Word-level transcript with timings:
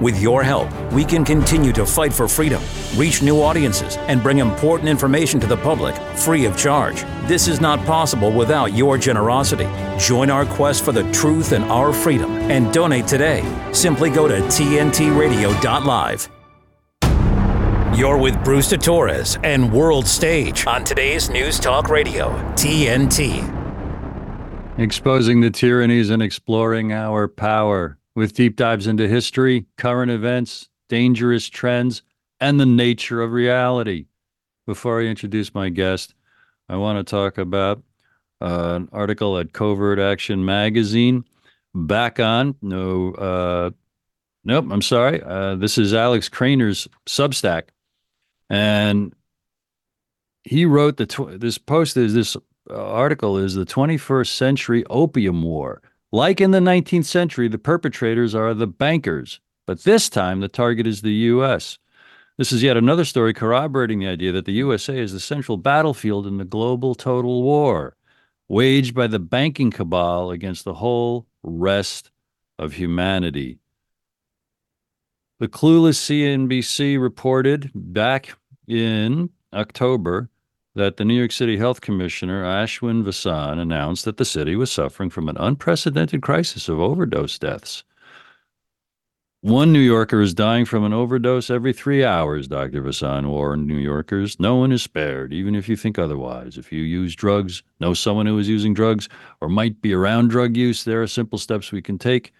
With 0.00 0.20
your 0.20 0.44
help, 0.44 0.70
we 0.92 1.04
can 1.04 1.24
continue 1.24 1.72
to 1.72 1.84
fight 1.84 2.12
for 2.12 2.28
freedom, 2.28 2.62
reach 2.94 3.20
new 3.20 3.40
audiences, 3.42 3.96
and 4.06 4.22
bring 4.22 4.38
important 4.38 4.88
information 4.88 5.40
to 5.40 5.46
the 5.48 5.56
public 5.56 5.96
free 6.16 6.44
of 6.44 6.56
charge. 6.56 7.02
This 7.26 7.48
is 7.48 7.60
not 7.60 7.84
possible 7.84 8.30
without 8.30 8.72
your 8.72 8.96
generosity. 8.96 9.68
Join 9.98 10.30
our 10.30 10.46
quest 10.46 10.84
for 10.84 10.92
the 10.92 11.10
truth 11.10 11.50
and 11.50 11.64
our 11.64 11.92
freedom 11.92 12.30
and 12.48 12.72
donate 12.72 13.08
today. 13.08 13.42
Simply 13.72 14.08
go 14.08 14.28
to 14.28 14.36
tntradio.live. 14.36 16.28
You're 17.98 18.18
with 18.18 18.44
Bruce 18.44 18.70
Torres 18.76 19.36
and 19.42 19.72
World 19.72 20.06
Stage 20.06 20.64
on 20.68 20.84
today's 20.84 21.28
News 21.28 21.58
Talk 21.58 21.88
Radio, 21.88 22.28
TNT. 22.54 23.56
Exposing 24.78 25.40
the 25.40 25.50
tyrannies 25.50 26.10
and 26.10 26.22
exploring 26.22 26.92
our 26.92 27.26
power 27.26 27.97
with 28.18 28.34
deep 28.34 28.56
dives 28.56 28.88
into 28.88 29.06
history, 29.06 29.64
current 29.76 30.10
events, 30.10 30.68
dangerous 30.88 31.48
trends, 31.48 32.02
and 32.40 32.58
the 32.58 32.66
nature 32.66 33.22
of 33.22 33.30
reality. 33.30 34.06
Before 34.66 35.00
I 35.00 35.04
introduce 35.04 35.54
my 35.54 35.68
guest, 35.68 36.14
I 36.68 36.74
want 36.78 36.98
to 36.98 37.08
talk 37.08 37.38
about 37.38 37.80
uh, 38.40 38.72
an 38.74 38.88
article 38.90 39.38
at 39.38 39.52
Covert 39.52 40.00
Action 40.00 40.44
Magazine. 40.44 41.26
Back 41.76 42.18
on, 42.18 42.56
no, 42.60 43.12
uh, 43.12 43.70
nope, 44.42 44.66
I'm 44.68 44.82
sorry. 44.82 45.22
Uh, 45.22 45.54
this 45.54 45.78
is 45.78 45.94
Alex 45.94 46.28
Krainer's 46.28 46.88
Substack. 47.06 47.68
And 48.50 49.14
he 50.42 50.66
wrote 50.66 50.96
the 50.96 51.06
tw- 51.06 51.38
this 51.38 51.56
post 51.56 51.96
is 51.96 52.14
this 52.14 52.36
article 52.68 53.38
is 53.38 53.54
the 53.54 53.64
21st 53.64 54.26
century 54.26 54.84
opium 54.90 55.40
war 55.44 55.82
like 56.12 56.40
in 56.40 56.50
the 56.50 56.60
19th 56.60 57.04
century, 57.04 57.48
the 57.48 57.58
perpetrators 57.58 58.34
are 58.34 58.54
the 58.54 58.66
bankers, 58.66 59.40
but 59.66 59.84
this 59.84 60.08
time 60.08 60.40
the 60.40 60.48
target 60.48 60.86
is 60.86 61.02
the 61.02 61.12
U.S. 61.12 61.78
This 62.38 62.52
is 62.52 62.62
yet 62.62 62.76
another 62.76 63.04
story 63.04 63.34
corroborating 63.34 63.98
the 63.98 64.08
idea 64.08 64.32
that 64.32 64.44
the 64.44 64.52
USA 64.52 64.98
is 64.98 65.12
the 65.12 65.20
central 65.20 65.56
battlefield 65.56 66.26
in 66.26 66.38
the 66.38 66.44
global 66.44 66.94
total 66.94 67.42
war 67.42 67.96
waged 68.48 68.94
by 68.94 69.06
the 69.06 69.18
banking 69.18 69.70
cabal 69.70 70.30
against 70.30 70.64
the 70.64 70.74
whole 70.74 71.26
rest 71.42 72.10
of 72.58 72.72
humanity. 72.72 73.58
The 75.38 75.48
clueless 75.48 75.98
CNBC 75.98 77.00
reported 77.00 77.70
back 77.74 78.36
in 78.66 79.30
October 79.52 80.30
that 80.74 80.96
the 80.96 81.04
New 81.04 81.14
York 81.14 81.32
City 81.32 81.56
Health 81.56 81.80
Commissioner, 81.80 82.44
Ashwin 82.44 83.02
Vasan, 83.02 83.58
announced 83.58 84.04
that 84.04 84.16
the 84.16 84.24
city 84.24 84.54
was 84.56 84.70
suffering 84.70 85.10
from 85.10 85.28
an 85.28 85.36
unprecedented 85.38 86.22
crisis 86.22 86.68
of 86.68 86.78
overdose 86.78 87.38
deaths. 87.38 87.84
One 89.40 89.72
New 89.72 89.78
Yorker 89.78 90.20
is 90.20 90.34
dying 90.34 90.64
from 90.64 90.82
an 90.84 90.92
overdose 90.92 91.48
every 91.48 91.72
three 91.72 92.04
hours, 92.04 92.48
Dr. 92.48 92.82
Vasan 92.82 93.26
warned 93.26 93.68
New 93.68 93.76
Yorkers. 93.76 94.40
No 94.40 94.56
one 94.56 94.72
is 94.72 94.82
spared, 94.82 95.32
even 95.32 95.54
if 95.54 95.68
you 95.68 95.76
think 95.76 95.96
otherwise. 95.96 96.58
If 96.58 96.72
you 96.72 96.82
use 96.82 97.14
drugs, 97.14 97.62
know 97.78 97.94
someone 97.94 98.26
who 98.26 98.36
is 98.38 98.48
using 98.48 98.74
drugs, 98.74 99.08
or 99.40 99.48
might 99.48 99.80
be 99.80 99.94
around 99.94 100.28
drug 100.28 100.56
use, 100.56 100.82
there 100.82 101.00
are 101.02 101.06
simple 101.06 101.38
steps 101.38 101.70
we 101.70 101.80
can 101.80 101.98
take. 101.98 102.32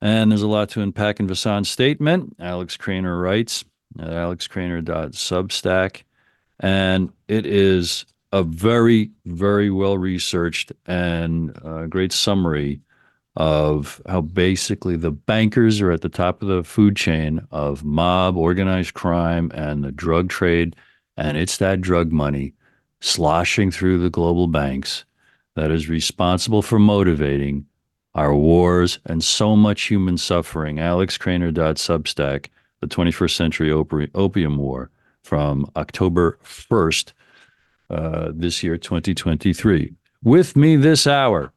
And 0.00 0.30
there's 0.30 0.40
a 0.40 0.48
lot 0.48 0.70
to 0.70 0.80
unpack 0.80 1.20
in 1.20 1.28
Vasan's 1.28 1.68
statement. 1.68 2.34
Alex 2.40 2.78
Krainer 2.78 3.20
writes 3.22 3.62
at 3.98 4.08
alexkrainer.substack. 4.08 6.04
And 6.60 7.10
it 7.26 7.46
is 7.46 8.04
a 8.32 8.42
very, 8.42 9.10
very 9.26 9.70
well 9.70 9.98
researched 9.98 10.72
and 10.86 11.56
uh, 11.64 11.86
great 11.86 12.12
summary 12.12 12.80
of 13.36 14.02
how 14.06 14.20
basically 14.20 14.96
the 14.96 15.10
bankers 15.10 15.80
are 15.80 15.90
at 15.90 16.02
the 16.02 16.08
top 16.08 16.42
of 16.42 16.48
the 16.48 16.62
food 16.64 16.96
chain 16.96 17.40
of 17.50 17.84
mob, 17.84 18.36
organized 18.36 18.94
crime, 18.94 19.50
and 19.54 19.82
the 19.82 19.92
drug 19.92 20.28
trade. 20.28 20.76
And 21.16 21.36
it's 21.36 21.56
that 21.58 21.80
drug 21.80 22.12
money 22.12 22.54
sloshing 23.00 23.70
through 23.70 23.98
the 23.98 24.10
global 24.10 24.46
banks 24.46 25.04
that 25.56 25.70
is 25.70 25.88
responsible 25.88 26.62
for 26.62 26.78
motivating 26.78 27.66
our 28.14 28.34
wars 28.34 28.98
and 29.06 29.22
so 29.24 29.56
much 29.56 29.82
human 29.82 30.18
suffering. 30.18 30.76
AlexKrainer.substack, 30.76 32.46
the 32.80 32.86
21st 32.86 33.34
century 33.36 33.72
opium 33.72 34.56
war 34.56 34.90
from 35.30 35.64
October 35.76 36.38
1st, 36.42 37.12
uh, 37.88 38.32
this 38.34 38.64
year, 38.64 38.76
2023. 38.76 39.94
With 40.24 40.56
me 40.56 40.74
this 40.74 41.06
hour 41.06 41.52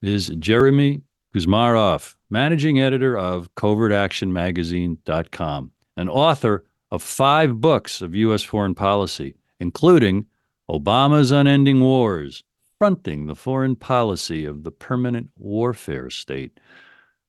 is 0.00 0.28
Jeremy 0.38 1.02
Kuzmarov, 1.34 2.14
managing 2.30 2.80
editor 2.80 3.18
of 3.18 3.54
covertactionmagazine.com, 3.54 5.70
and 5.98 6.08
author 6.08 6.64
of 6.90 7.02
five 7.02 7.60
books 7.60 8.00
of 8.00 8.14
U.S. 8.14 8.42
foreign 8.42 8.74
policy, 8.74 9.34
including 9.60 10.24
Obama's 10.70 11.30
Unending 11.30 11.82
Wars, 11.82 12.42
fronting 12.78 13.26
the 13.26 13.36
foreign 13.36 13.76
policy 13.76 14.46
of 14.46 14.64
the 14.64 14.70
permanent 14.70 15.28
warfare 15.36 16.08
state. 16.08 16.58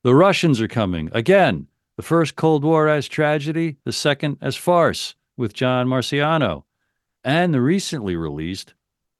The 0.02 0.14
Russians 0.14 0.62
are 0.62 0.68
coming. 0.68 1.10
Again, 1.12 1.66
the 1.98 2.02
first 2.02 2.36
Cold 2.36 2.64
War 2.64 2.88
as 2.88 3.06
tragedy, 3.06 3.76
the 3.84 3.92
second 3.92 4.38
as 4.40 4.56
farce 4.56 5.14
with 5.40 5.54
John 5.54 5.88
Marciano, 5.88 6.64
and 7.24 7.52
the 7.52 7.60
recently 7.60 8.14
released 8.14 8.74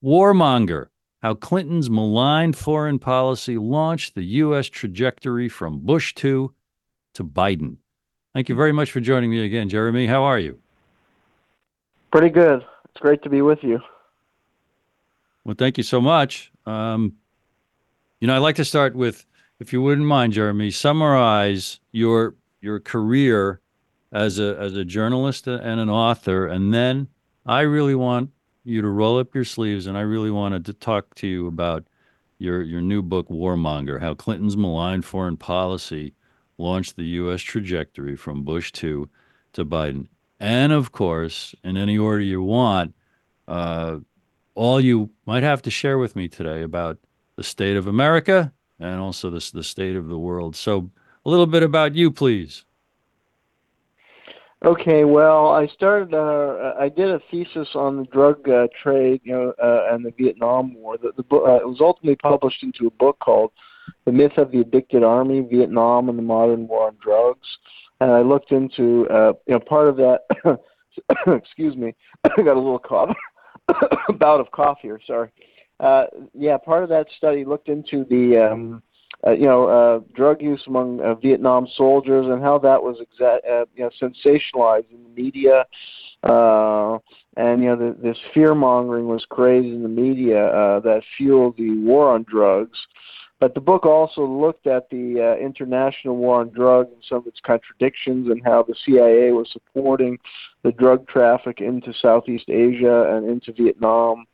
Warmonger 0.05 0.89
How 1.23 1.35
Clinton's 1.35 1.91
Malign 1.91 2.53
Foreign 2.53 2.99
Policy 2.99 3.59
Launched 3.59 4.15
the 4.15 4.23
U.S. 4.23 4.69
Trajectory 4.69 5.49
from 5.49 5.81
Bush 5.81 6.15
2 6.15 6.55
to 7.15 7.25
Biden. 7.25 7.79
Thank 8.35 8.49
you 8.49 8.55
very 8.55 8.71
much 8.71 8.93
for 8.93 9.01
joining 9.01 9.31
me 9.31 9.45
again, 9.45 9.69
Jeremy. 9.69 10.07
How 10.07 10.23
are 10.23 10.39
you? 10.39 10.61
Pretty 12.13 12.29
good. 12.29 12.65
It's 12.85 13.01
great 13.01 13.23
to 13.23 13.31
be 13.31 13.43
with 13.43 13.65
you. 13.65 13.81
Well, 15.45 15.57
thank 15.59 15.79
you 15.79 15.85
so 15.85 16.01
much. 16.01 16.53
Um, 16.67 17.15
you 18.21 18.29
know, 18.29 18.37
I'd 18.37 18.41
like 18.41 18.57
to 18.57 18.65
start 18.65 18.95
with, 18.95 19.25
if 19.59 19.73
you 19.73 19.81
wouldn't 19.81 20.07
mind, 20.07 20.35
Jeremy, 20.35 20.71
summarize 20.71 21.81
your 21.93 22.37
your 22.61 22.79
career 22.79 23.63
as 24.13 24.39
a 24.39 24.57
as 24.59 24.75
a 24.75 24.85
journalist 24.85 25.47
and 25.47 25.81
an 25.81 25.91
author, 25.91 26.47
and 26.47 26.73
then 26.75 27.09
I 27.47 27.61
really 27.63 27.95
want 27.95 28.31
you 28.65 28.83
to 28.83 28.89
roll 28.89 29.19
up 29.19 29.35
your 29.35 29.45
sleeves, 29.45 29.87
and 29.87 29.97
I 29.97 30.03
really 30.03 30.31
wanted 30.31 30.65
to 30.67 30.73
talk 30.73 31.15
to 31.17 31.27
you 31.27 31.47
about 31.47 31.85
your 32.39 32.63
your 32.63 32.81
new 32.81 33.03
book, 33.03 33.29
Warmonger: 33.29 34.01
How 34.01 34.15
Clinton's 34.15 34.57
Malign 34.57 35.03
Foreign 35.03 35.37
Policy 35.37 36.15
Launched 36.59 36.97
the 36.97 37.05
U.S. 37.05 37.41
Trajectory 37.41 38.17
from 38.17 38.43
Bush 38.45 38.71
to 38.73 39.09
to 39.55 39.65
Biden, 39.65 40.09
and 40.39 40.73
of 40.73 40.93
course, 40.93 41.55
in 41.65 41.77
any 41.77 41.97
order 41.97 42.21
you 42.23 42.43
want, 42.43 42.95
uh, 43.49 43.99
all 44.55 44.81
you 44.81 45.11
might 45.27 45.43
have 45.43 45.63
to 45.63 45.71
share 45.71 45.99
with 45.99 46.15
me 46.15 46.29
today 46.29 46.63
about 46.63 46.99
the 47.37 47.43
state 47.43 47.77
of 47.77 47.87
America 47.87 48.53
and 48.79 49.01
also 49.01 49.31
the 49.31 49.51
the 49.55 49.65
state 49.65 49.97
of 49.97 50.09
the 50.09 50.19
world. 50.19 50.55
So, 50.55 50.91
a 51.25 51.31
little 51.31 51.47
bit 51.47 51.63
about 51.63 51.95
you, 51.95 52.11
please. 52.11 52.65
Okay, 54.63 55.05
well, 55.05 55.49
I 55.49 55.67
started. 55.69 56.13
Uh, 56.13 56.75
I 56.79 56.91
did 56.91 57.09
a 57.09 57.21
thesis 57.31 57.69
on 57.75 57.97
the 57.97 58.05
drug 58.05 58.47
uh, 58.47 58.67
trade, 58.83 59.23
you 59.25 59.33
know, 59.33 59.55
uh, 59.63 59.95
and 59.95 60.05
the 60.05 60.13
Vietnam 60.19 60.75
War. 60.75 60.99
The, 60.99 61.13
the 61.17 61.23
book 61.23 61.45
uh, 61.49 61.57
it 61.57 61.67
was 61.67 61.81
ultimately 61.81 62.17
published 62.17 62.63
into 62.63 62.87
a 62.87 62.91
book 62.91 63.19
called 63.21 63.53
"The 64.05 64.13
Myth 64.13 64.37
of 64.37 64.51
the 64.51 64.61
Addicted 64.61 65.03
Army: 65.03 65.41
Vietnam 65.41 66.11
and 66.11 66.19
the 66.19 66.23
Modern 66.23 66.69
War 66.69 66.89
on 66.89 66.97
Drugs." 67.03 67.49
And 68.03 68.11
I 68.11 68.21
looked 68.21 68.53
into, 68.53 69.07
uh, 69.09 69.33
you 69.47 69.55
know, 69.55 69.61
part 69.61 69.89
of 69.89 69.97
that. 69.97 70.21
excuse 71.27 71.75
me, 71.75 71.95
I 72.25 72.43
got 72.43 72.57
a 72.57 72.61
little 72.61 72.79
cough, 72.79 73.17
bout 74.19 74.41
of 74.41 74.51
cough 74.51 74.79
here. 74.83 75.01
Sorry. 75.07 75.31
Uh, 75.79 76.05
yeah, 76.35 76.59
part 76.59 76.83
of 76.83 76.91
that 76.91 77.07
study 77.17 77.47
looked 77.47 77.71
into 77.71 78.05
the 78.11 78.37
um, 78.37 78.83
uh, 79.27 79.33
you 79.33 79.47
know, 79.47 79.67
uh, 79.67 80.01
drug 80.15 80.41
use 80.41 80.63
among 80.67 81.01
uh, 81.01 81.15
Vietnam 81.15 81.67
soldiers 81.77 82.27
and 82.27 82.43
how 82.43 82.59
that 82.59 82.83
was 82.83 82.99
exa- 82.99 83.45
uh, 83.51 83.65
you 83.77 83.85
know, 83.85 83.91
sensationalized 84.01 84.91
in 84.91 85.03
the 85.03 85.23
media. 85.23 85.65
Uh, 86.23 86.99
and, 87.37 87.63
you 87.63 87.69
know, 87.69 87.77
the, 87.77 87.97
this 88.03 88.19
fear 88.33 88.55
mongering 88.55 89.07
was 89.07 89.25
created 89.29 89.73
in 89.73 89.83
the 89.83 89.89
media 89.89 90.47
uh, 90.47 90.81
that 90.81 91.03
fueled 91.17 91.57
the 91.57 91.79
war 91.79 92.13
on 92.13 92.25
drugs. 92.29 92.79
But 93.41 93.55
the 93.55 93.61
book 93.61 93.87
also 93.87 94.23
looked 94.27 94.67
at 94.67 94.91
the 94.91 95.35
uh, 95.35 95.43
international 95.43 96.17
war 96.17 96.41
on 96.41 96.51
drugs 96.51 96.91
and 96.93 97.03
some 97.09 97.19
of 97.19 97.27
its 97.27 97.41
contradictions 97.41 98.29
and 98.29 98.43
how 98.45 98.63
the 98.63 98.75
CIA 98.85 99.33
was 99.33 99.51
supporting 99.51 100.19
the 100.63 100.73
drug 100.73 101.09
traffic 101.09 101.61
into 101.61 101.95
Southeast 101.95 102.51
Asia 102.51 103.17
and 103.17 103.29
into 103.29 103.53
Vietnam 103.53 104.27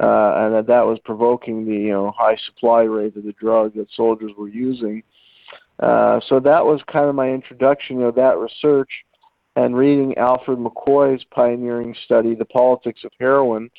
uh, 0.00 0.34
and 0.36 0.54
that 0.54 0.66
that 0.66 0.86
was 0.86 0.98
provoking 1.04 1.64
the 1.64 1.72
you 1.72 1.92
know 1.92 2.12
high 2.16 2.36
supply 2.46 2.82
rate 2.82 3.16
of 3.16 3.24
the 3.24 3.32
drug 3.32 3.74
that 3.74 3.86
soldiers 3.94 4.32
were 4.36 4.48
using. 4.48 5.02
Uh, 5.80 6.20
so 6.28 6.40
that 6.40 6.64
was 6.64 6.80
kind 6.90 7.08
of 7.08 7.14
my 7.14 7.30
introduction 7.30 8.02
of 8.02 8.14
that 8.14 8.38
research, 8.38 8.90
and 9.56 9.76
reading 9.76 10.16
Alfred 10.16 10.58
McCoy's 10.58 11.24
pioneering 11.30 11.94
study, 12.04 12.34
"The 12.34 12.44
Politics 12.44 13.04
of 13.04 13.12
Heroin: 13.20 13.70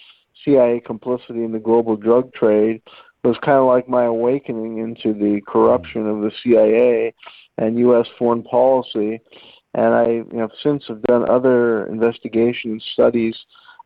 CIA 0.44 0.80
Complicity 0.80 1.44
in 1.44 1.52
the 1.52 1.60
Global 1.60 1.98
Drug 1.98 2.34
Trade," 2.34 2.82
was 3.24 3.38
kind 3.42 3.58
of 3.58 3.66
like 3.66 3.90
my 3.90 4.06
awakening 4.06 4.78
into 4.78 5.14
the 5.14 5.42
corruption 5.48 6.08
of 6.08 6.22
the 6.22 6.32
CIA 6.44 7.14
and 7.58 7.80
U.S. 7.80 8.08
foreign 8.18 8.44
policy. 8.44 9.20
And 9.74 9.94
I, 9.94 10.08
you 10.08 10.28
know, 10.32 10.48
since 10.64 10.86
have 10.88 11.02
done 11.04 11.30
other 11.30 11.88
investigation 11.88 12.80
studies 12.94 13.36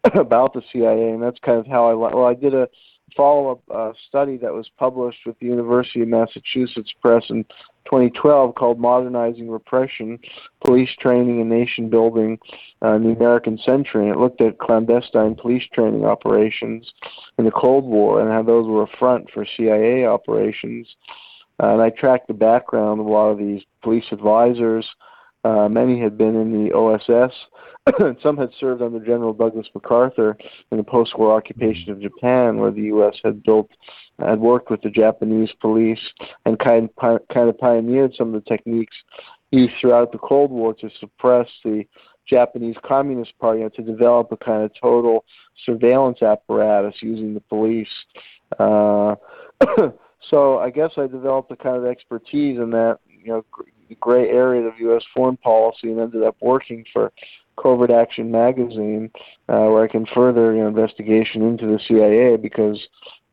about 0.16 0.54
the 0.54 0.62
CIA, 0.72 1.12
and 1.12 1.22
that's 1.22 1.40
kind 1.40 1.60
of 1.60 1.68
how 1.68 1.90
I. 1.90 1.94
Well, 1.94 2.26
I 2.26 2.34
did 2.34 2.54
a 2.54 2.70
follow-up 3.18 3.62
uh, 3.74 3.92
study 4.08 4.38
that 4.38 4.54
was 4.54 4.70
published 4.78 5.20
with 5.26 5.38
the 5.40 5.48
University 5.48 6.02
of 6.02 6.08
Massachusetts 6.08 6.94
Press 7.02 7.24
in 7.30 7.44
2012 7.86 8.56
called 8.56 8.80
"Modernizing 8.80 9.50
Repression: 9.50 10.20
Police 10.66 10.92
Training 11.00 11.42
and 11.42 11.50
Nation 11.50 11.90
Building 11.90 12.40
uh, 12.82 12.94
in 12.94 13.04
the 13.04 13.10
American 13.10 13.58
Century." 13.58 14.04
And 14.04 14.16
it 14.16 14.20
looked 14.20 14.42
at 14.42 14.60
clandestine 14.60 15.36
police 15.36 15.64
training 15.74 16.06
operations 16.06 16.94
in 17.38 17.46
the 17.46 17.52
Cold 17.52 17.86
War 17.86 18.22
and 18.22 18.30
how 18.30 18.44
those 18.44 18.68
were 18.68 18.84
a 18.84 18.98
front 18.98 19.30
for 19.32 19.46
CIA 19.58 20.06
operations. 20.06 20.88
Uh, 21.62 21.74
and 21.74 21.82
I 21.82 21.90
tracked 21.90 22.28
the 22.28 22.34
background 22.34 23.02
of 23.02 23.06
a 23.06 23.10
lot 23.10 23.32
of 23.32 23.38
these 23.38 23.64
police 23.84 24.06
advisors. 24.12 24.88
Uh, 25.44 25.70
many 25.70 26.00
had 26.00 26.18
been 26.18 26.36
in 26.36 26.66
the 26.66 26.74
OSS 26.74 27.34
some 28.22 28.38
had 28.38 28.50
served 28.60 28.82
under 28.82 29.00
General 29.00 29.34
Douglas 29.34 29.68
MacArthur 29.74 30.38
in 30.72 30.78
the 30.78 30.84
post-war 30.84 31.36
occupation 31.36 31.92
of 31.92 32.02
Japan, 32.02 32.58
where 32.58 32.72
the 32.72 32.84
U.S. 32.84 33.16
had 33.24 33.44
built, 33.44 33.70
had 34.20 34.40
worked 34.40 34.70
with 34.70 34.82
the 34.82 34.90
Japanese 34.90 35.50
police 35.62 36.00
and 36.46 36.60
kind 36.60 36.90
kind 37.00 37.50
of 37.50 37.58
pioneered 37.58 38.14
some 38.16 38.34
of 38.34 38.44
the 38.44 38.50
techniques 38.50 38.96
used 39.52 39.74
throughout 39.80 40.12
the 40.12 40.18
Cold 40.18 40.52
War 40.52 40.74
to 40.76 40.90
suppress 41.00 41.48
the 41.64 41.86
Japanese 42.28 42.76
Communist 42.86 43.38
Party 43.40 43.62
and 43.64 43.74
to 43.74 43.82
develop 43.82 44.32
a 44.32 44.38
kind 44.38 44.64
of 44.64 44.72
total 44.80 45.26
surveillance 45.66 46.22
apparatus 46.22 46.96
using 47.02 47.34
the 47.34 47.42
police. 47.42 47.88
Uh, 48.60 49.16
so 50.30 50.60
I 50.60 50.70
guess 50.70 50.92
I 50.98 51.08
developed 51.08 51.52
a 51.52 51.56
kind 51.56 51.78
of 51.78 51.86
expertise 51.86 52.60
in 52.60 52.70
that, 52.72 53.00
you 53.08 53.32
know, 53.32 53.46
gray 53.96 54.30
area 54.30 54.62
of 54.62 54.80
U.S. 54.80 55.04
foreign 55.14 55.38
policy 55.38 55.92
and 55.92 56.00
ended 56.00 56.24
up 56.24 56.36
working 56.42 56.86
for 56.92 57.12
Covert 57.62 57.92
Action 57.92 58.32
magazine, 58.32 59.12
uh, 59.50 59.68
where 59.68 59.84
I 59.84 59.88
can 59.88 60.06
further 60.06 60.54
you 60.54 60.62
know, 60.62 60.68
investigation 60.68 61.42
into 61.42 61.66
the 61.66 61.80
CIA 61.88 62.38
because 62.38 62.80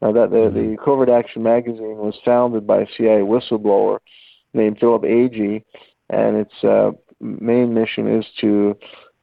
uh, 0.02 0.12
that 0.12 0.30
the, 0.30 0.50
the 0.52 0.60
mm-hmm. 0.60 0.84
Covert 0.84 1.08
Action 1.08 1.42
magazine 1.42 1.96
was 1.96 2.18
founded 2.24 2.66
by 2.66 2.82
a 2.82 2.86
CIA 2.96 3.20
whistleblower 3.20 3.98
named 4.52 4.78
Philip 4.80 5.02
Agee, 5.02 5.62
and 6.10 6.36
its 6.36 6.64
uh, 6.64 6.92
main 7.20 7.74
mission 7.74 8.08
is 8.08 8.26
to 8.40 8.76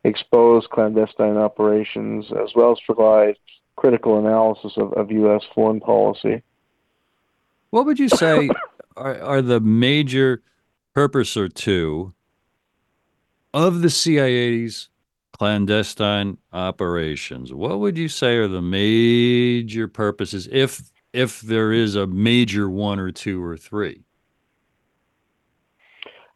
expose 0.03 0.67
clandestine 0.71 1.37
operations 1.37 2.25
as 2.31 2.51
well 2.55 2.71
as 2.71 2.77
provide 2.85 3.37
critical 3.75 4.19
analysis 4.19 4.73
of, 4.77 4.93
of 4.93 5.11
U.S. 5.11 5.43
foreign 5.53 5.79
policy. 5.79 6.43
What 7.69 7.85
would 7.85 7.99
you 7.99 8.09
say 8.09 8.49
are, 8.97 9.19
are 9.21 9.41
the 9.41 9.59
major 9.59 10.41
purpose 10.93 11.35
or 11.35 11.49
two 11.49 12.13
of 13.53 13.81
the 13.81 13.89
CIA's 13.89 14.89
clandestine 15.31 16.37
operations, 16.51 17.53
what 17.53 17.79
would 17.79 17.97
you 17.97 18.07
say 18.07 18.37
are 18.37 18.47
the 18.47 18.61
major 18.61 19.87
purposes, 19.87 20.47
if 20.51 20.81
if 21.11 21.41
there 21.41 21.71
is 21.71 21.95
a 21.95 22.07
major 22.07 22.69
one 22.69 22.99
or 22.99 23.11
two 23.11 23.43
or 23.43 23.55
three? 23.55 24.03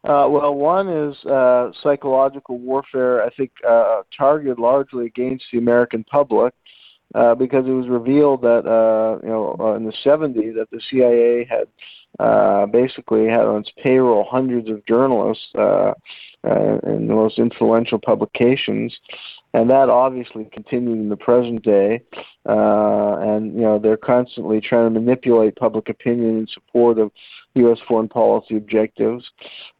Uh, 0.04 0.26
well, 0.30 0.54
one 0.54 0.88
is 0.88 1.16
uh, 1.24 1.72
psychological 1.82 2.58
warfare. 2.58 3.24
I 3.24 3.30
think 3.30 3.50
uh, 3.68 4.02
targeted 4.16 4.58
largely 4.58 5.06
against 5.06 5.46
the 5.52 5.58
American 5.58 6.04
public, 6.04 6.54
uh, 7.14 7.34
because 7.34 7.66
it 7.66 7.72
was 7.72 7.88
revealed 7.88 8.42
that 8.42 8.64
uh, 8.66 9.18
you 9.22 9.28
know 9.28 9.56
uh, 9.58 9.74
in 9.74 9.84
the 9.84 9.92
70s 10.04 10.54
that 10.54 10.68
the 10.70 10.80
CIA 10.88 11.44
had 11.44 11.66
uh, 12.18 12.66
basically 12.66 13.26
had 13.26 13.42
on 13.42 13.60
its 13.60 13.70
payroll 13.82 14.26
hundreds 14.28 14.68
of 14.68 14.84
journalists 14.86 15.46
uh, 15.54 15.92
uh, 16.44 16.78
in 16.86 17.06
the 17.06 17.14
most 17.14 17.38
influential 17.38 17.98
publications, 17.98 18.96
and 19.54 19.70
that 19.70 19.88
obviously 19.88 20.48
continued 20.52 20.98
in 20.98 21.08
the 21.08 21.16
present 21.16 21.62
day. 21.62 22.00
Uh, 22.48 23.18
and 23.18 23.54
you 23.54 23.60
know 23.60 23.78
they're 23.78 23.96
constantly 23.96 24.60
trying 24.60 24.92
to 24.92 25.00
manipulate 25.00 25.54
public 25.56 25.88
opinion 25.88 26.38
in 26.38 26.46
support 26.48 26.98
of 26.98 27.12
U.S. 27.54 27.78
foreign 27.86 28.08
policy 28.08 28.56
objectives. 28.56 29.24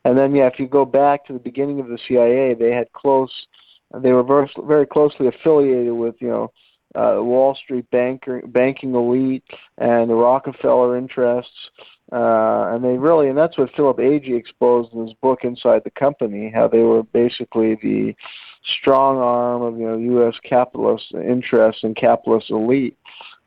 And 0.04 0.16
then, 0.16 0.34
yeah, 0.34 0.46
if 0.46 0.58
you 0.58 0.66
go 0.66 0.84
back 0.84 1.26
to 1.26 1.32
the 1.32 1.38
beginning 1.38 1.80
of 1.80 1.88
the 1.88 1.98
CIA, 2.06 2.54
they 2.54 2.72
had 2.72 2.92
close, 2.92 3.32
they 3.94 4.12
were 4.12 4.22
very, 4.22 4.50
very 4.64 4.86
closely 4.86 5.26
affiliated 5.26 5.92
with 5.92 6.16
you 6.20 6.28
know 6.28 6.52
uh, 6.94 7.22
Wall 7.22 7.54
Street 7.54 7.90
banker, 7.90 8.42
banking 8.46 8.94
elite 8.94 9.44
and 9.78 10.10
the 10.10 10.14
Rockefeller 10.14 10.96
interests. 10.96 11.70
Uh, 12.10 12.70
and 12.72 12.82
they 12.82 12.96
really, 12.96 13.28
and 13.28 13.36
that's 13.36 13.58
what 13.58 13.74
Philip 13.76 13.98
Agee 13.98 14.36
exposed 14.36 14.92
in 14.94 15.06
his 15.06 15.14
book 15.20 15.40
Inside 15.42 15.82
the 15.84 15.90
Company, 15.90 16.50
how 16.54 16.66
they 16.66 16.80
were 16.80 17.02
basically 17.02 17.74
the 17.82 18.14
strong 18.80 19.18
arm 19.18 19.62
of 19.62 19.78
you 19.78 19.86
know 19.86 19.98
U.S. 19.98 20.34
capitalist 20.42 21.12
interests 21.12 21.84
and 21.84 21.94
capitalist 21.94 22.50
elite 22.50 22.96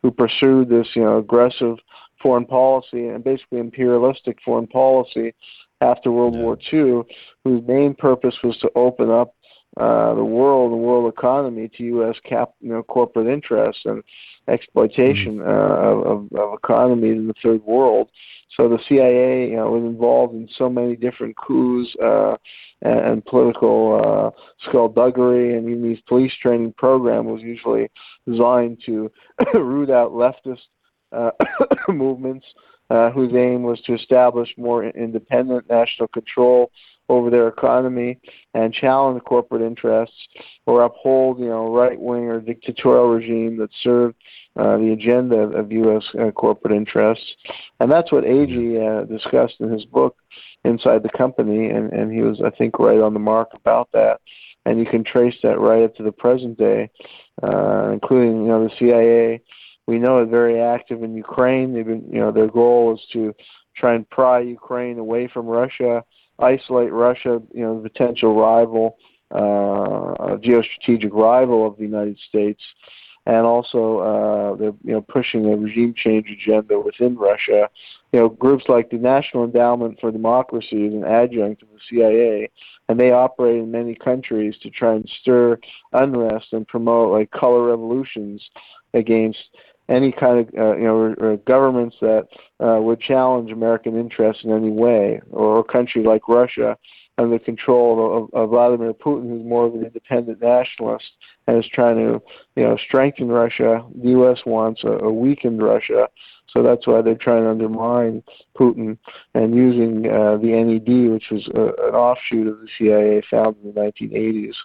who 0.01 0.11
pursued 0.11 0.69
this 0.69 0.87
you 0.93 1.03
know 1.03 1.17
aggressive 1.17 1.77
foreign 2.21 2.45
policy 2.45 3.07
and 3.07 3.23
basically 3.23 3.59
imperialistic 3.59 4.37
foreign 4.45 4.67
policy 4.67 5.33
after 5.81 6.11
World 6.11 6.35
yeah. 6.35 6.41
War 6.41 6.57
II, 6.71 7.01
whose 7.43 7.67
main 7.67 7.95
purpose 7.95 8.35
was 8.43 8.57
to 8.57 8.69
open 8.75 9.09
up 9.09 9.33
uh, 9.77 10.13
the 10.15 10.23
world, 10.23 10.71
the 10.71 10.77
world 10.77 11.11
economy 11.11 11.69
to 11.77 11.83
U.S. 11.83 12.17
cap, 12.23 12.51
you 12.59 12.69
know, 12.69 12.83
corporate 12.83 13.27
interests 13.27 13.83
and 13.85 14.03
exploitation 14.47 15.37
mm-hmm. 15.37 15.49
uh, 15.49 16.11
of, 16.11 16.31
of 16.33 16.53
economies 16.57 17.17
in 17.17 17.27
the 17.27 17.33
third 17.41 17.63
world. 17.63 18.09
So 18.57 18.67
the 18.67 18.79
CIA, 18.89 19.49
you 19.49 19.55
know, 19.55 19.71
was 19.71 19.83
involved 19.83 20.35
in 20.35 20.49
so 20.57 20.69
many 20.69 20.97
different 20.97 21.37
coups 21.37 21.95
uh, 22.03 22.35
and, 22.81 22.99
and 22.99 23.25
political 23.25 24.33
uh, 24.35 24.41
skullduggery, 24.67 25.57
and 25.57 25.69
even 25.69 25.83
these 25.83 26.01
police 26.07 26.33
training 26.41 26.73
program 26.77 27.25
was 27.25 27.41
usually 27.41 27.89
designed 28.27 28.81
to 28.85 29.09
root 29.53 29.89
out 29.89 30.11
leftist 30.11 30.67
uh, 31.13 31.31
movements 31.87 32.45
uh, 32.89 33.09
whose 33.11 33.33
aim 33.33 33.63
was 33.63 33.79
to 33.81 33.93
establish 33.93 34.53
more 34.57 34.83
independent 34.83 35.69
national 35.69 36.09
control 36.09 36.71
over 37.11 37.29
their 37.29 37.49
economy 37.49 38.17
and 38.53 38.73
challenge 38.73 39.21
corporate 39.25 39.61
interests 39.61 40.15
or 40.65 40.83
uphold, 40.83 41.39
you 41.39 41.47
know, 41.47 41.73
right-wing 41.73 42.23
or 42.23 42.39
dictatorial 42.39 43.09
regime 43.09 43.57
that 43.57 43.69
served 43.83 44.15
uh, 44.55 44.77
the 44.77 44.93
agenda 44.93 45.35
of 45.35 45.71
U.S. 45.73 46.03
Uh, 46.17 46.31
corporate 46.31 46.73
interests. 46.73 47.25
And 47.81 47.91
that's 47.91 48.13
what 48.13 48.23
Agee 48.23 48.79
uh, 48.79 49.05
discussed 49.05 49.55
in 49.59 49.69
his 49.69 49.83
book, 49.83 50.15
Inside 50.63 51.03
the 51.03 51.17
Company, 51.17 51.69
and, 51.69 51.91
and 51.91 52.13
he 52.13 52.21
was, 52.21 52.41
I 52.41 52.49
think, 52.51 52.79
right 52.79 53.01
on 53.01 53.13
the 53.13 53.19
mark 53.19 53.49
about 53.53 53.89
that. 53.91 54.21
And 54.65 54.79
you 54.79 54.85
can 54.85 55.03
trace 55.03 55.35
that 55.43 55.59
right 55.59 55.83
up 55.83 55.95
to 55.97 56.03
the 56.03 56.11
present 56.13 56.57
day, 56.57 56.89
uh, 57.43 57.89
including, 57.91 58.43
you 58.43 58.47
know, 58.47 58.63
the 58.63 58.75
CIA. 58.79 59.41
We 59.85 59.99
know 59.99 60.19
it 60.19 60.29
very 60.29 60.61
active 60.61 61.03
in 61.03 61.13
Ukraine. 61.15 61.73
They've 61.73 61.85
been, 61.85 62.07
you 62.09 62.19
know, 62.19 62.31
their 62.31 62.47
goal 62.47 62.93
is 62.93 63.01
to 63.11 63.35
try 63.75 63.95
and 63.95 64.09
pry 64.09 64.39
Ukraine 64.39 64.97
away 64.97 65.27
from 65.27 65.47
Russia 65.47 66.03
isolate 66.41 66.91
Russia, 66.91 67.41
you 67.53 67.61
know, 67.61 67.81
the 67.81 67.89
potential 67.89 68.35
rival, 68.35 68.97
uh, 69.31 70.37
geostrategic 70.37 71.11
rival 71.11 71.65
of 71.65 71.77
the 71.77 71.83
United 71.83 72.19
States, 72.19 72.61
and 73.25 73.45
also 73.45 73.99
uh, 73.99 74.55
they're 74.55 74.73
you 74.83 74.93
know 74.93 75.01
pushing 75.01 75.45
a 75.45 75.55
regime 75.55 75.93
change 75.95 76.27
agenda 76.29 76.79
within 76.79 77.15
Russia. 77.15 77.69
You 78.11 78.19
know, 78.19 78.29
groups 78.29 78.65
like 78.67 78.89
the 78.89 78.97
National 78.97 79.43
Endowment 79.43 79.99
for 79.99 80.11
Democracy 80.11 80.85
is 80.87 80.93
an 80.93 81.03
adjunct 81.03 81.61
of 81.61 81.69
the 81.69 81.79
CIA, 81.89 82.49
and 82.89 82.99
they 82.99 83.11
operate 83.11 83.57
in 83.57 83.71
many 83.71 83.95
countries 83.95 84.55
to 84.63 84.69
try 84.69 84.95
and 84.95 85.09
stir 85.21 85.59
unrest 85.93 86.47
and 86.51 86.67
promote 86.67 87.11
like 87.11 87.31
color 87.31 87.67
revolutions 87.67 88.49
against 88.93 89.39
any 89.89 90.11
kind 90.11 90.39
of 90.39 90.47
uh, 90.57 90.75
you 90.75 90.83
know 90.83 90.95
or, 90.95 91.13
or 91.19 91.37
governments 91.37 91.97
that 92.01 92.27
uh, 92.59 92.79
would 92.81 92.99
challenge 92.99 93.51
American 93.51 93.97
interests 93.97 94.43
in 94.43 94.51
any 94.51 94.69
way, 94.69 95.21
or 95.31 95.59
a 95.59 95.63
country 95.63 96.03
like 96.03 96.27
Russia 96.27 96.77
under 97.17 97.37
control 97.39 98.29
of, 98.33 98.33
of 98.33 98.49
Vladimir 98.49 98.93
Putin, 98.93 99.29
who's 99.29 99.45
more 99.45 99.65
of 99.65 99.75
an 99.75 99.83
independent 99.83 100.41
nationalist 100.41 101.05
and 101.47 101.63
is 101.63 101.69
trying 101.71 101.97
to 101.97 102.21
you 102.55 102.63
know 102.63 102.77
strengthen 102.77 103.27
Russia. 103.27 103.83
The 104.01 104.09
U.S. 104.11 104.39
wants 104.45 104.83
a, 104.83 104.91
a 104.91 105.11
weakened 105.11 105.61
Russia, 105.61 106.07
so 106.47 106.63
that's 106.63 106.87
why 106.87 107.01
they're 107.01 107.15
trying 107.15 107.43
to 107.43 107.49
undermine 107.49 108.23
Putin 108.57 108.97
and 109.33 109.55
using 109.55 110.09
uh, 110.09 110.37
the 110.37 110.51
NED, 110.51 111.11
which 111.11 111.29
was 111.31 111.47
a, 111.53 111.87
an 111.87 111.95
offshoot 111.95 112.47
of 112.47 112.59
the 112.59 112.67
CIA 112.77 113.21
founded 113.29 113.63
in 113.63 113.73
the 113.73 113.81
1980s. 113.81 114.55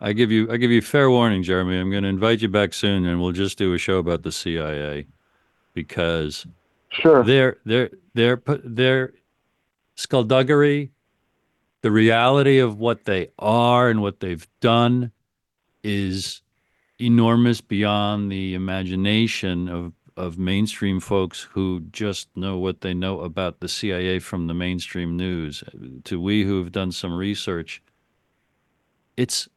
I 0.00 0.12
give 0.12 0.30
you 0.30 0.50
I 0.50 0.56
give 0.56 0.70
you 0.70 0.82
fair 0.82 1.10
warning, 1.10 1.42
Jeremy. 1.42 1.78
I'm 1.78 1.90
going 1.90 2.02
to 2.02 2.08
invite 2.08 2.42
you 2.42 2.48
back 2.48 2.74
soon, 2.74 3.06
and 3.06 3.20
we'll 3.20 3.32
just 3.32 3.56
do 3.58 3.72
a 3.72 3.78
show 3.78 3.98
about 3.98 4.22
the 4.22 4.32
CIA 4.32 5.06
because 5.72 6.46
sure 6.90 7.24
their 7.24 7.58
their 7.64 7.90
their 8.14 8.42
their 8.64 9.12
skullduggery, 9.94 10.92
the 11.80 11.90
reality 11.90 12.58
of 12.58 12.78
what 12.78 13.04
they 13.04 13.28
are 13.38 13.88
and 13.88 14.02
what 14.02 14.20
they've 14.20 14.46
done, 14.60 15.12
is 15.82 16.42
enormous 16.98 17.60
beyond 17.60 18.30
the 18.30 18.54
imagination 18.54 19.68
of 19.68 19.92
of 20.16 20.38
mainstream 20.38 20.98
folks 20.98 21.42
who 21.52 21.80
just 21.90 22.34
know 22.36 22.56
what 22.58 22.80
they 22.80 22.94
know 22.94 23.20
about 23.20 23.60
the 23.60 23.68
CIA 23.68 24.18
from 24.18 24.46
the 24.46 24.54
mainstream 24.54 25.16
news 25.16 25.62
to 26.04 26.20
we 26.20 26.42
who've 26.42 26.72
done 26.72 26.90
some 26.90 27.14
research. 27.14 27.82
It's 29.16 29.48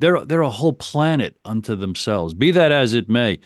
they're 0.00 0.24
they're 0.24 0.42
a 0.42 0.50
whole 0.50 0.72
planet 0.72 1.36
unto 1.44 1.74
themselves. 1.74 2.34
Be 2.34 2.50
that 2.52 2.72
as 2.72 2.94
it 2.94 3.08
may, 3.08 3.38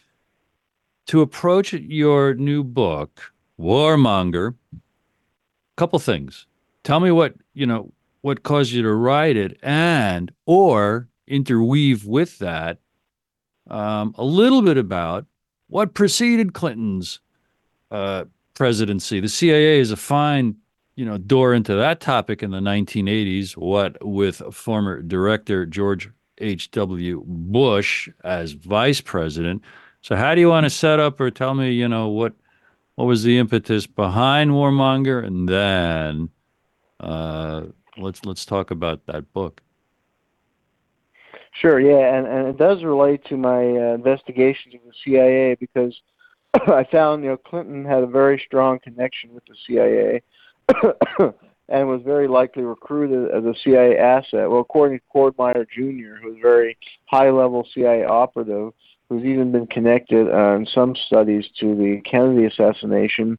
to 1.06 1.20
approach 1.20 1.72
your 1.72 2.34
new 2.34 2.62
book, 2.62 3.32
Warmonger, 3.58 4.54
a 4.74 4.80
couple 5.76 5.98
things. 5.98 6.46
Tell 6.84 7.00
me 7.00 7.10
what 7.10 7.34
you 7.54 7.66
know 7.66 7.92
what 8.20 8.42
caused 8.42 8.72
you 8.72 8.82
to 8.82 8.92
write 8.92 9.36
it, 9.36 9.58
and 9.62 10.32
or 10.46 11.08
interweave 11.26 12.04
with 12.04 12.38
that 12.38 12.78
um, 13.70 14.14
a 14.18 14.24
little 14.24 14.62
bit 14.62 14.76
about 14.76 15.26
what 15.68 15.94
preceded 15.94 16.52
Clinton's 16.52 17.20
uh, 17.90 18.24
presidency. 18.54 19.20
The 19.20 19.28
CIA 19.28 19.80
is 19.80 19.90
a 19.90 19.96
fine, 19.96 20.56
you 20.96 21.04
know, 21.04 21.18
door 21.18 21.54
into 21.54 21.74
that 21.74 22.00
topic 22.00 22.42
in 22.42 22.50
the 22.50 22.60
1980s. 22.60 23.56
What 23.56 24.04
with 24.04 24.42
former 24.52 25.00
director 25.02 25.64
George 25.64 26.10
H.W. 26.42 27.22
Bush 27.26 28.08
as 28.24 28.52
vice 28.52 29.00
president. 29.00 29.62
So, 30.00 30.16
how 30.16 30.34
do 30.34 30.40
you 30.40 30.48
want 30.48 30.64
to 30.64 30.70
set 30.70 30.98
up 30.98 31.20
or 31.20 31.30
tell 31.30 31.54
me, 31.54 31.72
you 31.72 31.88
know, 31.88 32.08
what 32.08 32.34
what 32.96 33.06
was 33.06 33.22
the 33.22 33.38
impetus 33.38 33.86
behind 33.86 34.50
Warmonger, 34.50 35.24
and 35.24 35.48
then 35.48 36.28
uh, 37.00 37.62
let's 37.96 38.24
let's 38.24 38.44
talk 38.44 38.70
about 38.70 39.06
that 39.06 39.32
book. 39.32 39.62
Sure, 41.52 41.78
yeah, 41.78 42.16
and, 42.16 42.26
and 42.26 42.48
it 42.48 42.56
does 42.56 42.82
relate 42.82 43.24
to 43.26 43.36
my 43.36 43.60
uh, 43.60 43.94
investigations 43.94 44.74
of 44.74 44.80
the 44.84 44.92
CIA 45.04 45.54
because 45.54 46.00
I 46.54 46.84
found 46.84 47.22
you 47.22 47.30
know 47.30 47.36
Clinton 47.36 47.84
had 47.84 48.02
a 48.02 48.06
very 48.06 48.42
strong 48.44 48.78
connection 48.78 49.32
with 49.32 49.44
the 49.46 49.56
CIA 49.66 50.22
and 51.68 51.88
was 51.88 52.02
very 52.04 52.28
likely 52.28 52.62
recruited 52.62 53.30
as 53.30 53.44
a 53.44 53.54
CIA 53.62 53.96
asset. 53.96 54.50
Well, 54.50 54.60
according 54.60 54.98
to 54.98 55.04
Cord 55.10 55.34
Meyer 55.38 55.66
Jr., 55.72 56.16
who's 56.20 56.36
a 56.38 56.42
very 56.42 56.76
high-level 57.06 57.66
CIA 57.74 58.04
operative, 58.04 58.72
who's 59.08 59.24
even 59.24 59.52
been 59.52 59.66
connected 59.66 60.28
uh, 60.28 60.56
in 60.56 60.66
some 60.66 60.94
studies 61.06 61.46
to 61.60 61.74
the 61.74 62.00
Kennedy 62.04 62.46
assassination, 62.46 63.38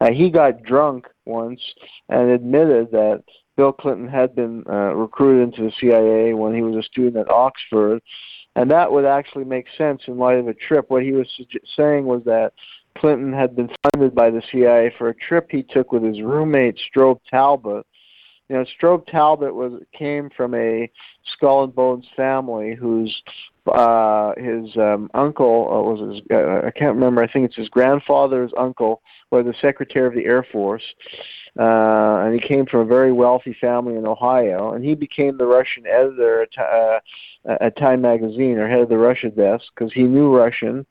uh, 0.00 0.10
he 0.10 0.30
got 0.30 0.62
drunk 0.62 1.08
once 1.24 1.60
and 2.08 2.30
admitted 2.30 2.90
that 2.90 3.22
Bill 3.56 3.72
Clinton 3.72 4.08
had 4.08 4.34
been 4.34 4.64
uh, 4.68 4.94
recruited 4.94 5.54
into 5.54 5.62
the 5.62 5.72
CIA 5.80 6.34
when 6.34 6.54
he 6.54 6.62
was 6.62 6.76
a 6.76 6.82
student 6.82 7.16
at 7.16 7.30
Oxford, 7.30 8.02
and 8.56 8.70
that 8.70 8.90
would 8.90 9.04
actually 9.04 9.44
make 9.44 9.66
sense 9.76 10.02
in 10.06 10.18
light 10.18 10.38
of 10.38 10.48
a 10.48 10.54
trip. 10.54 10.86
What 10.88 11.02
he 11.02 11.12
was 11.12 11.28
saying 11.76 12.04
was 12.04 12.22
that 12.24 12.52
Clinton 12.98 13.32
had 13.32 13.56
been 13.56 13.70
funded 13.82 14.14
by 14.14 14.30
the 14.30 14.42
CIA 14.50 14.92
for 14.96 15.08
a 15.08 15.14
trip 15.14 15.48
he 15.50 15.62
took 15.62 15.92
with 15.92 16.02
his 16.02 16.20
roommate 16.20 16.78
Strobe 16.78 17.20
Talbott. 17.30 17.86
You 18.48 18.56
know, 18.56 18.64
Strobe 18.78 19.06
Talbott 19.06 19.54
was 19.54 19.82
came 19.92 20.30
from 20.36 20.54
a 20.54 20.90
skull 21.32 21.64
and 21.64 21.74
bones 21.74 22.06
family 22.14 22.74
whose 22.74 23.22
uh, 23.66 24.34
his 24.36 24.76
um, 24.76 25.10
uncle 25.14 25.68
uh, 25.70 25.82
was 25.82 26.14
his, 26.14 26.22
uh, 26.30 26.66
I 26.66 26.70
can't 26.70 26.94
remember. 26.94 27.22
I 27.22 27.26
think 27.30 27.46
it's 27.46 27.56
his 27.56 27.70
grandfather's 27.70 28.52
uncle 28.58 29.00
was 29.30 29.46
the 29.46 29.54
Secretary 29.60 30.06
of 30.06 30.14
the 30.14 30.26
Air 30.26 30.46
Force, 30.52 30.82
uh, 31.58 32.18
and 32.24 32.34
he 32.34 32.46
came 32.46 32.66
from 32.66 32.80
a 32.80 32.84
very 32.84 33.12
wealthy 33.12 33.56
family 33.58 33.96
in 33.96 34.06
Ohio, 34.06 34.74
and 34.74 34.84
he 34.84 34.94
became 34.94 35.38
the 35.38 35.46
Russian 35.46 35.86
editor 35.86 36.42
at, 36.42 36.58
uh, 36.58 37.00
at 37.60 37.76
Time 37.78 38.02
Magazine, 38.02 38.58
or 38.58 38.68
head 38.68 38.80
of 38.80 38.88
the 38.90 38.98
Russia 38.98 39.30
desk, 39.30 39.64
because 39.74 39.92
he 39.92 40.02
knew 40.02 40.36
Russian, 40.36 40.84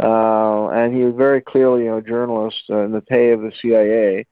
uh, 0.00 0.68
and 0.68 0.94
he 0.94 1.04
was 1.04 1.14
very 1.16 1.40
clearly, 1.40 1.84
you 1.84 1.90
know, 1.90 1.98
a 1.98 2.02
journalist 2.02 2.62
uh, 2.70 2.78
in 2.78 2.92
the 2.92 3.00
pay 3.00 3.30
of 3.30 3.40
the 3.40 3.52
CIA. 3.60 4.26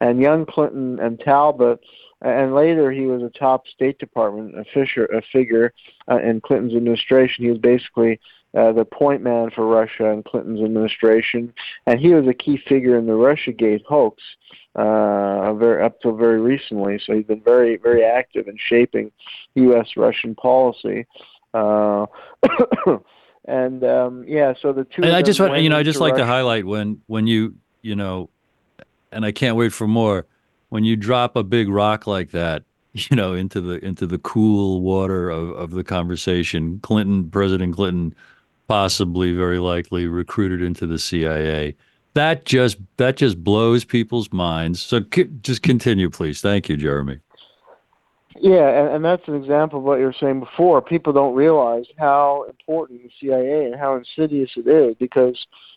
And 0.00 0.20
young 0.20 0.46
Clinton 0.46 1.00
and 1.00 1.18
Talbott, 1.18 1.80
and 2.22 2.54
later 2.54 2.90
he 2.92 3.06
was 3.06 3.22
a 3.22 3.38
top 3.38 3.66
State 3.66 3.98
Department 3.98 4.58
a, 4.58 4.64
fisher, 4.72 5.06
a 5.06 5.22
figure 5.32 5.72
uh, 6.10 6.18
in 6.18 6.40
Clinton's 6.40 6.74
administration. 6.74 7.44
He 7.44 7.50
was 7.50 7.58
basically 7.58 8.20
uh, 8.56 8.72
the 8.72 8.84
point 8.84 9.22
man 9.22 9.50
for 9.50 9.66
Russia 9.66 10.06
in 10.06 10.22
Clinton's 10.22 10.62
administration, 10.62 11.52
and 11.86 11.98
he 11.98 12.14
was 12.14 12.26
a 12.28 12.34
key 12.34 12.60
figure 12.68 12.96
in 12.96 13.06
the 13.06 13.12
RussiaGate 13.12 13.84
hoax 13.84 14.22
uh, 14.76 15.52
very 15.54 15.82
up 15.82 16.00
till 16.00 16.16
very 16.16 16.40
recently. 16.40 17.00
So 17.04 17.14
he's 17.14 17.26
been 17.26 17.42
very 17.42 17.76
very 17.76 18.04
active 18.04 18.46
in 18.46 18.56
shaping 18.56 19.10
U.S. 19.56 19.88
Russian 19.96 20.36
policy. 20.36 21.06
Uh, 21.54 22.06
and 23.48 23.82
um, 23.82 24.24
yeah, 24.28 24.52
so 24.60 24.72
the 24.72 24.84
two. 24.84 25.02
And 25.02 25.12
I 25.12 25.22
just 25.22 25.40
want 25.40 25.60
you 25.62 25.70
know 25.70 25.78
I 25.78 25.82
just 25.82 26.00
like 26.00 26.14
to 26.16 26.26
highlight 26.26 26.66
when 26.66 27.00
when 27.06 27.26
you 27.26 27.54
you 27.82 27.96
know, 27.96 28.28
and 29.10 29.24
I 29.24 29.32
can't 29.32 29.56
wait 29.56 29.72
for 29.72 29.88
more. 29.88 30.26
When 30.68 30.84
you 30.84 30.96
drop 30.96 31.34
a 31.34 31.42
big 31.42 31.70
rock 31.70 32.06
like 32.06 32.30
that, 32.32 32.62
you 32.92 33.16
know, 33.16 33.32
into 33.32 33.60
the 33.60 33.84
into 33.84 34.06
the 34.06 34.18
cool 34.18 34.82
water 34.82 35.30
of, 35.30 35.50
of 35.50 35.70
the 35.70 35.82
conversation, 35.82 36.78
Clinton, 36.80 37.30
President 37.30 37.74
Clinton 37.74 38.14
possibly 38.68 39.32
very 39.32 39.58
likely 39.58 40.06
recruited 40.06 40.60
into 40.60 40.86
the 40.86 40.98
CIA. 40.98 41.74
That 42.12 42.44
just 42.44 42.76
that 42.98 43.16
just 43.16 43.42
blows 43.42 43.84
people's 43.84 44.30
minds. 44.30 44.82
So 44.82 45.00
c- 45.14 45.28
just 45.40 45.62
continue, 45.62 46.10
please. 46.10 46.42
Thank 46.42 46.68
you, 46.68 46.76
Jeremy. 46.76 47.20
Yeah, 48.40 48.68
and, 48.68 48.96
and 48.96 49.04
that's 49.04 49.26
an 49.26 49.34
example 49.34 49.78
of 49.78 49.84
what 49.84 49.98
you 49.98 50.06
were 50.06 50.14
saying 50.18 50.40
before. 50.40 50.80
People 50.80 51.12
don't 51.12 51.34
realize 51.34 51.86
how 51.98 52.44
important 52.48 53.02
the 53.02 53.10
CIA 53.20 53.66
and 53.66 53.74
how 53.74 53.96
insidious 53.96 54.50
it 54.56 54.68
is 54.68 54.96
because, 54.98 55.36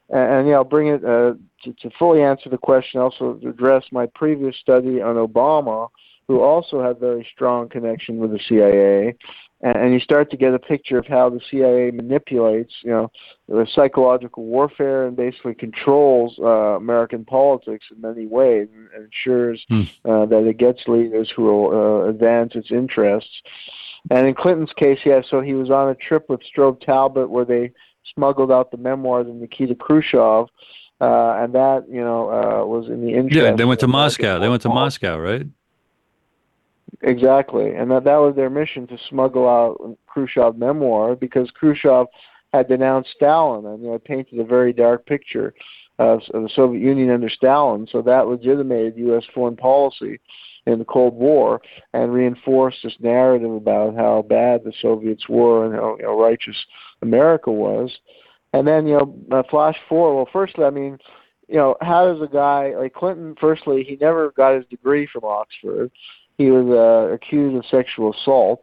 and, 0.09 0.33
and 0.33 0.47
yeah, 0.47 0.55
I'll 0.55 0.63
bring 0.63 0.87
it 0.87 1.03
uh, 1.03 1.33
to, 1.63 1.73
to 1.81 1.89
fully 1.97 2.21
answer 2.21 2.49
the 2.49 2.57
question. 2.57 2.99
Also, 2.99 3.39
address 3.47 3.85
my 3.91 4.05
previous 4.05 4.55
study 4.57 5.01
on 5.01 5.15
Obama, 5.15 5.89
who 6.27 6.41
also 6.41 6.83
had 6.83 6.99
very 6.99 7.27
strong 7.33 7.67
connection 7.69 8.17
with 8.17 8.31
the 8.31 8.39
CIA, 8.47 9.15
and, 9.61 9.75
and 9.75 9.93
you 9.93 9.99
start 9.99 10.31
to 10.31 10.37
get 10.37 10.53
a 10.53 10.59
picture 10.59 10.97
of 10.97 11.05
how 11.05 11.29
the 11.29 11.39
CIA 11.49 11.91
manipulates, 11.91 12.73
you 12.83 12.91
know, 12.91 13.11
the 13.47 13.67
psychological 13.73 14.43
warfare 14.43 15.07
and 15.07 15.15
basically 15.15 15.53
controls 15.53 16.37
uh, 16.39 16.77
American 16.77 17.25
politics 17.25 17.85
in 17.93 18.01
many 18.01 18.25
ways 18.25 18.67
and, 18.73 18.89
and 18.95 19.05
ensures 19.05 19.63
hmm. 19.69 19.83
uh, 20.05 20.25
that 20.25 20.45
it 20.47 20.57
gets 20.57 20.87
leaders 20.87 21.31
who 21.35 21.43
will 21.43 21.71
uh, 21.71 22.09
advance 22.09 22.55
its 22.55 22.71
interests. 22.71 23.41
And 24.09 24.27
in 24.27 24.33
Clinton's 24.33 24.73
case, 24.73 24.99
yeah, 25.05 25.21
so 25.27 25.41
he 25.41 25.53
was 25.53 25.69
on 25.69 25.89
a 25.89 25.95
trip 25.95 26.27
with 26.27 26.41
Strobe 26.41 26.81
Talbott 26.81 27.29
where 27.29 27.45
they 27.45 27.71
smuggled 28.15 28.51
out 28.51 28.71
the 28.71 28.77
memoirs 28.77 29.27
of 29.27 29.35
Nikita 29.35 29.75
Khrushchev. 29.75 30.47
Uh, 30.99 31.33
and 31.39 31.55
that, 31.55 31.85
you 31.89 32.01
know, 32.01 32.29
uh, 32.29 32.63
was 32.63 32.87
in 32.87 33.01
the 33.01 33.11
interest. 33.11 33.35
Yeah, 33.35 33.53
they 33.53 33.65
went 33.65 33.79
to 33.79 33.87
Moscow. 33.87 34.37
They 34.37 34.49
went 34.49 34.61
to 34.61 34.69
Moscow, 34.69 35.17
right? 35.17 35.47
Exactly, 37.01 37.73
and 37.73 37.89
that 37.91 38.03
that 38.03 38.17
was 38.17 38.35
their 38.35 38.49
mission 38.49 38.85
to 38.87 38.97
smuggle 39.09 39.47
out 39.47 39.97
Khrushchev 40.07 40.57
memoir 40.57 41.15
because 41.15 41.49
Khrushchev 41.51 42.07
had 42.53 42.67
denounced 42.67 43.11
Stalin 43.11 43.65
and 43.65 43.81
you 43.81 43.89
know 43.89 43.99
painted 43.99 44.39
a 44.39 44.43
very 44.43 44.73
dark 44.73 45.05
picture 45.05 45.53
of, 45.99 46.21
of 46.33 46.43
the 46.43 46.49
Soviet 46.53 46.81
Union 46.81 47.09
under 47.09 47.29
Stalin. 47.29 47.87
So 47.91 48.01
that 48.01 48.27
legitimated 48.27 48.97
U.S. 48.97 49.23
foreign 49.33 49.55
policy 49.55 50.19
in 50.67 50.79
the 50.79 50.85
Cold 50.85 51.15
War 51.15 51.61
and 51.93 52.13
reinforced 52.13 52.79
this 52.83 52.95
narrative 52.99 53.51
about 53.51 53.95
how 53.95 54.23
bad 54.27 54.63
the 54.63 54.73
Soviets 54.81 55.27
were 55.27 55.65
and 55.65 55.75
how 55.75 55.95
you 55.97 56.03
know, 56.03 56.19
righteous 56.19 56.57
America 57.01 57.51
was. 57.51 57.91
And 58.53 58.67
then 58.67 58.85
you 58.85 58.97
know, 58.97 59.15
uh, 59.31 59.43
flash 59.49 59.77
forward. 59.87 60.15
Well, 60.15 60.29
firstly, 60.31 60.65
I 60.65 60.69
mean, 60.69 60.97
you 61.47 61.55
know, 61.55 61.75
how 61.81 62.11
does 62.11 62.21
a 62.21 62.31
guy 62.31 62.73
like 62.77 62.93
Clinton? 62.93 63.35
Firstly, 63.39 63.83
he 63.87 63.95
never 63.95 64.31
got 64.31 64.55
his 64.55 64.65
degree 64.65 65.07
from 65.11 65.23
Oxford 65.23 65.91
he 66.41 66.51
was 66.51 66.67
uh, 66.67 67.13
accused 67.13 67.55
of 67.55 67.65
sexual 67.65 68.13
assault. 68.13 68.61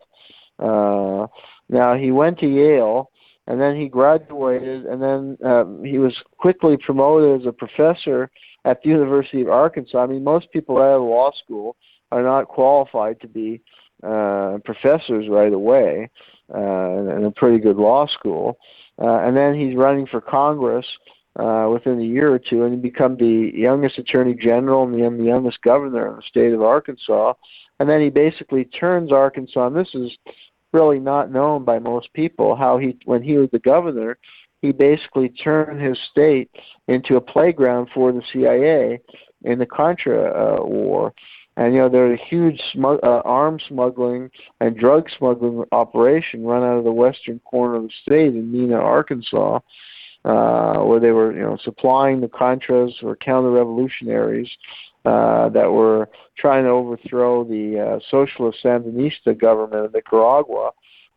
Uh, 0.58 1.26
now 1.68 1.94
he 1.94 2.10
went 2.10 2.38
to 2.40 2.46
Yale, 2.46 3.10
and 3.46 3.60
then 3.60 3.76
he 3.76 3.88
graduated, 3.88 4.86
and 4.86 5.02
then 5.02 5.38
um, 5.44 5.84
he 5.84 5.98
was 5.98 6.14
quickly 6.38 6.76
promoted 6.76 7.40
as 7.40 7.46
a 7.46 7.52
professor 7.52 8.30
at 8.64 8.82
the 8.82 8.88
University 8.88 9.42
of 9.42 9.48
Arkansas. 9.48 10.02
I 10.02 10.06
mean, 10.06 10.24
most 10.24 10.50
people 10.52 10.78
out 10.78 10.96
of 10.96 11.02
law 11.02 11.30
school 11.32 11.76
are 12.10 12.22
not 12.22 12.48
qualified 12.48 13.20
to 13.20 13.28
be 13.28 13.60
uh, 14.02 14.58
professors 14.64 15.28
right 15.28 15.52
away 15.52 16.10
uh, 16.54 17.16
in 17.16 17.24
a 17.24 17.30
pretty 17.30 17.58
good 17.58 17.76
law 17.76 18.06
school. 18.06 18.58
Uh, 19.00 19.18
and 19.20 19.36
then 19.36 19.54
he's 19.54 19.76
running 19.76 20.06
for 20.06 20.20
Congress 20.20 20.86
uh, 21.38 21.68
within 21.72 22.00
a 22.00 22.04
year 22.04 22.32
or 22.32 22.38
two, 22.38 22.64
and 22.64 22.74
he 22.74 22.80
become 22.80 23.16
the 23.16 23.52
youngest 23.54 23.98
attorney 23.98 24.34
general 24.34 24.82
and 24.82 25.20
the, 25.20 25.24
youngest 25.24 25.60
governor 25.62 26.08
in 26.08 26.16
the 26.16 26.22
state 26.22 26.52
of 26.52 26.62
Arkansas. 26.62 27.34
And 27.80 27.88
then 27.88 28.00
he 28.00 28.10
basically 28.10 28.64
turns 28.64 29.12
Arkansas, 29.12 29.66
and 29.66 29.76
this 29.76 29.94
is 29.94 30.10
really 30.72 30.98
not 30.98 31.30
known 31.30 31.64
by 31.64 31.78
most 31.78 32.12
people, 32.12 32.56
how 32.56 32.78
he, 32.78 32.96
when 33.04 33.22
he 33.22 33.36
was 33.36 33.48
the 33.50 33.58
governor, 33.60 34.18
he 34.60 34.72
basically 34.72 35.28
turned 35.28 35.80
his 35.80 35.98
state 36.10 36.50
into 36.88 37.16
a 37.16 37.20
playground 37.20 37.88
for 37.94 38.12
the 38.12 38.22
CIA 38.32 39.00
in 39.44 39.58
the 39.58 39.66
Contra 39.66 40.58
uh, 40.60 40.64
war. 40.64 41.14
And 41.56 41.74
you 41.74 41.80
know 41.80 41.88
there 41.88 42.12
a 42.12 42.16
huge 42.16 42.60
smug- 42.72 43.00
uh, 43.02 43.22
arms 43.24 43.64
smuggling 43.66 44.30
and 44.60 44.76
drug 44.76 45.08
smuggling 45.18 45.64
operation 45.72 46.44
run 46.44 46.62
out 46.62 46.78
of 46.78 46.84
the 46.84 46.92
western 46.92 47.40
corner 47.40 47.76
of 47.76 47.82
the 47.84 47.92
state 48.02 48.34
in 48.34 48.52
Mena, 48.52 48.76
Arkansas. 48.76 49.58
uh, 50.24 50.78
where 50.80 51.00
they 51.00 51.10
were, 51.10 51.32
you 51.32 51.42
know, 51.42 51.56
supplying 51.62 52.20
the 52.20 52.28
Contras 52.28 52.92
or 53.02 53.16
counter-revolutionaries 53.16 54.50
uh, 55.08 55.48
that 55.48 55.72
were 55.72 56.06
trying 56.36 56.64
to 56.64 56.70
overthrow 56.70 57.42
the 57.42 57.80
uh, 57.80 57.98
socialist 58.10 58.58
Sandinista 58.62 59.38
government 59.38 59.86
of 59.86 59.94
Nicaragua 59.94 60.72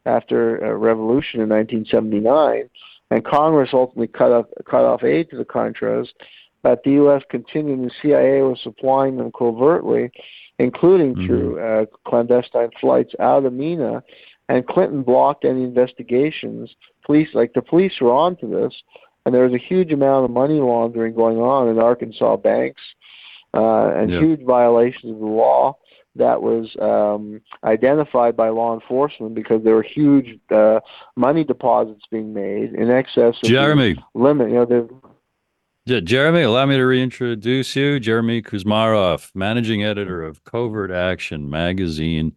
after 0.05 0.57
a 0.59 0.77
revolution 0.77 1.41
in 1.41 1.49
1979. 1.49 2.69
And 3.09 3.25
Congress 3.25 3.71
ultimately 3.73 4.07
cut 4.07 4.31
off, 4.31 4.45
cut 4.69 4.85
off 4.85 5.03
aid 5.03 5.29
to 5.31 5.37
the 5.37 5.43
Contras, 5.43 6.07
but 6.63 6.81
the 6.83 6.91
U.S. 6.91 7.21
continued, 7.29 7.79
and 7.79 7.89
the 7.89 7.93
CIA 8.01 8.41
was 8.43 8.61
supplying 8.63 9.17
them 9.17 9.31
covertly, 9.37 10.09
including 10.57 11.15
mm-hmm. 11.15 11.27
through 11.27 11.59
uh, 11.59 11.85
clandestine 12.07 12.69
flights 12.79 13.13
out 13.19 13.43
of 13.43 13.51
Mena. 13.51 14.01
And 14.47 14.65
Clinton 14.67 15.03
blocked 15.03 15.43
any 15.43 15.63
investigations. 15.63 16.73
Police, 17.05 17.29
like 17.33 17.51
the 17.53 17.61
police, 17.61 17.93
were 17.99 18.13
onto 18.13 18.49
this, 18.49 18.73
and 19.25 19.35
there 19.35 19.43
was 19.43 19.53
a 19.53 19.67
huge 19.69 19.91
amount 19.91 20.23
of 20.23 20.31
money 20.31 20.61
laundering 20.61 21.13
going 21.13 21.39
on 21.39 21.67
in 21.67 21.77
Arkansas 21.77 22.37
banks 22.37 22.81
uh, 23.53 23.91
and 23.95 24.11
yep. 24.11 24.21
huge 24.21 24.43
violations 24.43 25.13
of 25.13 25.19
the 25.19 25.25
law 25.25 25.77
that 26.15 26.41
was 26.41 26.75
um, 26.81 27.41
identified 27.63 28.35
by 28.35 28.49
law 28.49 28.73
enforcement 28.73 29.33
because 29.33 29.63
there 29.63 29.75
were 29.75 29.83
huge 29.83 30.37
uh, 30.53 30.79
money 31.15 31.43
deposits 31.43 32.03
being 32.11 32.33
made 32.33 32.73
in 32.73 32.89
excess 32.91 33.35
of 33.41 33.43
Jeremy 33.43 33.95
limit. 34.13 34.49
You 34.49 34.65
know, 34.65 35.01
yeah, 35.85 35.99
Jeremy, 35.99 36.43
allow 36.43 36.65
me 36.65 36.77
to 36.77 36.83
reintroduce 36.83 37.75
you. 37.75 37.99
Jeremy 37.99 38.41
Kuzmarov, 38.41 39.31
managing 39.33 39.83
editor 39.83 40.21
of 40.21 40.43
Covert 40.43 40.91
Action 40.91 41.49
magazine 41.49 42.35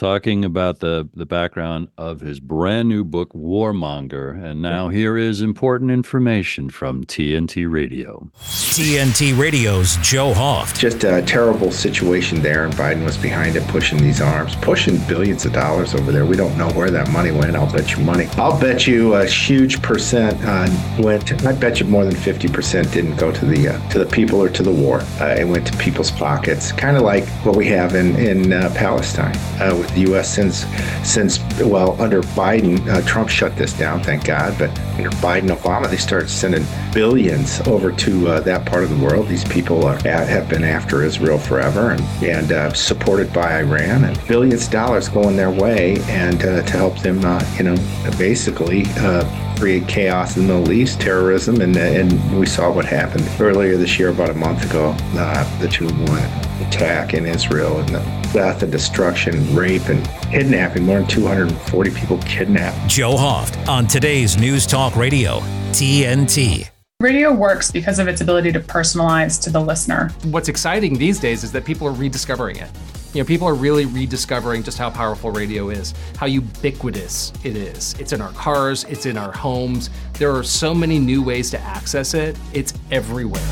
talking 0.00 0.46
about 0.46 0.78
the, 0.78 1.06
the 1.12 1.26
background 1.26 1.86
of 1.98 2.20
his 2.20 2.40
brand 2.40 2.88
new 2.88 3.04
book, 3.04 3.30
Warmonger. 3.34 4.42
And 4.42 4.62
now 4.62 4.88
here 4.88 5.18
is 5.18 5.42
important 5.42 5.90
information 5.90 6.70
from 6.70 7.04
TNT 7.04 7.70
Radio. 7.70 8.30
TNT 8.38 9.38
Radio's 9.38 9.98
Joe 9.98 10.32
Hoft. 10.32 10.78
Just 10.78 11.04
a 11.04 11.20
terrible 11.20 11.70
situation 11.70 12.40
there, 12.40 12.64
and 12.64 12.72
Biden 12.72 13.04
was 13.04 13.18
behind 13.18 13.56
it, 13.56 13.68
pushing 13.68 13.98
these 13.98 14.22
arms, 14.22 14.56
pushing 14.56 14.96
billions 15.06 15.44
of 15.44 15.52
dollars 15.52 15.94
over 15.94 16.10
there. 16.12 16.24
We 16.24 16.36
don't 16.36 16.56
know 16.56 16.70
where 16.70 16.90
that 16.90 17.10
money 17.10 17.30
went. 17.30 17.54
I'll 17.54 17.70
bet 17.70 17.94
you 17.94 18.02
money. 18.02 18.24
I'll 18.38 18.58
bet 18.58 18.86
you 18.86 19.16
a 19.16 19.26
huge 19.26 19.82
percent 19.82 20.38
uh, 20.42 20.70
went. 20.98 21.44
I 21.44 21.52
bet 21.52 21.78
you 21.78 21.84
more 21.84 22.06
than 22.06 22.16
fifty 22.16 22.48
percent 22.48 22.90
didn't 22.90 23.16
go 23.16 23.30
to 23.32 23.44
the 23.44 23.68
uh, 23.68 23.88
to 23.90 23.98
the 23.98 24.06
people 24.06 24.42
or 24.42 24.48
to 24.48 24.62
the 24.62 24.72
war. 24.72 25.02
Uh, 25.20 25.36
it 25.38 25.44
went 25.46 25.66
to 25.66 25.76
people's 25.76 26.10
pockets, 26.10 26.72
kind 26.72 26.96
of 26.96 27.02
like 27.02 27.28
what 27.44 27.54
we 27.54 27.66
have 27.66 27.94
in 27.94 28.16
in 28.16 28.52
uh, 28.54 28.72
Palestine 28.74 29.36
uh, 29.60 29.76
with 29.76 29.89
the 29.94 30.00
U.S. 30.02 30.32
since 30.34 30.64
since 31.04 31.38
well 31.60 32.00
under 32.00 32.22
Biden, 32.22 32.86
uh, 32.88 33.02
Trump 33.06 33.28
shut 33.28 33.56
this 33.56 33.72
down, 33.72 34.02
thank 34.02 34.24
God. 34.24 34.56
But 34.58 34.70
under 34.96 35.10
Biden, 35.10 35.54
Obama, 35.54 35.88
they 35.88 35.96
started 35.96 36.28
sending 36.28 36.64
billions 36.92 37.60
over 37.66 37.92
to 37.92 38.28
uh, 38.28 38.40
that 38.40 38.66
part 38.66 38.84
of 38.84 38.90
the 38.90 39.04
world. 39.04 39.28
These 39.28 39.44
people 39.44 39.84
are, 39.86 39.98
have 40.02 40.48
been 40.48 40.64
after 40.64 41.02
Israel 41.02 41.38
forever 41.38 41.90
and 41.90 42.00
and 42.22 42.52
uh, 42.52 42.72
supported 42.72 43.32
by 43.32 43.60
Iran, 43.60 44.04
and 44.04 44.28
billions 44.28 44.66
of 44.66 44.72
dollars 44.72 45.08
going 45.08 45.36
their 45.36 45.50
way, 45.50 45.98
and 46.08 46.42
uh, 46.42 46.62
to 46.62 46.72
help 46.72 46.98
them, 46.98 47.24
uh, 47.24 47.44
you 47.56 47.64
know, 47.64 47.76
basically 48.18 48.84
uh, 48.98 49.49
create 49.60 49.86
chaos 49.86 50.38
in 50.38 50.46
the 50.46 50.54
Middle 50.54 50.72
East, 50.72 51.00
terrorism, 51.00 51.60
and 51.60 51.76
and 51.76 52.38
we 52.38 52.46
saw 52.46 52.72
what 52.72 52.86
happened 52.86 53.28
earlier 53.38 53.76
this 53.76 53.98
year, 53.98 54.08
about 54.08 54.30
a 54.30 54.34
month 54.34 54.64
ago, 54.68 54.96
uh, 55.14 55.58
the 55.60 55.68
two 55.68 55.86
one 55.86 56.22
attack 56.66 57.12
in 57.12 57.26
Israel 57.26 57.78
and 57.78 57.88
the 57.90 58.30
death 58.32 58.62
and 58.62 58.72
destruction, 58.72 59.54
rape 59.54 59.88
and 59.88 60.08
kidnapping. 60.30 60.84
More 60.84 61.00
than 61.00 61.08
240 61.08 61.90
people 61.90 62.18
kidnapped. 62.18 62.88
Joe 62.88 63.16
Hoft 63.16 63.68
on 63.68 63.86
today's 63.86 64.38
News 64.38 64.66
Talk 64.66 64.96
Radio, 64.96 65.40
TNT. 65.72 66.70
Radio 67.00 67.32
works 67.32 67.70
because 67.70 67.98
of 67.98 68.08
its 68.08 68.22
ability 68.22 68.52
to 68.52 68.60
personalize 68.60 69.42
to 69.42 69.50
the 69.50 69.60
listener. 69.60 70.10
What's 70.24 70.48
exciting 70.48 70.96
these 70.96 71.20
days 71.20 71.44
is 71.44 71.52
that 71.52 71.66
people 71.66 71.86
are 71.86 71.92
rediscovering 71.92 72.56
it. 72.56 72.70
You 73.12 73.20
know, 73.20 73.26
people 73.26 73.48
are 73.48 73.54
really 73.54 73.86
rediscovering 73.86 74.62
just 74.62 74.78
how 74.78 74.88
powerful 74.88 75.32
radio 75.32 75.70
is, 75.70 75.94
how 76.16 76.26
ubiquitous 76.26 77.32
it 77.42 77.56
is. 77.56 77.96
It's 77.98 78.12
in 78.12 78.20
our 78.20 78.30
cars, 78.32 78.84
it's 78.84 79.04
in 79.04 79.18
our 79.18 79.32
homes. 79.32 79.90
There 80.14 80.32
are 80.32 80.44
so 80.44 80.72
many 80.72 81.00
new 81.00 81.20
ways 81.20 81.50
to 81.50 81.60
access 81.60 82.14
it. 82.14 82.38
It's 82.52 82.72
everywhere. 82.92 83.42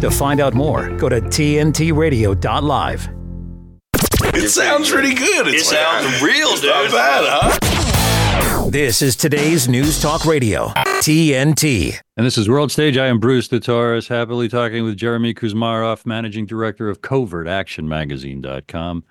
To 0.00 0.10
find 0.12 0.38
out 0.38 0.54
more, 0.54 0.90
go 0.96 1.08
to 1.08 1.20
tntradio.live. 1.20 3.08
It 4.34 4.48
sounds 4.50 4.90
pretty 4.90 5.14
good. 5.14 5.48
It's 5.48 5.62
it 5.62 5.74
sounds 5.74 6.22
real, 6.22 6.54
dude. 6.56 6.66
Not 6.66 6.90
bad, 6.92 7.24
huh? 7.26 7.75
This 8.68 9.00
is 9.00 9.14
today's 9.14 9.68
News 9.68 10.02
Talk 10.02 10.24
Radio, 10.24 10.70
TNT. 11.00 12.00
And 12.16 12.26
this 12.26 12.36
is 12.36 12.48
World 12.48 12.72
Stage. 12.72 12.96
I 12.96 13.06
am 13.06 13.20
Bruce 13.20 13.46
de 13.46 13.60
Torres, 13.60 14.08
happily 14.08 14.48
talking 14.48 14.82
with 14.82 14.96
Jeremy 14.96 15.34
Kuzmarov, 15.34 16.04
managing 16.04 16.46
director 16.46 16.88
of 16.88 17.00
CovertActionMagazine.com, 17.00 19.04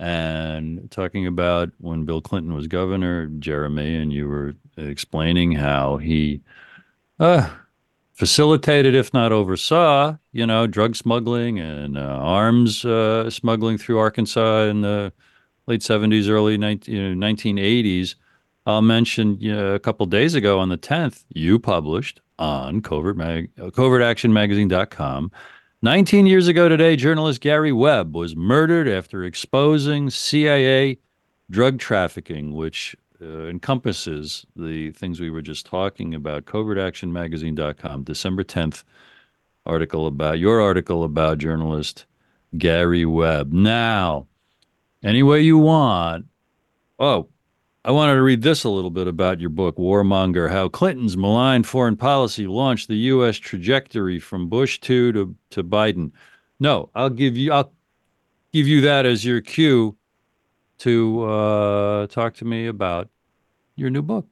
and 0.00 0.90
talking 0.90 1.28
about 1.28 1.70
when 1.78 2.06
Bill 2.06 2.20
Clinton 2.20 2.54
was 2.54 2.66
governor, 2.66 3.28
Jeremy, 3.38 3.94
and 3.94 4.12
you 4.12 4.26
were 4.26 4.56
explaining 4.76 5.52
how 5.52 5.98
he 5.98 6.40
uh, 7.20 7.48
facilitated, 8.14 8.96
if 8.96 9.14
not 9.14 9.30
oversaw, 9.30 10.16
you 10.32 10.44
know, 10.44 10.66
drug 10.66 10.96
smuggling 10.96 11.60
and 11.60 11.96
uh, 11.96 12.00
arms 12.00 12.84
uh, 12.84 13.30
smuggling 13.30 13.78
through 13.78 13.98
Arkansas 13.98 14.64
in 14.64 14.80
the 14.80 15.12
late 15.68 15.82
70s, 15.82 16.28
early 16.28 16.58
19, 16.58 16.92
you 16.92 17.14
know, 17.14 17.26
1980s. 17.26 18.16
I'll 18.68 18.82
mention 18.82 19.40
you 19.40 19.56
know, 19.56 19.74
a 19.74 19.78
couple 19.78 20.04
days 20.04 20.34
ago 20.34 20.58
on 20.58 20.68
the 20.68 20.76
10th, 20.76 21.24
you 21.32 21.58
published 21.58 22.20
on 22.38 22.82
covert 22.82 23.16
mag- 23.16 23.50
covertactionmagazine.com. 23.56 25.32
19 25.80 26.26
years 26.26 26.48
ago 26.48 26.68
today, 26.68 26.94
journalist 26.94 27.40
Gary 27.40 27.72
Webb 27.72 28.14
was 28.14 28.36
murdered 28.36 28.86
after 28.86 29.24
exposing 29.24 30.10
CIA 30.10 30.98
drug 31.50 31.78
trafficking, 31.78 32.52
which 32.52 32.94
uh, 33.22 33.46
encompasses 33.46 34.44
the 34.54 34.90
things 34.90 35.18
we 35.18 35.30
were 35.30 35.40
just 35.40 35.64
talking 35.64 36.14
about. 36.14 36.44
CovertActionMagazine.com, 36.44 38.02
December 38.02 38.44
10th 38.44 38.84
article 39.64 40.06
about 40.06 40.38
your 40.38 40.60
article 40.60 41.04
about 41.04 41.38
journalist 41.38 42.04
Gary 42.58 43.06
Webb. 43.06 43.50
Now, 43.50 44.26
any 45.02 45.22
way 45.22 45.40
you 45.40 45.56
want. 45.56 46.26
Oh, 46.98 47.28
I 47.88 47.90
wanted 47.90 48.16
to 48.16 48.22
read 48.22 48.42
this 48.42 48.64
a 48.64 48.68
little 48.68 48.90
bit 48.90 49.06
about 49.06 49.40
your 49.40 49.48
book, 49.48 49.78
Warmonger 49.78 50.50
How 50.50 50.68
Clinton's 50.68 51.16
Malign 51.16 51.62
Foreign 51.62 51.96
Policy 51.96 52.46
Launched 52.46 52.88
the 52.88 52.96
U.S. 52.96 53.38
Trajectory 53.38 54.20
from 54.20 54.50
Bush 54.50 54.78
2 54.80 55.12
to, 55.12 55.34
to 55.48 55.64
Biden. 55.64 56.12
No, 56.60 56.90
I'll 56.94 57.08
give 57.08 57.34
you 57.34 57.50
I'll 57.50 57.72
give 58.52 58.66
you 58.66 58.82
that 58.82 59.06
as 59.06 59.24
your 59.24 59.40
cue 59.40 59.96
to 60.80 61.22
uh, 61.22 62.06
talk 62.08 62.34
to 62.34 62.44
me 62.44 62.66
about 62.66 63.08
your 63.74 63.88
new 63.88 64.02
book. 64.02 64.26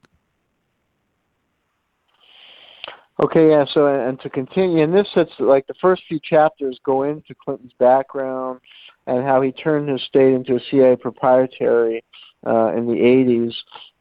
Okay, 3.25 3.49
yeah. 3.49 3.65
So, 3.73 3.87
and 3.87 4.21
to 4.21 4.29
continue, 4.29 4.85
and 4.85 4.93
this 4.93 5.09
it's 5.17 5.33
like 5.39 5.67
the 5.67 5.75
first 5.81 6.03
few 6.07 6.21
chapters 6.23 6.79
go 6.85 7.05
into 7.05 7.35
Clinton's 7.35 7.73
background 7.79 8.61
and 9.07 9.25
how 9.25 9.41
he 9.41 9.51
turned 9.51 9.89
his 9.89 10.03
state 10.03 10.35
into 10.35 10.57
a 10.57 10.61
CIA 10.71 10.97
proprietary 10.97 12.05
uh, 12.47 12.73
in 12.77 12.87
the 12.87 12.95
80s 12.95 13.55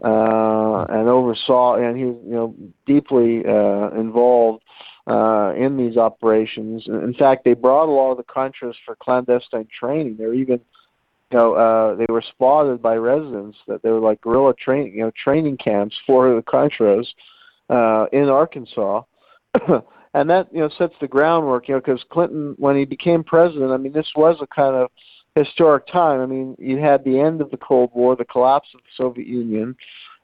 uh, 0.03 0.85
and 0.93 1.09
oversaw, 1.09 1.75
and 1.75 1.97
he 1.97 2.05
was 2.05 2.17
you 2.25 2.33
know 2.33 2.55
deeply 2.85 3.43
uh, 3.45 3.89
involved 3.99 4.63
uh, 5.07 5.53
in 5.57 5.77
these 5.77 5.97
operations. 5.97 6.83
In 6.87 7.13
fact, 7.17 7.43
they 7.43 7.53
brought 7.53 7.89
a 7.89 7.91
lot 7.91 8.11
of 8.11 8.17
the 8.17 8.23
Contras 8.23 8.75
for 8.85 8.95
clandestine 8.95 9.67
training. 9.79 10.17
They're 10.17 10.33
even 10.33 10.59
you 11.31 11.37
know, 11.39 11.53
uh, 11.53 11.95
they 11.95 12.05
were 12.07 12.21
spotted 12.21 12.81
by 12.81 12.95
residents 12.95 13.57
that 13.67 13.81
they 13.81 13.89
were 13.89 13.99
like 13.99 14.21
guerrilla 14.21 14.53
training, 14.53 14.93
you 14.93 15.01
know, 15.01 15.11
training 15.11 15.57
camps 15.57 15.95
for 16.05 16.35
the 16.35 16.43
Contras 16.43 17.07
uh, 17.69 18.05
in 18.13 18.29
Arkansas, 18.29 19.01
and 20.13 20.29
that 20.29 20.47
you 20.53 20.59
know 20.59 20.69
sets 20.77 20.93
the 21.01 21.07
groundwork. 21.07 21.67
You 21.67 21.75
know, 21.75 21.81
because 21.81 22.03
Clinton, 22.11 22.53
when 22.57 22.77
he 22.77 22.85
became 22.85 23.23
president, 23.23 23.71
I 23.71 23.77
mean, 23.77 23.91
this 23.91 24.11
was 24.15 24.37
a 24.39 24.47
kind 24.47 24.75
of 24.75 24.91
historic 25.35 25.87
time. 25.87 26.21
I 26.21 26.25
mean, 26.25 26.55
you 26.57 26.77
had 26.77 27.03
the 27.03 27.19
end 27.19 27.41
of 27.41 27.51
the 27.51 27.57
Cold 27.57 27.91
War, 27.93 28.15
the 28.15 28.25
collapse 28.25 28.69
of 28.73 28.81
the 28.81 29.03
Soviet 29.03 29.27
Union, 29.27 29.75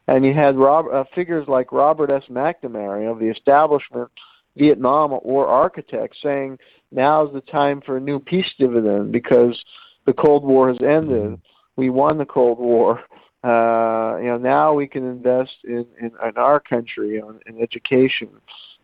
and 0.07 0.25
you 0.25 0.33
had 0.33 0.57
Rob, 0.57 0.85
uh, 0.91 1.03
figures 1.13 1.47
like 1.47 1.71
Robert 1.71 2.09
S. 2.11 2.23
McNamara 2.29 3.11
of 3.11 3.19
the 3.19 3.29
establishment 3.29 4.09
Vietnam 4.57 5.11
War 5.23 5.47
architect 5.47 6.15
saying 6.21 6.59
now's 6.91 7.33
the 7.33 7.41
time 7.41 7.81
for 7.81 7.97
a 7.97 8.01
new 8.01 8.19
peace 8.19 8.51
dividend 8.57 9.11
because 9.11 9.63
the 10.05 10.13
Cold 10.13 10.43
War 10.43 10.69
has 10.69 10.81
ended. 10.81 11.39
We 11.75 11.89
won 11.89 12.17
the 12.17 12.25
Cold 12.25 12.59
War. 12.59 13.01
Uh, 13.43 14.17
you 14.19 14.27
know, 14.27 14.37
now 14.37 14.73
we 14.73 14.87
can 14.87 15.07
invest 15.07 15.55
in, 15.63 15.85
in, 15.99 16.11
in 16.23 16.37
our 16.37 16.59
country, 16.59 17.17
in, 17.17 17.39
in 17.47 17.61
education, 17.61 18.29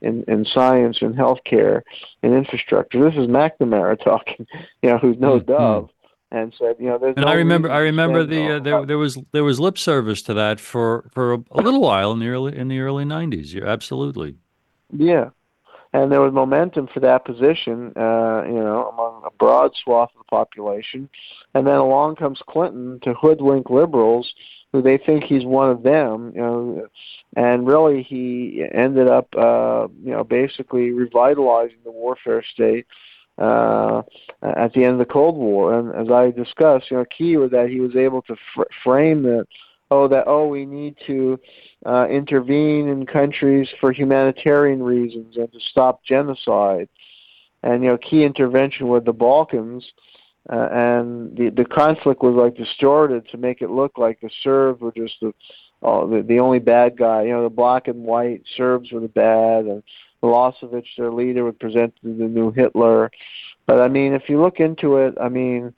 in, 0.01 0.23
in 0.27 0.45
science, 0.45 0.99
in 1.01 1.13
healthcare, 1.13 1.81
in 2.23 2.33
infrastructure. 2.33 3.03
This 3.03 3.19
is 3.19 3.27
McNamara 3.27 4.01
talking, 4.03 4.47
you 4.81 4.89
know, 4.89 4.97
who's 4.97 5.17
no 5.19 5.39
mm-hmm. 5.39 5.51
dove. 5.51 5.89
And 6.31 6.53
said, 6.57 6.75
you 6.79 6.87
know, 6.87 6.97
there's. 6.97 7.15
And 7.15 7.25
no 7.25 7.31
I 7.31 7.35
remember, 7.35 7.71
I 7.71 7.79
remember 7.79 8.25
the 8.25 8.55
uh, 8.55 8.59
there 8.59 8.85
there 8.85 8.97
was 8.97 9.17
there 9.31 9.43
was 9.43 9.59
lip 9.59 9.77
service 9.77 10.21
to 10.23 10.33
that 10.33 10.59
for 10.59 11.09
for 11.13 11.33
a, 11.33 11.37
a 11.51 11.61
little 11.61 11.81
while 11.81 12.11
in 12.11 12.19
the 12.19 12.27
early 12.27 12.57
in 12.57 12.67
the 12.67 12.79
early 12.79 13.05
'90s. 13.05 13.53
Yeah, 13.53 13.65
absolutely. 13.65 14.35
Yeah, 14.91 15.29
and 15.93 16.11
there 16.11 16.21
was 16.21 16.33
momentum 16.33 16.87
for 16.93 16.99
that 16.99 17.25
position, 17.25 17.93
uh, 17.95 18.43
you 18.45 18.59
know, 18.59 18.89
among 18.91 19.23
a 19.25 19.31
broad 19.31 19.71
swath 19.83 20.09
of 20.15 20.19
the 20.19 20.29
population, 20.29 21.09
and 21.53 21.65
then 21.65 21.75
along 21.75 22.17
comes 22.17 22.41
Clinton 22.47 22.99
to 23.03 23.13
hoodwink 23.13 23.69
liberals 23.69 24.33
who 24.73 24.81
they 24.81 24.97
think 24.97 25.23
he's 25.23 25.45
one 25.45 25.69
of 25.69 25.83
them, 25.83 26.33
you 26.35 26.41
know, 26.41 26.87
and 27.37 27.65
really 27.65 28.03
he 28.03 28.63
ended 28.73 29.07
up, 29.07 29.27
uh, 29.37 29.87
you 30.03 30.11
know, 30.11 30.25
basically 30.25 30.91
revitalizing 30.91 31.77
the 31.85 31.91
warfare 31.91 32.43
state 32.43 32.85
uh, 33.37 34.01
at 34.41 34.73
the 34.73 34.83
end 34.83 34.93
of 34.93 34.99
the 34.99 35.05
Cold 35.05 35.35
War. 35.35 35.77
And 35.77 35.95
as 35.95 36.11
I 36.11 36.31
discussed, 36.31 36.91
you 36.91 36.97
know, 36.97 37.05
key 37.05 37.37
was 37.37 37.51
that 37.51 37.69
he 37.69 37.79
was 37.79 37.95
able 37.95 38.21
to 38.23 38.35
fr- 38.53 38.63
frame 38.83 39.23
that, 39.23 39.47
oh, 39.91 40.07
that 40.07 40.25
oh, 40.27 40.47
we 40.47 40.65
need 40.65 40.95
to 41.07 41.39
uh, 41.85 42.07
intervene 42.09 42.87
in 42.87 43.05
countries 43.05 43.69
for 43.79 43.91
humanitarian 43.91 44.81
reasons 44.81 45.37
and 45.37 45.51
to 45.51 45.59
stop 45.59 46.03
genocide. 46.03 46.89
And 47.63 47.83
you 47.83 47.89
know, 47.89 47.97
key 47.97 48.23
intervention 48.23 48.87
with 48.87 49.05
the 49.05 49.13
Balkans. 49.13 49.85
Uh, 50.49 50.69
and 50.71 51.35
the 51.35 51.49
the 51.49 51.65
conflict 51.65 52.23
was 52.23 52.33
like 52.33 52.55
distorted 52.55 53.27
to 53.27 53.37
make 53.37 53.61
it 53.61 53.69
look 53.69 53.97
like 53.97 54.17
the 54.21 54.29
Serbs 54.43 54.79
were 54.79 54.93
just 54.93 55.15
the 55.21 55.33
uh, 55.83 56.05
the, 56.05 56.23
the 56.25 56.39
only 56.39 56.59
bad 56.59 56.97
guy. 56.97 57.23
You 57.23 57.31
know, 57.31 57.43
the 57.43 57.49
black 57.49 57.87
and 57.87 58.03
white 58.03 58.43
Serbs 58.55 58.91
were 58.91 59.01
the 59.01 59.09
bad, 59.09 59.65
and 59.65 59.83
Milosevic, 60.23 60.85
their 60.97 61.11
leader, 61.11 61.45
would 61.45 61.59
present 61.59 61.93
the 62.03 62.09
new 62.09 62.51
Hitler. 62.51 63.11
But 63.65 63.81
I 63.81 63.87
mean, 63.87 64.13
if 64.13 64.29
you 64.29 64.41
look 64.41 64.59
into 64.59 64.97
it, 64.97 65.13
I 65.21 65.29
mean, 65.29 65.73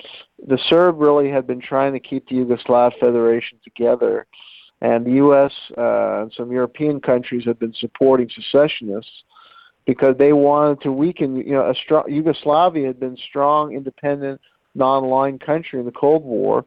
the 0.46 0.60
Serb 0.70 1.00
really 1.00 1.30
had 1.30 1.48
been 1.48 1.60
trying 1.60 1.94
to 1.94 2.00
keep 2.00 2.28
the 2.30 2.36
Yugoslav 2.36 2.98
Federation 3.00 3.58
together, 3.64 4.28
and 4.82 5.06
the 5.06 5.14
U.S. 5.14 5.52
Uh, 5.78 6.22
and 6.22 6.34
some 6.34 6.52
European 6.52 7.02
countries 7.02 7.46
had 7.46 7.60
been 7.60 7.74
supporting 7.74 8.30
secessionists 8.30 9.24
because 9.86 10.16
they 10.18 10.34
wanted 10.34 10.82
to 10.82 10.92
weaken. 10.92 11.38
You 11.38 11.54
know, 11.54 11.74
strong 11.84 12.04
Yugoslavia 12.08 12.88
had 12.88 13.00
been 13.00 13.18
strong, 13.18 13.74
independent, 13.74 14.40
non-aligned 14.76 15.42
country 15.42 15.80
in 15.80 15.86
the 15.86 15.92
Cold 15.92 16.24
War, 16.24 16.66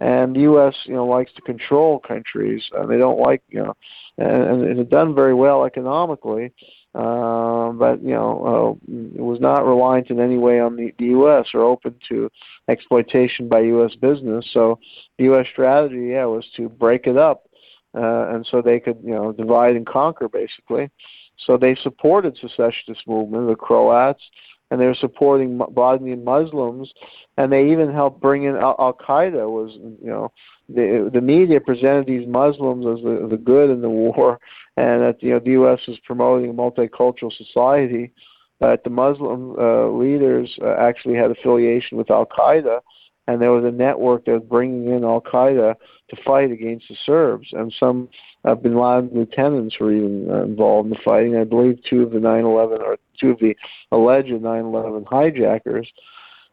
and 0.00 0.34
the 0.34 0.40
U.S. 0.40 0.74
you 0.84 0.94
know 0.94 1.06
likes 1.06 1.32
to 1.34 1.42
control 1.42 2.00
countries, 2.00 2.68
and 2.76 2.90
they 2.90 2.98
don't 2.98 3.20
like 3.20 3.42
you 3.48 3.62
know, 3.62 3.76
and, 4.18 4.42
and 4.42 4.64
it 4.64 4.76
had 4.76 4.90
done 4.90 5.14
very 5.14 5.34
well 5.34 5.64
economically. 5.64 6.52
Uh, 6.96 7.72
but 7.72 8.02
you 8.02 8.14
know, 8.14 8.78
uh, 8.88 8.94
it 9.14 9.20
was 9.20 9.38
not 9.38 9.66
reliant 9.66 10.08
in 10.08 10.18
any 10.18 10.38
way 10.38 10.58
on 10.58 10.76
the, 10.76 10.94
the 10.98 11.06
U.S. 11.06 11.48
or 11.52 11.60
open 11.60 11.94
to 12.08 12.30
exploitation 12.68 13.48
by 13.48 13.60
U.S. 13.60 13.94
business. 13.94 14.48
So 14.50 14.78
the 15.18 15.24
U.S. 15.24 15.46
strategy, 15.52 16.12
yeah, 16.12 16.24
was 16.24 16.46
to 16.56 16.70
break 16.70 17.06
it 17.06 17.18
up, 17.18 17.50
uh, 17.94 18.28
and 18.30 18.46
so 18.50 18.62
they 18.62 18.80
could, 18.80 18.96
you 19.04 19.10
know, 19.10 19.30
divide 19.32 19.76
and 19.76 19.86
conquer, 19.86 20.26
basically. 20.26 20.90
So 21.36 21.58
they 21.58 21.74
supported 21.74 22.38
secessionist 22.38 23.06
movement, 23.06 23.48
the 23.48 23.56
Croats, 23.56 24.22
and 24.70 24.80
they 24.80 24.86
were 24.86 24.94
supporting 24.94 25.60
Bosnian 25.70 26.24
Muslims, 26.24 26.92
and 27.36 27.52
they 27.52 27.70
even 27.70 27.92
helped 27.92 28.20
bring 28.20 28.44
in 28.44 28.56
Al, 28.56 28.96
Qaeda. 29.06 29.48
Was 29.48 29.72
you 29.74 30.10
know, 30.10 30.32
the 30.68 31.10
the 31.12 31.20
media 31.20 31.60
presented 31.60 32.06
these 32.06 32.26
Muslims 32.26 32.84
as 32.86 33.02
the, 33.04 33.28
the 33.30 33.36
good 33.36 33.70
in 33.70 33.80
the 33.80 33.88
war, 34.06 34.40
and 34.76 35.02
that 35.02 35.22
you 35.22 35.30
know 35.30 35.38
the 35.38 35.52
U.S. 35.52 35.80
was 35.86 35.98
promoting 36.04 36.50
a 36.50 36.54
multicultural 36.54 37.32
society. 37.32 38.12
But 38.58 38.84
the 38.84 38.90
Muslim 38.90 39.54
uh, 39.58 39.88
leaders 39.88 40.58
uh, 40.62 40.76
actually 40.78 41.16
had 41.16 41.30
affiliation 41.30 41.98
with 41.98 42.10
Al 42.10 42.26
Qaeda, 42.26 42.80
and 43.26 43.40
there 43.40 43.50
was 43.52 43.64
a 43.64 43.70
network 43.70 44.24
that 44.24 44.32
was 44.32 44.42
bringing 44.48 44.86
in 44.94 45.04
Al 45.04 45.20
Qaeda 45.20 45.74
to 46.10 46.16
fight 46.24 46.50
against 46.52 46.86
the 46.88 46.96
Serbs, 47.04 47.48
and 47.52 47.74
some 47.78 48.08
uh, 48.44 48.54
Bin 48.54 48.76
Laden 48.78 49.10
lieutenants 49.12 49.78
were 49.80 49.92
even 49.92 50.30
uh, 50.30 50.42
involved 50.44 50.86
in 50.86 50.90
the 50.90 51.00
fighting. 51.04 51.36
I 51.36 51.44
believe 51.44 51.78
two 51.88 52.02
of 52.02 52.10
the 52.12 52.18
9/11 52.18 52.80
or 52.80 52.96
two 53.20 53.30
of 53.30 53.38
the 53.40 53.56
alleged 53.90 54.28
9/11 54.30 55.04
hijackers. 55.10 55.90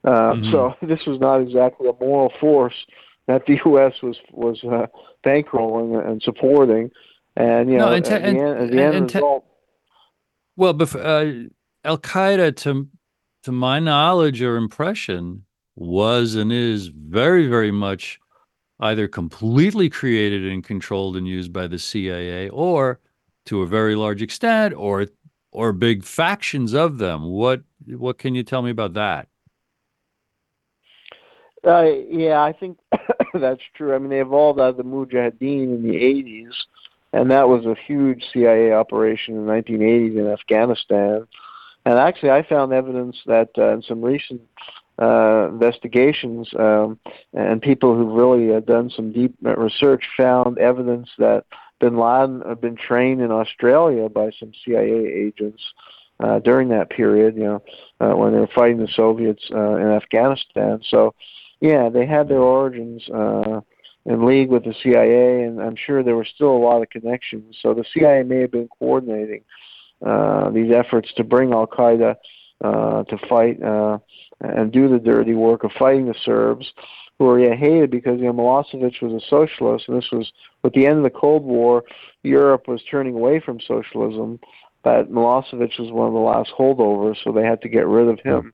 Uh, 0.03 0.33
Mhm. 0.33 0.51
So 0.51 0.73
this 0.88 1.05
was 1.05 1.19
not 1.19 1.41
exactly 1.41 1.88
a 1.88 1.93
moral 2.03 2.31
force 2.39 2.75
that 3.27 3.45
the 3.45 3.59
U.S. 3.65 3.93
was 4.01 4.17
was 4.31 4.63
uh, 4.63 4.88
bankrolling 5.25 6.05
and 6.07 6.21
supporting, 6.21 6.89
and 7.38 7.69
you 7.69 7.77
No, 7.77 7.86
know 7.89 7.93
and 7.93 8.05
te- 8.05 8.12
at 8.13 8.21
the 8.23 8.27
end, 8.27 8.39
at 8.39 8.71
the 8.71 8.86
and- 8.86 8.95
end 8.95 9.09
te- 9.09 9.17
result. 9.19 9.45
Well, 10.55 10.75
uh, 10.81 11.25
Al 11.86 11.97
Qaeda, 11.97 12.55
to 12.57 12.88
to 13.43 13.51
my 13.51 13.79
knowledge 13.79 14.41
or 14.41 14.55
impression, 14.57 15.45
was 15.75 16.36
and 16.36 16.51
is 16.51 16.88
very, 16.88 17.47
very 17.47 17.71
much 17.71 18.19
either 18.79 19.07
completely 19.07 19.89
created 19.89 20.45
and 20.45 20.63
controlled 20.63 21.15
and 21.15 21.27
used 21.27 21.53
by 21.53 21.67
the 21.67 21.79
CIA, 21.79 22.49
or 22.49 22.99
to 23.45 23.62
a 23.62 23.67
very 23.67 23.95
large 23.95 24.21
extent, 24.21 24.73
or 24.75 25.07
or 25.51 25.71
big 25.71 26.03
factions 26.03 26.73
of 26.73 26.97
them. 26.97 27.23
What 27.23 27.62
what 27.88 28.17
can 28.17 28.36
you 28.36 28.43
tell 28.43 28.62
me 28.62 28.71
about 28.71 28.93
that? 28.93 29.27
Uh, 31.65 31.86
yeah, 32.09 32.43
I 32.43 32.51
think 32.51 32.77
that's 33.33 33.62
true. 33.73 33.95
I 33.95 33.99
mean, 33.99 34.09
they 34.09 34.21
evolved 34.21 34.59
out 34.59 34.69
of 34.69 34.77
the 34.77 34.83
Mujahideen 34.83 35.75
in 35.75 35.83
the 35.83 35.95
80s, 35.95 36.53
and 37.13 37.31
that 37.31 37.47
was 37.47 37.65
a 37.65 37.75
huge 37.88 38.25
CIA 38.33 38.73
operation 38.73 39.36
in 39.36 39.45
the 39.45 39.51
1980s 39.51 40.17
in 40.17 40.27
Afghanistan. 40.27 41.27
And 41.86 41.99
actually, 41.99 42.31
I 42.31 42.43
found 42.43 42.73
evidence 42.73 43.17
that 43.25 43.49
uh, 43.57 43.73
in 43.73 43.81
some 43.81 44.01
recent 44.01 44.41
uh, 45.01 45.47
investigations, 45.49 46.49
um, 46.58 46.99
and 47.34 47.62
people 47.62 47.95
who've 47.95 48.13
really 48.13 48.53
uh, 48.53 48.60
done 48.60 48.89
some 48.89 49.12
deep 49.12 49.36
research 49.41 50.03
found 50.15 50.58
evidence 50.58 51.10
that 51.17 51.45
bin 51.79 51.97
Laden 51.97 52.41
had 52.47 52.62
been 52.62 52.75
trained 52.75 53.21
in 53.21 53.32
Australia 53.32 54.08
by 54.10 54.32
some 54.39 54.51
CIA 54.63 55.06
agents 55.06 55.62
uh, 56.19 56.39
during 56.39 56.69
that 56.69 56.89
period, 56.89 57.36
you 57.36 57.43
know, 57.43 57.63
uh, 57.99 58.15
when 58.15 58.34
they 58.34 58.39
were 58.39 58.49
fighting 58.56 58.77
the 58.77 58.88
Soviets 58.95 59.43
uh, 59.53 59.75
in 59.75 59.88
Afghanistan. 59.88 60.79
So, 60.88 61.13
yeah, 61.60 61.89
they 61.89 62.06
had 62.06 62.29
their 62.29 62.41
origins 62.41 63.03
uh, 63.10 63.62
in 64.06 64.25
league 64.25 64.49
with 64.49 64.63
the 64.63 64.75
CIA, 64.84 65.43
and 65.43 65.62
I'm 65.62 65.75
sure 65.75 66.03
there 66.03 66.15
were 66.15 66.25
still 66.25 66.51
a 66.51 66.58
lot 66.58 66.82
of 66.82 66.89
connections. 66.89 67.58
So 67.62 67.73
the 67.73 67.86
CIA 67.93 68.23
may 68.23 68.41
have 68.41 68.51
been 68.51 68.67
coordinating 68.67 69.43
uh, 70.06 70.49
these 70.49 70.73
efforts 70.73 71.12
to 71.15 71.23
bring 71.23 71.53
Al 71.53 71.67
Qaeda 71.67 72.15
uh, 72.63 73.03
to 73.03 73.17
fight 73.29 73.62
uh, 73.63 73.97
and 74.43 74.71
do 74.71 74.88
the 74.88 74.99
dirty 74.99 75.34
work 75.34 75.63
of 75.63 75.71
fighting 75.79 76.06
the 76.06 76.15
Serbs, 76.23 76.71
who 77.17 77.25
were 77.25 77.39
yeah, 77.39 77.56
hated 77.56 77.91
because 77.91 78.19
you 78.19 78.25
know 78.25 78.34
Milosevic 78.34 79.01
was 79.01 79.23
a 79.23 79.25
socialist, 79.27 79.88
and 79.88 79.97
this 79.97 80.10
was 80.12 80.32
with 80.63 80.73
the 80.73 80.86
end 80.86 80.97
of 80.97 81.03
the 81.03 81.10
Cold 81.10 81.43
War. 81.43 81.84
Europe 82.23 82.67
was 82.67 82.82
turning 82.89 83.15
away 83.15 83.39
from 83.39 83.60
socialism, 83.60 84.39
but 84.84 85.12
Milosevic 85.12 85.79
was 85.79 85.91
one 85.91 86.08
of 86.08 86.13
the 86.13 86.19
last 86.19 86.51
holdovers, 86.58 87.17
so 87.23 87.32
they 87.32 87.43
had 87.43 87.62
to 87.62 87.69
get 87.69 87.88
rid 87.88 88.08
of 88.08 88.19
him. 88.19 88.53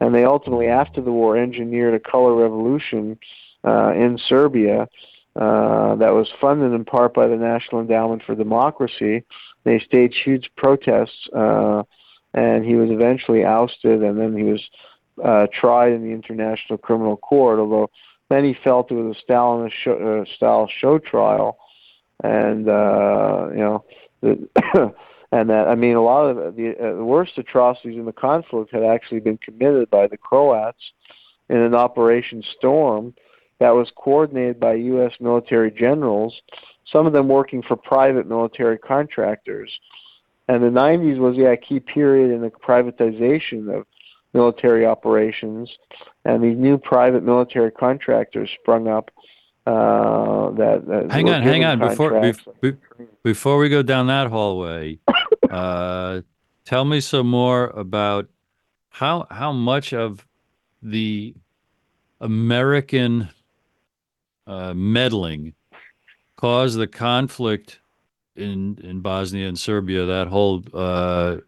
And 0.00 0.14
they 0.14 0.24
ultimately, 0.24 0.66
after 0.66 1.00
the 1.00 1.12
war, 1.12 1.36
engineered 1.36 1.94
a 1.94 2.00
color 2.00 2.34
revolution 2.34 3.18
uh, 3.64 3.92
in 3.94 4.18
Serbia 4.28 4.88
uh, 5.36 5.94
that 5.96 6.12
was 6.12 6.28
funded 6.40 6.72
in 6.72 6.84
part 6.84 7.14
by 7.14 7.26
the 7.26 7.36
National 7.36 7.80
Endowment 7.80 8.22
for 8.24 8.34
Democracy. 8.34 9.24
They 9.64 9.78
staged 9.80 10.16
huge 10.24 10.50
protests, 10.56 11.28
uh, 11.34 11.82
and 12.34 12.64
he 12.64 12.74
was 12.74 12.90
eventually 12.90 13.44
ousted, 13.44 14.02
and 14.02 14.18
then 14.18 14.36
he 14.36 14.44
was 14.44 14.62
uh, 15.22 15.46
tried 15.52 15.92
in 15.92 16.02
the 16.02 16.12
International 16.12 16.78
Criminal 16.78 17.16
Court. 17.16 17.58
Although 17.58 17.90
many 18.30 18.56
felt 18.64 18.90
it 18.90 18.94
was 18.94 19.16
a 19.16 19.32
Stalinist 19.32 19.72
show, 19.72 20.22
uh, 20.22 20.34
style 20.36 20.68
show 20.80 20.98
trial, 20.98 21.58
and 22.22 22.68
uh, 22.68 23.48
you 23.50 23.58
know, 23.58 23.84
the, 24.20 24.48
and 25.32 25.50
that 25.50 25.68
I 25.68 25.74
mean, 25.74 25.96
a 25.96 26.02
lot 26.02 26.24
of 26.24 26.56
the, 26.56 26.74
uh, 26.78 26.96
the 26.96 27.04
worst 27.04 27.38
atrocities 27.38 27.98
in 27.98 28.04
the 28.04 28.12
conflict 28.12 28.72
had 28.72 28.82
actually 28.82 29.20
been 29.20 29.38
committed 29.38 29.90
by 29.90 30.06
the 30.06 30.16
Croats 30.16 30.92
in 31.48 31.58
an 31.58 31.74
Operation 31.74 32.42
Storm 32.56 33.14
that 33.60 33.70
was 33.70 33.90
coordinated 33.96 34.58
by 34.58 34.74
U.S. 34.74 35.12
military 35.20 35.70
generals, 35.70 36.34
some 36.90 37.06
of 37.06 37.12
them 37.12 37.28
working 37.28 37.62
for 37.62 37.76
private 37.76 38.26
military 38.26 38.78
contractors. 38.78 39.70
And 40.48 40.62
the 40.62 40.68
90s 40.68 41.18
was 41.18 41.36
yeah, 41.36 41.52
a 41.52 41.56
key 41.56 41.80
period 41.80 42.30
in 42.30 42.42
the 42.42 42.50
privatization 42.50 43.74
of 43.74 43.86
military 44.34 44.84
operations, 44.84 45.78
and 46.24 46.42
these 46.42 46.58
new 46.58 46.76
private 46.76 47.22
military 47.22 47.70
contractors 47.70 48.50
sprung 48.60 48.88
up. 48.88 49.10
Uh, 49.66 50.50
that, 50.50 50.84
that 50.86 51.10
Hang 51.10 51.30
on, 51.30 51.42
hang 51.42 51.64
on. 51.64 51.78
Before 51.78 52.10
bef- 52.12 52.60
be- 52.60 52.76
before 53.22 53.56
we 53.56 53.70
go 53.70 53.82
down 53.82 54.08
that 54.08 54.26
hallway, 54.26 54.98
uh, 55.50 56.20
tell 56.66 56.84
me 56.84 57.00
some 57.00 57.26
more 57.28 57.68
about 57.68 58.28
how 58.90 59.26
how 59.30 59.52
much 59.52 59.94
of 59.94 60.26
the 60.82 61.34
American 62.20 63.30
uh, 64.46 64.74
meddling 64.74 65.54
caused 66.36 66.78
the 66.78 66.86
conflict 66.86 67.80
in 68.36 68.78
in 68.82 69.00
Bosnia 69.00 69.48
and 69.48 69.58
Serbia. 69.58 70.04
That 70.04 70.26
whole 70.26 70.62
uh, 70.74 71.38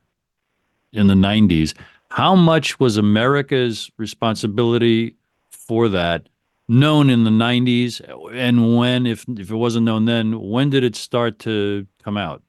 in 0.92 1.07
the 1.07 1.14
'90s. 1.14 1.75
How 2.16 2.35
much 2.35 2.81
was 2.81 2.96
America's 2.96 3.90
responsibility 3.98 5.16
for 5.50 5.90
that 5.90 6.31
known 6.66 7.11
in 7.11 7.24
the 7.24 7.31
90s 7.31 8.00
and 8.33 8.74
when 8.74 9.07
if 9.07 9.26
if 9.37 9.50
it 9.50 9.55
wasn't 9.55 9.85
known 9.85 10.07
then 10.07 10.40
when 10.40 10.70
did 10.70 10.83
it 10.83 10.96
start 10.96 11.38
to 11.40 11.87
come 12.02 12.16
out? 12.16 12.42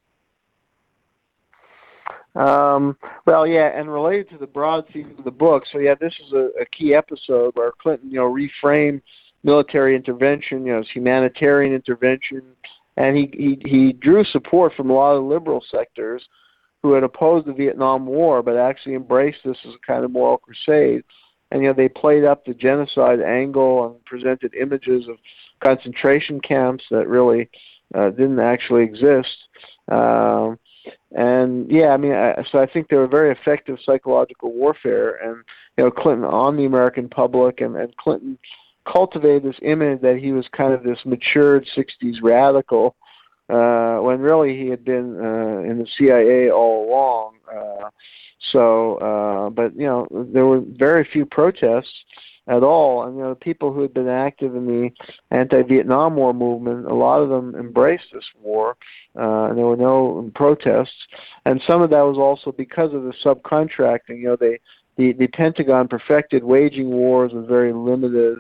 Um, 2.34 2.95
well, 3.25 3.45
yeah, 3.45 3.77
and 3.77 3.91
related 3.91 4.30
to 4.30 4.38
the 4.38 4.47
broad 4.47 4.88
theme 4.93 5.13
of 5.17 5.25
the 5.25 5.32
book, 5.32 5.65
so 5.69 5.80
yeah, 5.80 5.95
this 5.99 6.13
is 6.25 6.32
a, 6.32 6.49
a 6.62 6.65
key 6.67 6.93
episode 6.93 7.53
where 7.56 7.73
Clinton, 7.73 8.10
you 8.10 8.19
know, 8.19 8.34
reframed 8.34 9.01
military 9.43 9.97
intervention, 9.97 10.65
you 10.65 10.71
know, 10.71 10.80
as 10.80 10.88
humanitarian 10.88 11.73
intervention, 11.73 12.41
and 12.95 13.17
he, 13.17 13.30
he 13.34 13.69
he 13.69 13.91
drew 13.91 14.23
support 14.23 14.73
from 14.75 14.89
a 14.89 14.93
lot 14.93 15.17
of 15.17 15.25
liberal 15.25 15.62
sectors 15.69 16.23
who 16.88 16.93
had 16.93 17.04
opposed 17.04 17.45
the 17.45 17.54
Vietnam 17.54 18.06
War, 18.06 18.41
but 18.41 18.56
actually 18.56 18.95
embraced 18.95 19.39
this 19.43 19.58
as 19.65 19.73
a 19.73 19.86
kind 19.86 20.06
of 20.06 20.12
moral 20.12 20.38
crusade. 20.38 21.04
And 21.52 21.62
you 21.62 21.67
know, 21.67 21.73
they 21.73 21.89
played 21.89 22.23
up 22.23 22.45
the 22.45 22.54
genocide 22.54 23.19
angle 23.21 23.86
and 23.86 24.06
presented 24.06 24.54
images 24.56 25.08
of 25.08 25.17
concentration 25.60 26.39
camps 26.39 26.86
that 26.91 27.08
really 27.08 27.50
uh, 27.93 28.12
didn't 28.12 28.39
actually 28.39 28.84
exist. 28.84 29.38
Um, 29.89 30.60
and 31.12 31.69
yeah, 31.69 31.89
I 31.89 31.97
mean, 31.97 32.13
I, 32.13 32.41
so 32.52 32.60
I 32.60 32.65
think 32.65 32.88
they 32.88 32.95
were 32.95 33.08
very 33.08 33.32
effective 33.32 33.80
psychological 33.86 34.54
warfare, 34.54 35.15
and 35.15 35.43
you 35.78 35.84
know, 35.84 35.91
Clinton 35.91 36.26
on 36.26 36.56
the 36.56 36.65
American 36.65 37.10
public, 37.10 37.60
and, 37.60 37.76
and 37.76 37.95
Clinton 37.97 38.38
cultivated 38.86 39.43
this 39.43 39.60
image 39.62 40.02
that 40.02 40.17
he 40.17 40.32
was 40.32 40.47
kind 40.56 40.73
of 40.73 40.84
this 40.84 41.00
matured 41.06 41.67
'60s 41.76 42.21
radical, 42.21 42.95
uh, 43.49 43.97
when 43.97 44.19
really 44.19 44.57
he 44.57 44.67
had 44.67 44.83
been 44.83 45.17
uh, 45.17 45.60
in 45.69 45.79
the 45.79 45.88
CIA 45.97 46.49
all 46.51 46.89
along. 46.89 47.36
Uh, 47.51 47.89
so, 48.51 48.95
uh, 48.95 49.49
but 49.49 49.75
you 49.75 49.86
know, 49.86 50.07
there 50.12 50.45
were 50.45 50.62
very 50.62 51.03
few 51.12 51.25
protests 51.25 51.93
at 52.47 52.63
all. 52.63 53.03
And 53.03 53.17
you 53.17 53.23
know, 53.23 53.29
the 53.29 53.36
people 53.36 53.73
who 53.73 53.81
had 53.81 53.93
been 53.93 54.07
active 54.07 54.55
in 54.55 54.65
the 54.65 54.89
anti-Vietnam 55.31 56.15
War 56.15 56.33
movement, 56.33 56.86
a 56.86 56.93
lot 56.93 57.21
of 57.21 57.29
them 57.29 57.55
embraced 57.55 58.05
this 58.13 58.25
war, 58.41 58.77
uh, 59.17 59.45
and 59.45 59.57
there 59.57 59.65
were 59.65 59.77
no 59.77 60.31
protests. 60.36 61.07
And 61.45 61.62
some 61.67 61.81
of 61.81 61.89
that 61.89 62.01
was 62.01 62.17
also 62.17 62.51
because 62.51 62.93
of 62.93 63.03
the 63.03 63.13
subcontracting. 63.23 64.19
You 64.19 64.29
know, 64.29 64.36
they 64.36 64.60
the 64.97 65.13
the 65.13 65.27
Pentagon 65.27 65.88
perfected 65.88 66.43
waging 66.43 66.89
wars 66.89 67.31
with 67.33 67.47
very 67.47 67.73
limited 67.73 68.39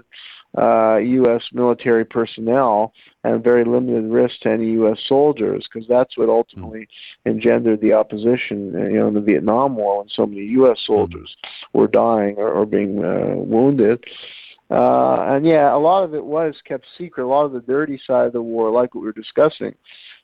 uh, 0.57 0.97
U.S. 0.97 1.43
military 1.53 2.03
personnel 2.03 2.91
and 3.23 3.43
very 3.43 3.63
limited 3.63 4.05
risk 4.05 4.39
to 4.41 4.49
any 4.49 4.71
U.S. 4.71 4.99
soldiers, 5.07 5.67
because 5.71 5.87
that's 5.87 6.17
what 6.17 6.29
ultimately 6.29 6.87
engendered 7.25 7.81
the 7.81 7.93
opposition, 7.93 8.73
you 8.73 8.97
know, 8.97 9.07
in 9.09 9.13
the 9.13 9.21
Vietnam 9.21 9.75
War 9.75 9.99
when 9.99 10.09
so 10.09 10.25
many 10.25 10.41
U.S. 10.41 10.79
soldiers 10.85 11.35
were 11.73 11.87
dying 11.87 12.35
or, 12.37 12.49
or 12.49 12.65
being 12.65 13.03
uh, 13.03 13.35
wounded. 13.35 14.03
Uh, 14.69 15.27
and 15.29 15.45
yeah, 15.45 15.73
a 15.73 15.77
lot 15.77 16.03
of 16.03 16.13
it 16.13 16.25
was 16.25 16.55
kept 16.65 16.85
secret. 16.97 17.23
A 17.23 17.27
lot 17.27 17.45
of 17.45 17.53
the 17.53 17.61
dirty 17.61 17.99
side 18.05 18.27
of 18.27 18.33
the 18.33 18.41
war, 18.41 18.71
like 18.71 18.95
what 18.95 19.01
we 19.01 19.07
were 19.07 19.13
discussing, 19.13 19.75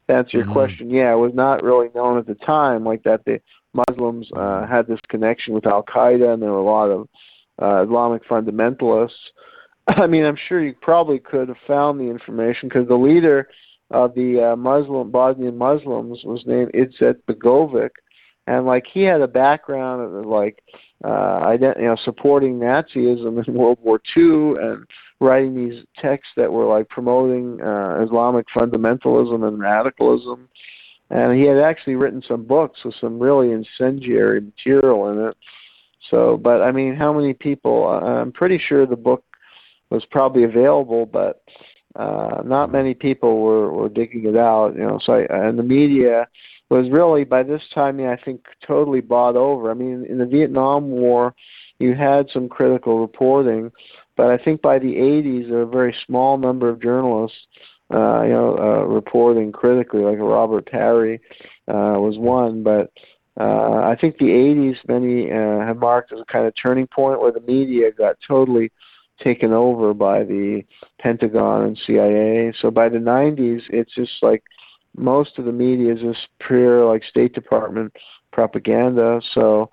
to 0.07 0.15
answer 0.15 0.37
your 0.37 0.45
mm-hmm. 0.45 0.53
question, 0.53 0.89
yeah, 0.89 1.13
it 1.13 1.17
was 1.17 1.33
not 1.33 1.63
really 1.63 1.89
known 1.95 2.17
at 2.17 2.25
the 2.25 2.35
time, 2.35 2.83
like 2.83 3.03
that 3.03 3.23
the 3.25 3.39
Muslims 3.73 4.29
uh, 4.35 4.65
had 4.65 4.87
this 4.87 4.99
connection 5.09 5.53
with 5.53 5.65
Al 5.65 5.83
Qaeda, 5.83 6.33
and 6.33 6.41
there 6.41 6.51
were 6.51 6.57
a 6.57 6.63
lot 6.63 6.89
of 6.89 7.07
uh, 7.61 7.83
Islamic 7.83 8.25
fundamentalists 8.27 9.31
I 9.87 10.07
mean, 10.07 10.23
I'm 10.25 10.37
sure 10.47 10.63
you 10.63 10.75
probably 10.81 11.19
could 11.19 11.49
have 11.49 11.57
found 11.67 11.99
the 11.99 12.09
information 12.09 12.69
because 12.69 12.87
the 12.87 12.95
leader 12.95 13.49
of 13.91 14.13
the 14.15 14.51
uh, 14.51 14.55
Muslim 14.55 15.11
Bosnian 15.11 15.57
Muslims 15.57 16.23
was 16.23 16.43
named 16.45 16.71
Izzet 16.73 17.17
Begovic, 17.27 17.89
and 18.47 18.65
like 18.65 18.85
he 18.91 19.03
had 19.03 19.21
a 19.21 19.27
background 19.27 20.01
of 20.01 20.25
like 20.25 20.63
uh, 21.03 21.41
ident- 21.47 21.77
you 21.77 21.85
know 21.85 21.97
supporting 22.03 22.59
Nazism 22.59 23.45
in 23.45 23.53
World 23.57 23.77
War 23.81 24.01
II 24.15 24.55
and 24.61 24.85
writing 25.19 25.55
these 25.55 25.83
texts 25.97 26.33
that 26.37 26.51
were 26.51 26.65
like 26.65 26.89
promoting 26.89 27.61
uh, 27.61 28.03
Islamic 28.05 28.45
fundamentalism 28.55 29.47
and 29.47 29.59
radicalism. 29.59 30.49
And 31.09 31.37
he 31.37 31.43
had 31.43 31.57
actually 31.57 31.95
written 31.95 32.23
some 32.27 32.43
books 32.43 32.79
with 32.83 32.95
some 32.99 33.19
really 33.19 33.51
incendiary 33.51 34.41
material 34.41 35.09
in 35.11 35.27
it. 35.27 35.37
So, 36.09 36.37
but 36.37 36.61
I 36.61 36.71
mean, 36.71 36.95
how 36.95 37.13
many 37.13 37.33
people? 37.33 37.87
Uh, 37.87 38.21
I'm 38.21 38.31
pretty 38.31 38.57
sure 38.57 38.85
the 38.85 38.95
book 38.95 39.23
was 39.93 40.05
probably 40.05 40.43
available, 40.43 41.05
but 41.05 41.43
uh, 41.95 42.41
not 42.43 42.71
many 42.71 42.95
people 42.95 43.41
were, 43.41 43.71
were 43.71 43.89
digging 43.89 44.25
it 44.25 44.35
out. 44.35 44.75
You 44.75 44.81
know, 44.81 44.99
so 45.01 45.13
I, 45.13 45.47
and 45.47 45.57
the 45.57 45.63
media 45.63 46.27
was 46.69 46.89
really 46.89 47.23
by 47.23 47.43
this 47.43 47.61
time, 47.73 47.99
I 47.99 48.17
think, 48.17 48.45
totally 48.65 49.01
bought 49.01 49.35
over. 49.35 49.69
I 49.69 49.75
mean, 49.75 50.05
in 50.09 50.17
the 50.17 50.25
Vietnam 50.25 50.89
War, 50.89 51.35
you 51.79 51.93
had 51.93 52.29
some 52.31 52.49
critical 52.49 52.99
reporting, 52.99 53.71
but 54.17 54.31
I 54.31 54.37
think 54.37 54.61
by 54.61 54.79
the 54.79 54.95
80s, 54.95 55.49
there 55.49 55.57
were 55.57 55.63
a 55.63 55.67
very 55.67 55.95
small 56.05 56.37
number 56.37 56.69
of 56.69 56.81
journalists, 56.81 57.37
uh, 57.93 58.23
you 58.23 58.29
know, 58.29 58.57
uh, 58.57 58.85
reporting 58.85 59.51
critically, 59.51 60.01
like 60.01 60.17
Robert 60.17 60.65
Parry 60.65 61.21
uh, 61.67 61.95
was 61.97 62.17
one, 62.17 62.63
but. 62.63 62.91
Uh, 63.35 63.81
I 63.83 63.97
think 63.99 64.19
the 64.19 64.25
80s 64.25 64.77
many 64.87 65.31
uh, 65.31 65.65
have 65.65 65.77
marked 65.77 66.13
as 66.13 66.19
a 66.19 66.31
kind 66.31 66.45
of 66.45 66.53
turning 66.55 66.85
point 66.85 67.19
where 67.19 67.31
the 67.31 67.39
media 67.39 67.91
got 67.91 68.15
totally 68.27 68.71
taken 69.23 69.53
over 69.53 69.93
by 69.93 70.23
the 70.23 70.63
Pentagon 70.99 71.63
and 71.63 71.79
CIA. 71.85 72.53
So 72.59 72.69
by 72.71 72.89
the 72.89 72.97
90s, 72.97 73.61
it's 73.69 73.93
just 73.93 74.21
like 74.21 74.43
most 74.95 75.37
of 75.37 75.45
the 75.45 75.51
media 75.51 75.93
is 75.93 76.01
just 76.01 76.27
pure 76.39 76.85
like 76.85 77.03
State 77.03 77.33
Department 77.33 77.93
propaganda. 78.31 79.21
So 79.33 79.69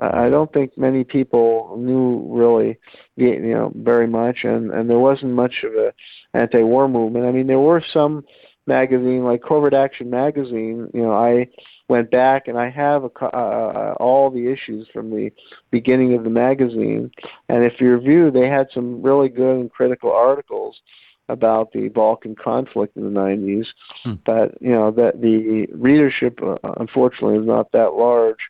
uh, 0.00 0.10
I 0.14 0.30
don't 0.30 0.52
think 0.52 0.76
many 0.78 1.04
people 1.04 1.76
knew 1.78 2.26
really, 2.30 2.78
you 3.16 3.38
know, 3.40 3.72
very 3.76 4.06
much, 4.06 4.44
and 4.44 4.70
and 4.70 4.88
there 4.88 4.98
wasn't 4.98 5.32
much 5.32 5.64
of 5.64 5.74
a 5.74 5.92
anti-war 6.32 6.88
movement. 6.88 7.26
I 7.26 7.32
mean, 7.32 7.46
there 7.46 7.58
were 7.58 7.84
some 7.92 8.24
magazine 8.66 9.24
like 9.24 9.42
Covert 9.42 9.74
Action 9.74 10.08
magazine. 10.08 10.88
You 10.94 11.02
know, 11.02 11.12
I 11.12 11.48
went 11.92 12.10
back 12.10 12.48
and 12.48 12.58
I 12.58 12.70
have 12.70 13.04
a, 13.04 13.10
uh, 13.20 13.26
uh, 13.26 13.94
all 14.00 14.30
the 14.30 14.50
issues 14.50 14.88
from 14.94 15.10
the 15.10 15.30
beginning 15.70 16.14
of 16.14 16.24
the 16.24 16.30
magazine. 16.30 17.10
And 17.50 17.64
if 17.64 17.82
you 17.82 17.92
review, 17.92 18.30
they 18.30 18.48
had 18.48 18.68
some 18.72 19.02
really 19.02 19.28
good 19.28 19.56
and 19.58 19.70
critical 19.70 20.10
articles 20.10 20.80
about 21.28 21.72
the 21.72 21.88
Balkan 21.88 22.34
conflict 22.34 22.96
in 22.96 23.04
the 23.04 23.20
90s. 23.20 23.66
Hmm. 24.04 24.14
But 24.24 24.56
you 24.62 24.72
know 24.72 24.90
that 24.90 25.20
the 25.20 25.66
readership, 25.66 26.40
uh, 26.42 26.56
unfortunately, 26.78 27.36
is 27.36 27.46
not 27.46 27.70
that 27.72 27.92
large 27.92 28.40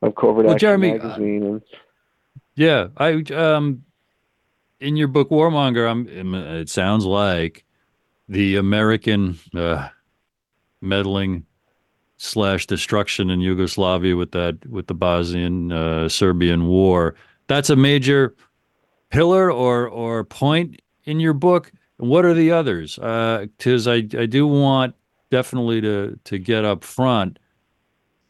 of 0.00 0.14
Covert 0.14 0.44
well, 0.44 0.54
Action 0.54 0.66
Jeremy, 0.66 0.92
magazine. 0.92 1.42
And, 1.44 1.62
yeah, 2.54 2.86
I 2.96 3.24
um, 3.34 3.82
in 4.78 4.96
your 4.96 5.08
book 5.08 5.30
Warmonger, 5.30 5.90
I'm, 5.90 6.34
it 6.34 6.68
sounds 6.68 7.04
like 7.04 7.64
the 8.28 8.56
American 8.56 9.40
uh, 9.56 9.88
meddling 10.80 11.46
slash 12.22 12.66
destruction 12.66 13.30
in 13.30 13.40
Yugoslavia 13.40 14.14
with 14.14 14.30
that 14.30 14.64
with 14.66 14.86
the 14.86 14.94
Bosnian 14.94 15.72
uh, 15.72 16.08
Serbian 16.08 16.68
war. 16.68 17.16
That's 17.48 17.68
a 17.68 17.76
major 17.76 18.34
pillar 19.10 19.50
or 19.50 19.88
or 19.88 20.24
point 20.24 20.80
in 21.04 21.18
your 21.18 21.32
book. 21.32 21.72
What 21.96 22.24
are 22.24 22.34
the 22.34 22.52
others? 22.52 22.94
Because 22.94 23.88
uh, 23.88 23.92
I 23.92 23.96
I 24.16 24.26
do 24.26 24.46
want 24.46 24.94
definitely 25.30 25.80
to 25.80 26.18
to 26.24 26.38
get 26.38 26.64
up 26.64 26.84
front 26.84 27.38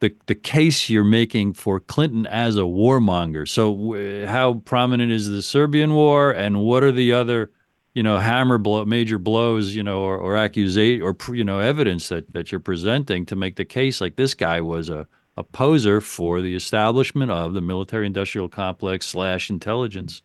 the 0.01 0.15
the 0.27 0.35
case 0.35 0.89
you're 0.89 1.05
making 1.05 1.53
for 1.53 1.79
Clinton 1.79 2.27
as 2.27 2.57
a 2.57 2.61
warmonger. 2.61 3.47
So 3.47 3.75
w- 3.75 4.27
how 4.27 4.55
prominent 4.65 5.13
is 5.13 5.29
the 5.29 5.43
Serbian 5.43 5.93
war, 5.93 6.31
and 6.31 6.63
what 6.63 6.83
are 6.83 6.93
the 6.93 7.13
other 7.13 7.51
you 7.95 8.03
know, 8.03 8.19
hammer 8.19 8.59
blow, 8.59 8.85
major 8.85 9.19
blows, 9.19 9.75
you 9.75 9.83
know, 9.83 10.01
or, 10.01 10.17
or 10.17 10.37
accusation 10.37 11.03
or, 11.03 11.17
you 11.35 11.45
know, 11.45 11.59
evidence 11.59 12.09
that, 12.09 12.33
that 12.33 12.51
you're 12.51 12.61
presenting 12.61 13.27
to 13.27 13.37
make 13.37 13.57
the 13.57 13.65
case 13.65 14.01
like 14.01 14.17
this 14.17 14.35
guy 14.35 14.61
was 14.61 14.89
a, 14.89 15.07
a 15.37 15.45
poser 15.45 16.01
for 16.01 16.41
the 16.41 16.55
establishment 16.55 17.31
of 17.31 17.53
the 17.53 17.61
military 17.61 18.07
industrial 18.07 18.49
complex 18.49 19.07
slash 19.07 19.51
intelligence. 19.51 20.23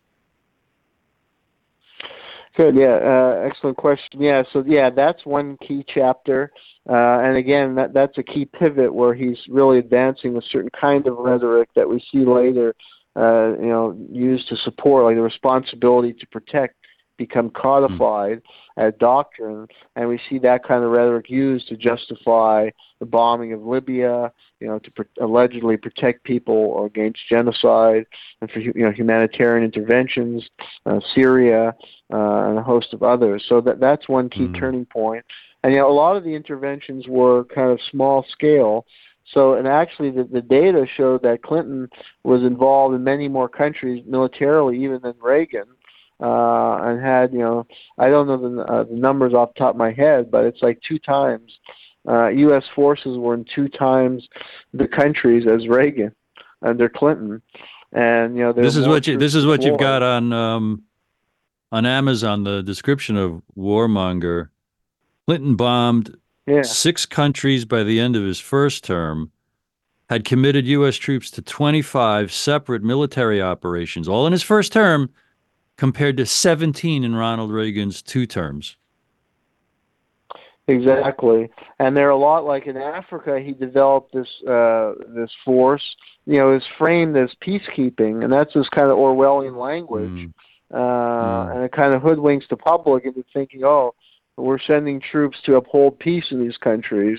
Good, 2.56 2.74
yeah, 2.74 2.96
uh, 2.96 3.44
excellent 3.46 3.76
question. 3.76 4.20
Yeah, 4.20 4.42
so 4.52 4.64
yeah, 4.66 4.90
that's 4.90 5.24
one 5.24 5.56
key 5.58 5.84
chapter, 5.86 6.50
uh, 6.90 7.20
and 7.20 7.36
again, 7.36 7.76
that 7.76 7.92
that's 7.92 8.18
a 8.18 8.22
key 8.24 8.46
pivot 8.46 8.92
where 8.92 9.14
he's 9.14 9.38
really 9.48 9.78
advancing 9.78 10.36
a 10.36 10.42
certain 10.42 10.70
kind 10.70 11.06
of 11.06 11.18
rhetoric 11.18 11.68
that 11.76 11.88
we 11.88 12.02
see 12.10 12.24
later, 12.24 12.74
uh, 13.14 13.50
you 13.60 13.68
know, 13.68 13.96
used 14.10 14.48
to 14.48 14.56
support 14.56 15.04
like 15.04 15.14
the 15.14 15.22
responsibility 15.22 16.12
to 16.14 16.26
protect 16.26 16.74
become 17.18 17.50
codified 17.50 18.38
mm. 18.38 18.42
as 18.78 18.94
doctrine, 18.98 19.66
and 19.96 20.08
we 20.08 20.18
see 20.30 20.38
that 20.38 20.64
kind 20.64 20.82
of 20.82 20.90
rhetoric 20.90 21.28
used 21.28 21.68
to 21.68 21.76
justify 21.76 22.70
the 23.00 23.06
bombing 23.06 23.52
of 23.52 23.62
Libya, 23.62 24.32
you 24.60 24.66
know, 24.66 24.78
to 24.78 24.90
allegedly 25.20 25.76
protect 25.76 26.24
people 26.24 26.84
against 26.86 27.20
genocide 27.28 28.06
and 28.40 28.50
for 28.50 28.60
you 28.60 28.72
know 28.76 28.90
humanitarian 28.90 29.64
interventions, 29.64 30.48
uh, 30.86 31.00
Syria, 31.14 31.74
uh, 32.12 32.48
and 32.48 32.58
a 32.58 32.62
host 32.62 32.94
of 32.94 33.02
others. 33.02 33.44
So 33.48 33.60
that 33.60 33.80
that's 33.80 34.08
one 34.08 34.30
key 34.30 34.46
mm. 34.46 34.58
turning 34.58 34.86
point. 34.86 35.24
And 35.62 35.72
you 35.72 35.80
know, 35.80 35.90
a 35.90 35.92
lot 35.92 36.16
of 36.16 36.24
the 36.24 36.34
interventions 36.34 37.06
were 37.08 37.44
kind 37.44 37.70
of 37.70 37.80
small 37.90 38.24
scale. 38.30 38.86
So, 39.32 39.54
and 39.54 39.68
actually, 39.68 40.10
the, 40.10 40.24
the 40.24 40.40
data 40.40 40.86
showed 40.96 41.22
that 41.22 41.42
Clinton 41.42 41.90
was 42.24 42.42
involved 42.42 42.94
in 42.94 43.04
many 43.04 43.28
more 43.28 43.48
countries 43.48 44.02
militarily, 44.06 44.82
even 44.82 45.02
than 45.02 45.14
Reagan. 45.20 45.66
Uh, 46.20 46.78
and 46.82 47.00
had 47.00 47.32
you 47.32 47.40
know 47.40 47.66
I 47.98 48.08
don't 48.08 48.26
know 48.26 48.36
the, 48.36 48.62
uh, 48.62 48.84
the 48.84 48.94
numbers 48.94 49.34
off 49.34 49.54
the 49.54 49.58
top 49.58 49.70
of 49.74 49.76
my 49.76 49.92
head, 49.92 50.30
but 50.30 50.44
it's 50.44 50.62
like 50.62 50.80
two 50.86 50.98
times 50.98 51.58
uh, 52.08 52.28
U.S. 52.28 52.64
forces 52.74 53.18
were 53.18 53.34
in 53.34 53.44
two 53.44 53.68
times 53.68 54.28
the 54.72 54.88
countries 54.88 55.46
as 55.46 55.68
Reagan 55.68 56.12
under 56.62 56.88
Clinton, 56.88 57.42
and 57.92 58.36
you 58.36 58.42
know 58.42 58.52
this 58.52 58.76
is 58.76 58.88
what 58.88 59.06
you 59.06 59.18
this 59.18 59.34
is 59.34 59.44
what 59.44 59.62
you've 59.62 59.78
got 59.78 60.02
on 60.02 60.32
um, 60.32 60.82
on 61.70 61.84
Amazon. 61.84 62.44
The 62.44 62.62
description 62.62 63.16
of 63.16 63.42
Warmonger. 63.56 64.48
Clinton 65.26 65.56
bombed 65.56 66.16
yeah. 66.46 66.62
six 66.62 67.04
countries 67.04 67.66
by 67.66 67.82
the 67.82 68.00
end 68.00 68.16
of 68.16 68.22
his 68.22 68.40
first 68.40 68.84
term. 68.84 69.30
Had 70.08 70.24
committed 70.24 70.64
U.S. 70.66 70.96
troops 70.96 71.30
to 71.32 71.42
25 71.42 72.32
separate 72.32 72.82
military 72.82 73.42
operations, 73.42 74.08
all 74.08 74.26
in 74.26 74.32
his 74.32 74.42
first 74.42 74.72
term, 74.72 75.10
compared 75.78 76.18
to 76.18 76.26
17 76.26 77.04
in 77.04 77.14
Ronald 77.14 77.50
Reagan's 77.50 78.02
two 78.02 78.26
terms. 78.26 78.76
Exactly, 80.66 81.48
and 81.78 81.96
they're 81.96 82.10
a 82.10 82.16
lot 82.16 82.44
like 82.44 82.66
in 82.66 82.76
Africa. 82.76 83.40
He 83.40 83.52
developed 83.52 84.12
this 84.12 84.28
uh, 84.46 84.92
this 85.14 85.30
force, 85.42 85.96
you 86.26 86.36
know, 86.36 86.54
is 86.54 86.62
framed 86.76 87.16
as 87.16 87.30
peacekeeping, 87.42 88.22
and 88.22 88.30
that's 88.30 88.52
this 88.52 88.68
kind 88.68 88.90
of 88.90 88.98
Orwellian 88.98 89.58
language, 89.58 90.10
mm. 90.10 90.32
Uh, 90.70 90.76
mm. 90.76 91.54
and 91.54 91.64
it 91.64 91.72
kind 91.72 91.94
of 91.94 92.02
hoodwinks 92.02 92.46
the 92.50 92.56
public 92.58 93.06
into 93.06 93.24
thinking, 93.32 93.64
oh, 93.64 93.94
we're 94.36 94.58
sending 94.58 95.00
troops 95.00 95.38
to 95.46 95.56
uphold 95.56 95.98
peace 95.98 96.26
in 96.32 96.46
these 96.46 96.58
countries. 96.58 97.18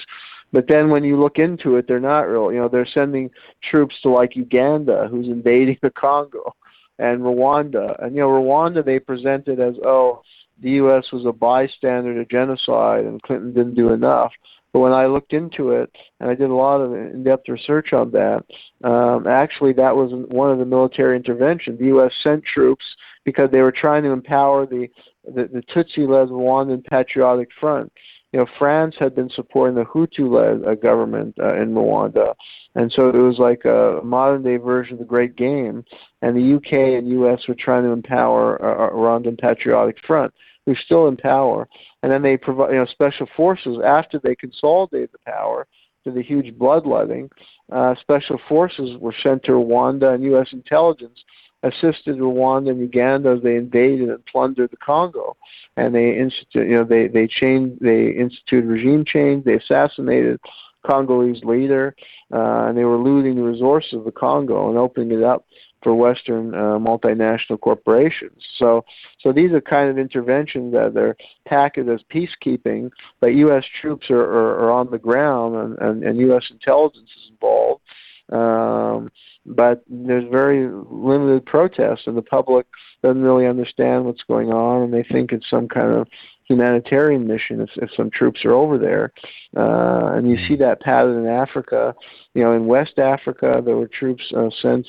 But 0.51 0.67
then 0.67 0.89
when 0.89 1.03
you 1.03 1.19
look 1.19 1.39
into 1.39 1.75
it, 1.77 1.87
they're 1.87 1.99
not 1.99 2.21
real. 2.21 2.51
You 2.51 2.59
know, 2.59 2.69
they're 2.69 2.85
sending 2.85 3.31
troops 3.63 3.95
to 4.03 4.09
like 4.09 4.35
Uganda, 4.35 5.07
who's 5.09 5.27
invading 5.27 5.79
the 5.81 5.89
Congo, 5.89 6.55
and 6.99 7.21
Rwanda. 7.21 7.95
And 8.03 8.15
you 8.15 8.21
know, 8.21 8.29
Rwanda 8.29 8.85
they 8.85 8.99
presented 8.99 9.59
as 9.59 9.75
oh, 9.83 10.21
the 10.61 10.71
U.S. 10.71 11.11
was 11.11 11.25
a 11.25 11.31
bystander 11.31 12.13
to 12.13 12.25
genocide, 12.25 13.05
and 13.05 13.21
Clinton 13.21 13.53
didn't 13.53 13.75
do 13.75 13.93
enough. 13.93 14.31
But 14.71 14.81
when 14.81 14.91
I 14.91 15.07
looked 15.07 15.33
into 15.33 15.71
it, 15.71 15.91
and 16.19 16.29
I 16.29 16.35
did 16.35 16.49
a 16.49 16.53
lot 16.53 16.81
of 16.81 16.93
in-depth 16.93 17.49
research 17.49 17.91
on 17.91 18.11
that, 18.11 18.43
um, 18.83 19.25
actually 19.25 19.73
that 19.73 19.95
was 19.95 20.11
one 20.29 20.51
of 20.51 20.59
the 20.59 20.65
military 20.65 21.15
interventions. 21.15 21.79
The 21.79 21.85
U.S. 21.85 22.13
sent 22.21 22.43
troops 22.45 22.85
because 23.25 23.49
they 23.49 23.61
were 23.61 23.71
trying 23.71 24.03
to 24.03 24.11
empower 24.11 24.65
the 24.65 24.87
the, 25.25 25.49
the 25.51 25.61
Tutsi-led 25.73 26.29
Rwandan 26.29 26.85
Patriotic 26.85 27.49
Front. 27.59 27.91
You 28.31 28.39
know, 28.39 28.45
France 28.59 28.95
had 28.99 29.15
been 29.15 29.29
supporting 29.31 29.75
the 29.75 29.85
Hutu-led 29.85 30.67
uh, 30.67 30.75
government 30.75 31.35
uh, 31.39 31.55
in 31.55 31.73
Rwanda, 31.73 32.35
and 32.75 32.91
so 32.91 33.09
it 33.09 33.15
was 33.15 33.39
like 33.39 33.65
a 33.65 34.01
modern-day 34.03 34.57
version 34.57 34.93
of 34.93 34.99
the 34.99 35.05
Great 35.05 35.35
Game. 35.35 35.83
And 36.21 36.35
the 36.35 36.55
UK 36.57 36.99
and 36.99 37.09
US 37.23 37.47
were 37.47 37.55
trying 37.55 37.83
to 37.83 37.89
empower 37.89 38.61
uh, 38.63 38.91
Rwandan 38.93 39.39
Patriotic 39.39 39.97
Front, 40.05 40.31
who's 40.65 40.79
still 40.85 41.07
in 41.07 41.17
power. 41.17 41.67
And 42.03 42.11
then 42.11 42.21
they 42.21 42.37
provide, 42.37 42.71
you 42.71 42.77
know, 42.77 42.85
special 42.85 43.27
forces 43.35 43.79
after 43.83 44.19
they 44.19 44.35
consolidated 44.35 45.09
the 45.11 45.31
power 45.31 45.65
to 46.03 46.11
the 46.11 46.21
huge 46.21 46.55
bloodletting. 46.57 47.29
Uh, 47.71 47.95
special 47.99 48.39
forces 48.47 48.97
were 48.99 49.15
sent 49.23 49.43
to 49.43 49.53
Rwanda, 49.53 50.13
and 50.13 50.23
U.S. 50.25 50.49
intelligence 50.53 51.19
assisted 51.63 52.17
Rwanda 52.17 52.71
and 52.71 52.79
Uganda 52.79 53.31
as 53.31 53.43
they 53.43 53.55
invaded 53.55 54.09
and 54.09 54.25
plundered 54.25 54.71
the 54.71 54.77
Congo, 54.77 55.35
and 55.77 55.93
they 55.93 56.17
instituted, 56.17 56.69
you 56.69 56.75
know, 56.75 56.83
they 56.83 57.07
they 57.07 57.27
changed, 57.27 57.81
they 57.81 58.11
instituted 58.11 58.67
regime 58.67 59.05
change, 59.05 59.45
they 59.45 59.55
assassinated 59.55 60.39
Congolese 60.85 61.43
leader, 61.43 61.95
uh, 62.33 62.65
and 62.67 62.77
they 62.77 62.85
were 62.85 62.97
looting 62.97 63.35
the 63.35 63.43
resources 63.43 63.93
of 63.93 64.05
the 64.05 64.11
Congo 64.11 64.69
and 64.69 64.77
opening 64.77 65.19
it 65.19 65.23
up 65.23 65.45
for 65.81 65.95
Western 65.95 66.53
uh, 66.53 66.77
multinational 66.77 67.59
corporations. 67.59 68.43
So, 68.57 68.83
so 69.19 69.31
these 69.31 69.51
are 69.51 69.61
kind 69.61 69.89
of 69.89 69.97
interventions 69.97 70.73
that 70.73 70.93
they're 70.93 71.15
packaged 71.45 71.89
as 71.89 72.01
peacekeeping, 72.13 72.91
but 73.19 73.35
U.S. 73.35 73.63
troops 73.79 74.09
are, 74.09 74.19
are, 74.19 74.65
are 74.65 74.71
on 74.71 74.91
the 74.91 74.97
ground 74.97 75.55
and, 75.55 75.79
and, 75.79 76.03
and 76.03 76.19
U.S. 76.19 76.45
intelligence 76.51 77.09
is 77.15 77.29
involved. 77.29 77.81
Um, 78.31 79.11
but 79.45 79.83
there's 79.87 80.29
very 80.29 80.69
limited 80.89 81.45
protest, 81.45 82.07
and 82.07 82.17
the 82.17 82.21
public 82.21 82.67
doesn't 83.01 83.21
really 83.21 83.47
understand 83.47 84.05
what's 84.05 84.23
going 84.23 84.51
on, 84.51 84.83
and 84.83 84.93
they 84.93 85.03
think 85.03 85.31
it's 85.31 85.49
some 85.49 85.67
kind 85.67 85.93
of 85.93 86.07
humanitarian 86.49 87.27
mission 87.27 87.61
if, 87.61 87.69
if 87.75 87.89
some 87.95 88.09
troops 88.09 88.43
are 88.43 88.53
over 88.53 88.77
there. 88.77 89.13
Uh, 89.55 90.13
and 90.15 90.29
you 90.29 90.37
see 90.47 90.55
that 90.55 90.81
pattern 90.81 91.23
in 91.23 91.27
Africa. 91.27 91.95
You 92.33 92.43
know, 92.43 92.53
in 92.53 92.65
West 92.65 92.97
Africa, 92.97 93.61
there 93.63 93.77
were 93.77 93.87
troops 93.87 94.23
uh, 94.35 94.49
sent 94.61 94.87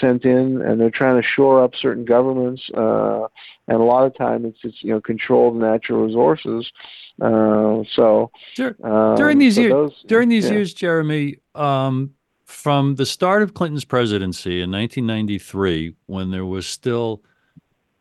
sent 0.00 0.24
in, 0.24 0.62
and 0.62 0.80
they're 0.80 0.90
trying 0.90 1.20
to 1.20 1.26
shore 1.26 1.62
up 1.62 1.74
certain 1.74 2.04
governments. 2.04 2.62
Uh, 2.76 3.26
and 3.66 3.80
a 3.80 3.84
lot 3.84 4.06
of 4.06 4.16
times, 4.16 4.46
it's 4.46 4.58
it's 4.62 4.82
you 4.82 4.90
know 4.90 5.00
controlled 5.00 5.56
natural 5.56 6.04
resources. 6.04 6.70
Uh, 7.20 7.82
so 7.94 8.30
um, 8.84 9.16
during 9.16 9.38
these 9.38 9.56
so 9.56 9.60
years, 9.62 9.72
those, 9.72 10.04
during 10.06 10.28
these 10.28 10.46
yeah. 10.46 10.52
years, 10.52 10.74
Jeremy. 10.74 11.38
Um, 11.54 12.14
from 12.48 12.94
the 12.94 13.04
start 13.04 13.42
of 13.42 13.52
Clinton's 13.52 13.84
presidency 13.84 14.62
in 14.62 14.72
1993, 14.72 15.94
when 16.06 16.30
there 16.30 16.46
was 16.46 16.66
still 16.66 17.22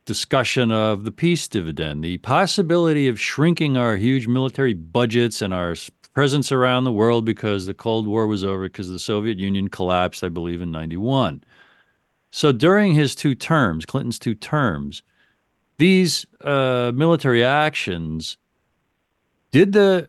discussion 0.06 0.72
of 0.72 1.04
the 1.04 1.12
peace 1.12 1.50
dividend, 1.50 2.02
the 2.02 2.18
possibility 2.20 3.10
of 3.10 3.20
shrinking 3.20 3.76
our 3.76 3.98
huge 3.98 4.26
military 4.26 4.74
budgets 4.74 5.42
and 5.42 5.54
our 5.54 5.76
presence 6.14 6.50
around 6.50 6.86
the 6.86 6.94
world 6.94 7.26
because 7.26 7.66
the 7.66 7.74
Cold 7.74 8.08
War 8.08 8.26
was 8.26 8.46
over 8.46 8.64
because 8.64 8.88
the 8.88 9.00
Soviet 9.00 9.38
Union 9.38 9.68
collapsed, 9.68 10.24
I 10.24 10.30
believe, 10.30 10.62
in 10.62 10.72
91. 10.72 11.44
So 12.32 12.54
during 12.54 12.94
his 12.94 13.16
two 13.16 13.36
terms, 13.36 13.86
Clinton's 13.86 14.18
two 14.18 14.34
terms, 14.34 15.04
these 15.78 16.26
uh, 16.40 16.94
military 16.96 17.44
actions, 17.44 18.38
did 19.52 19.74
the 19.74 20.08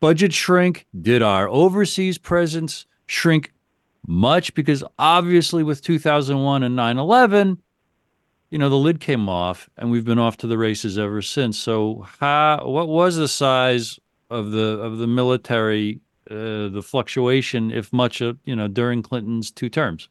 budget 0.00 0.32
shrink? 0.32 0.86
Did 0.98 1.20
our 1.20 1.50
overseas 1.50 2.16
presence 2.16 2.86
shrink 3.06 3.52
much? 4.06 4.54
Because 4.54 4.84
obviously, 4.98 5.62
with 5.62 5.82
2001 5.82 6.62
and 6.62 6.76
9 6.76 6.98
11, 6.98 7.62
you 8.50 8.58
know, 8.58 8.68
the 8.68 8.76
lid 8.76 9.00
came 9.00 9.28
off 9.28 9.68
and 9.76 9.90
we've 9.90 10.04
been 10.04 10.18
off 10.18 10.36
to 10.38 10.46
the 10.46 10.58
races 10.58 10.98
ever 10.98 11.22
since. 11.22 11.58
So 11.58 12.06
how 12.20 12.66
what 12.66 12.88
was 12.88 13.16
the 13.16 13.28
size 13.28 13.98
of 14.30 14.50
the 14.50 14.78
of 14.80 14.98
the 14.98 15.06
military 15.06 16.00
uh, 16.30 16.68
the 16.68 16.82
fluctuation, 16.82 17.70
if 17.70 17.92
much, 17.92 18.20
of, 18.20 18.36
you 18.44 18.56
know, 18.56 18.66
during 18.66 19.02
Clinton's 19.02 19.50
two 19.50 19.68
terms? 19.68 20.08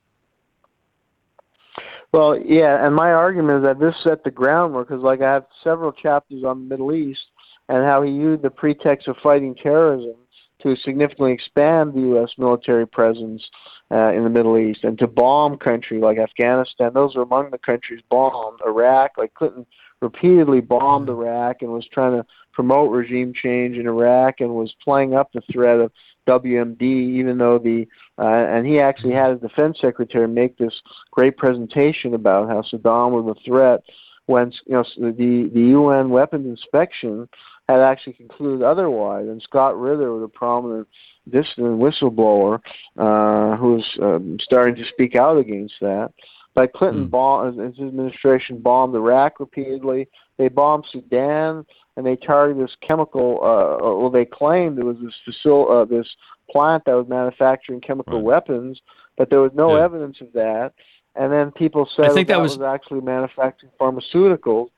Well, 2.13 2.39
yeah, 2.39 2.85
and 2.85 2.95
my 2.95 3.11
argument 3.11 3.57
is 3.57 3.63
that 3.65 3.79
this 3.79 3.95
set 4.01 4.23
the 4.23 4.31
groundwork 4.31 4.87
because, 4.87 5.03
like, 5.03 5.21
I 5.21 5.33
have 5.33 5.45
several 5.61 5.91
chapters 5.91 6.45
on 6.45 6.63
the 6.63 6.69
Middle 6.69 6.93
East 6.93 7.25
and 7.67 7.83
how 7.83 8.01
he 8.01 8.11
used 8.11 8.43
the 8.43 8.49
pretext 8.49 9.09
of 9.09 9.17
fighting 9.21 9.55
terrorism 9.55 10.15
to 10.65 10.75
significantly 10.77 11.31
expand 11.31 11.93
the 11.93 11.99
U.S. 12.01 12.31
military 12.39 12.87
presence 12.87 13.47
uh, 13.91 14.11
in 14.13 14.23
the 14.23 14.29
Middle 14.31 14.57
East 14.57 14.83
and 14.83 14.97
to 14.97 15.05
bomb 15.05 15.57
countries 15.57 16.01
like 16.01 16.17
Afghanistan. 16.17 16.91
Those 16.91 17.15
are 17.15 17.21
among 17.21 17.51
the 17.51 17.59
countries 17.59 18.01
bombed. 18.09 18.59
Iraq, 18.65 19.11
like 19.15 19.35
Clinton 19.35 19.67
repeatedly 20.01 20.61
bombed 20.61 21.07
Iraq 21.07 21.57
and 21.61 21.71
was 21.71 21.87
trying 21.93 22.13
to 22.13 22.25
promote 22.51 22.91
regime 22.91 23.31
change 23.31 23.77
in 23.77 23.85
Iraq 23.85 24.39
and 24.39 24.55
was 24.55 24.73
playing 24.83 25.13
up 25.13 25.31
the 25.33 25.41
threat 25.51 25.79
of 25.79 25.91
WMD, 26.27 26.81
even 26.81 27.37
though 27.37 27.59
the 27.59 27.87
uh, 28.17 28.23
and 28.23 28.65
he 28.65 28.79
actually 28.79 29.13
had 29.13 29.33
his 29.33 29.41
defense 29.41 29.77
secretary 29.79 30.27
make 30.27 30.57
this 30.57 30.73
great 31.11 31.37
presentation 31.37 32.15
about 32.15 32.49
how 32.49 32.63
Saddam 32.63 33.11
was 33.11 33.37
a 33.37 33.39
threat 33.47 33.83
when 34.25 34.51
you 34.65 34.73
know 34.73 34.83
the 34.97 35.51
the 35.53 35.61
UN 35.61 36.09
weapons 36.09 36.47
inspection 36.47 37.29
had 37.67 37.79
actually 37.79 38.13
concluded 38.13 38.63
otherwise. 38.63 39.27
And 39.27 39.41
Scott 39.41 39.79
Ritter 39.79 40.13
was 40.13 40.23
a 40.23 40.27
prominent 40.27 40.87
dissident 41.29 41.79
whistleblower 41.79 42.59
uh, 42.97 43.57
who 43.57 43.73
was 43.73 43.97
um, 44.01 44.37
starting 44.41 44.75
to 44.75 44.85
speak 44.85 45.15
out 45.15 45.37
against 45.37 45.75
that. 45.81 46.13
But 46.53 46.71
Clinton 46.73 47.07
mm. 47.07 47.11
bombed, 47.11 47.59
his 47.59 47.79
administration 47.79 48.59
bombed 48.59 48.95
Iraq 48.95 49.39
repeatedly. 49.39 50.07
They 50.37 50.47
bombed 50.47 50.85
Sudan, 50.89 51.65
and 51.97 52.05
they 52.05 52.15
targeted 52.15 52.63
this 52.63 52.75
chemical. 52.81 53.39
Uh, 53.41 53.97
well, 53.97 54.09
they 54.09 54.25
claimed 54.25 54.77
there 54.77 54.85
was 54.85 54.97
this 55.03 55.13
facility, 55.25 55.71
uh, 55.71 55.85
this 55.85 56.07
plant 56.49 56.83
that 56.85 56.93
was 56.93 57.07
manufacturing 57.07 57.81
chemical 57.81 58.15
right. 58.15 58.23
weapons, 58.23 58.79
but 59.17 59.29
there 59.29 59.41
was 59.41 59.51
no 59.53 59.75
yeah. 59.75 59.83
evidence 59.83 60.21
of 60.21 60.31
that. 60.33 60.73
And 61.15 61.31
then 61.31 61.51
people 61.51 61.89
said 61.95 62.05
I 62.05 62.13
think 62.13 62.27
that, 62.27 62.35
that 62.35 62.41
was, 62.41 62.57
was 62.57 62.65
actually 62.65 63.01
manufacturing 63.01 63.71
pharmaceuticals. 63.79 64.69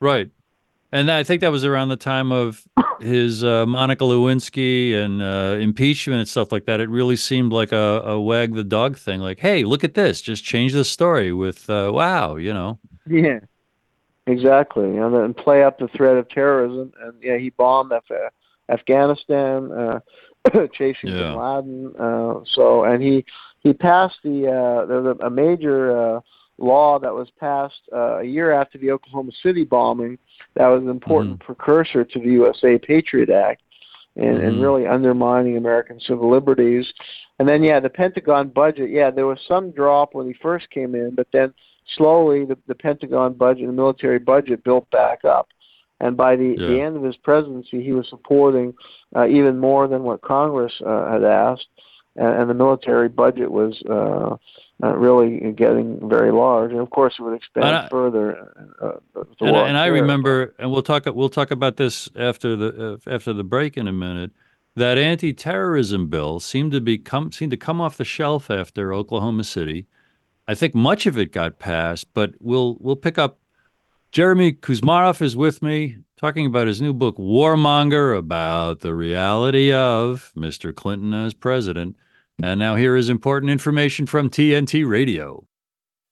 Right. 0.00 0.30
And 0.92 1.10
I 1.10 1.24
think 1.24 1.40
that 1.40 1.50
was 1.50 1.64
around 1.64 1.88
the 1.88 1.96
time 1.96 2.32
of 2.32 2.66
his 3.00 3.44
uh, 3.44 3.66
Monica 3.66 4.04
Lewinsky 4.04 4.94
and 4.94 5.20
uh, 5.22 5.58
impeachment 5.60 6.20
and 6.20 6.28
stuff 6.28 6.52
like 6.52 6.64
that. 6.66 6.80
It 6.80 6.88
really 6.88 7.16
seemed 7.16 7.52
like 7.52 7.72
a, 7.72 8.02
a, 8.04 8.20
wag 8.20 8.54
the 8.54 8.64
dog 8.64 8.96
thing. 8.96 9.20
Like, 9.20 9.40
hey, 9.40 9.64
look 9.64 9.84
at 9.84 9.94
this. 9.94 10.20
Just 10.20 10.44
change 10.44 10.72
the 10.72 10.84
story 10.84 11.32
with 11.32 11.68
uh, 11.68 11.90
wow, 11.92 12.36
you 12.36 12.52
know. 12.52 12.78
Yeah, 13.06 13.40
exactly. 14.26 14.96
And 14.96 15.14
then 15.14 15.34
play 15.34 15.64
up 15.64 15.78
the 15.78 15.88
threat 15.88 16.16
of 16.16 16.28
terrorism. 16.28 16.92
And 17.00 17.14
yeah, 17.22 17.36
he 17.36 17.50
bombed 17.50 17.92
Af- 17.92 18.32
Afghanistan, 18.68 19.72
uh, 19.72 20.00
chasing 20.72 21.10
yeah. 21.10 21.18
Bin 21.18 21.36
Laden. 21.36 21.96
Uh, 21.98 22.40
so, 22.46 22.84
and 22.84 23.02
he 23.02 23.24
he 23.60 23.72
passed 23.72 24.18
the 24.22 24.46
uh, 24.46 24.86
there 24.86 25.02
was 25.02 25.16
a 25.20 25.30
major 25.30 26.22
law 26.58 26.98
that 26.98 27.12
was 27.12 27.28
passed 27.38 27.80
uh, 27.92 28.18
a 28.18 28.24
year 28.24 28.52
after 28.52 28.78
the 28.78 28.90
Oklahoma 28.90 29.32
City 29.42 29.64
bombing 29.64 30.18
that 30.54 30.68
was 30.68 30.82
an 30.82 30.88
important 30.88 31.38
mm-hmm. 31.38 31.52
precursor 31.52 32.04
to 32.04 32.18
the 32.18 32.30
USA 32.30 32.78
Patriot 32.78 33.30
Act 33.30 33.62
and, 34.16 34.38
mm-hmm. 34.38 34.46
and 34.46 34.62
really 34.62 34.86
undermining 34.86 35.56
American 35.56 36.00
civil 36.00 36.30
liberties. 36.30 36.90
And 37.38 37.48
then, 37.48 37.62
yeah, 37.62 37.80
the 37.80 37.90
Pentagon 37.90 38.48
budget, 38.48 38.90
yeah, 38.90 39.10
there 39.10 39.26
was 39.26 39.38
some 39.46 39.70
drop 39.70 40.14
when 40.14 40.26
he 40.26 40.34
first 40.40 40.70
came 40.70 40.94
in, 40.94 41.14
but 41.14 41.28
then 41.32 41.52
slowly 41.96 42.44
the, 42.44 42.56
the 42.66 42.74
Pentagon 42.74 43.34
budget, 43.34 43.66
the 43.66 43.72
military 43.72 44.18
budget, 44.18 44.64
built 44.64 44.90
back 44.90 45.24
up. 45.24 45.48
And 46.00 46.16
by 46.16 46.36
the, 46.36 46.56
yeah. 46.58 46.66
the 46.66 46.80
end 46.80 46.96
of 46.96 47.02
his 47.02 47.16
presidency, 47.16 47.82
he 47.82 47.92
was 47.92 48.08
supporting 48.08 48.74
uh, 49.14 49.26
even 49.26 49.58
more 49.58 49.88
than 49.88 50.02
what 50.02 50.20
Congress 50.22 50.72
uh, 50.84 51.10
had 51.10 51.24
asked, 51.24 51.68
and, 52.16 52.40
and 52.40 52.50
the 52.50 52.54
military 52.54 53.08
budget 53.08 53.50
was 53.50 53.80
uh, 53.90 54.36
uh, 54.82 54.94
really 54.94 55.52
getting 55.52 56.06
very 56.08 56.32
large. 56.32 56.70
And 56.70 56.80
of 56.80 56.90
course, 56.90 57.14
it 57.18 57.22
would 57.22 57.34
expand 57.34 57.64
I, 57.64 57.88
further. 57.88 58.52
Uh, 58.80 59.24
and, 59.40 59.56
and 59.56 59.78
I 59.78 59.86
remember, 59.86 60.54
and 60.58 60.70
we'll 60.70 60.82
talk 60.82 61.06
we'll 61.06 61.30
talk 61.30 61.50
about 61.50 61.76
this 61.76 62.08
after 62.16 62.56
the 62.56 63.00
uh, 63.06 63.10
after 63.10 63.32
the 63.32 63.44
break 63.44 63.76
in 63.76 63.88
a 63.88 63.92
minute. 63.92 64.32
That 64.74 64.98
anti-terrorism 64.98 66.08
bill 66.08 66.38
seemed 66.38 66.72
to 66.72 66.82
be 66.82 66.98
come 66.98 67.32
seemed 67.32 67.52
to 67.52 67.56
come 67.56 67.80
off 67.80 67.96
the 67.96 68.04
shelf 68.04 68.50
after 68.50 68.92
Oklahoma 68.92 69.44
City. 69.44 69.86
I 70.46 70.54
think 70.54 70.74
much 70.74 71.06
of 71.06 71.16
it 71.18 71.32
got 71.32 71.58
passed, 71.58 72.08
but 72.12 72.34
we'll 72.40 72.76
we'll 72.80 72.96
pick 72.96 73.16
up. 73.16 73.38
Jeremy 74.12 74.52
Kuzmarov 74.52 75.20
is 75.20 75.36
with 75.36 75.62
me 75.62 75.96
talking 76.18 76.46
about 76.46 76.66
his 76.66 76.80
new 76.80 76.92
book, 76.92 77.16
Warmonger, 77.16 78.16
about 78.16 78.80
the 78.80 78.94
reality 78.94 79.72
of 79.72 80.32
Mr. 80.36 80.74
Clinton 80.74 81.12
as 81.12 81.34
president. 81.34 81.96
And 82.42 82.60
now 82.60 82.76
here 82.76 82.96
is 82.96 83.08
important 83.08 83.50
information 83.50 84.06
from 84.06 84.28
TNT 84.28 84.86
Radio. 84.86 85.46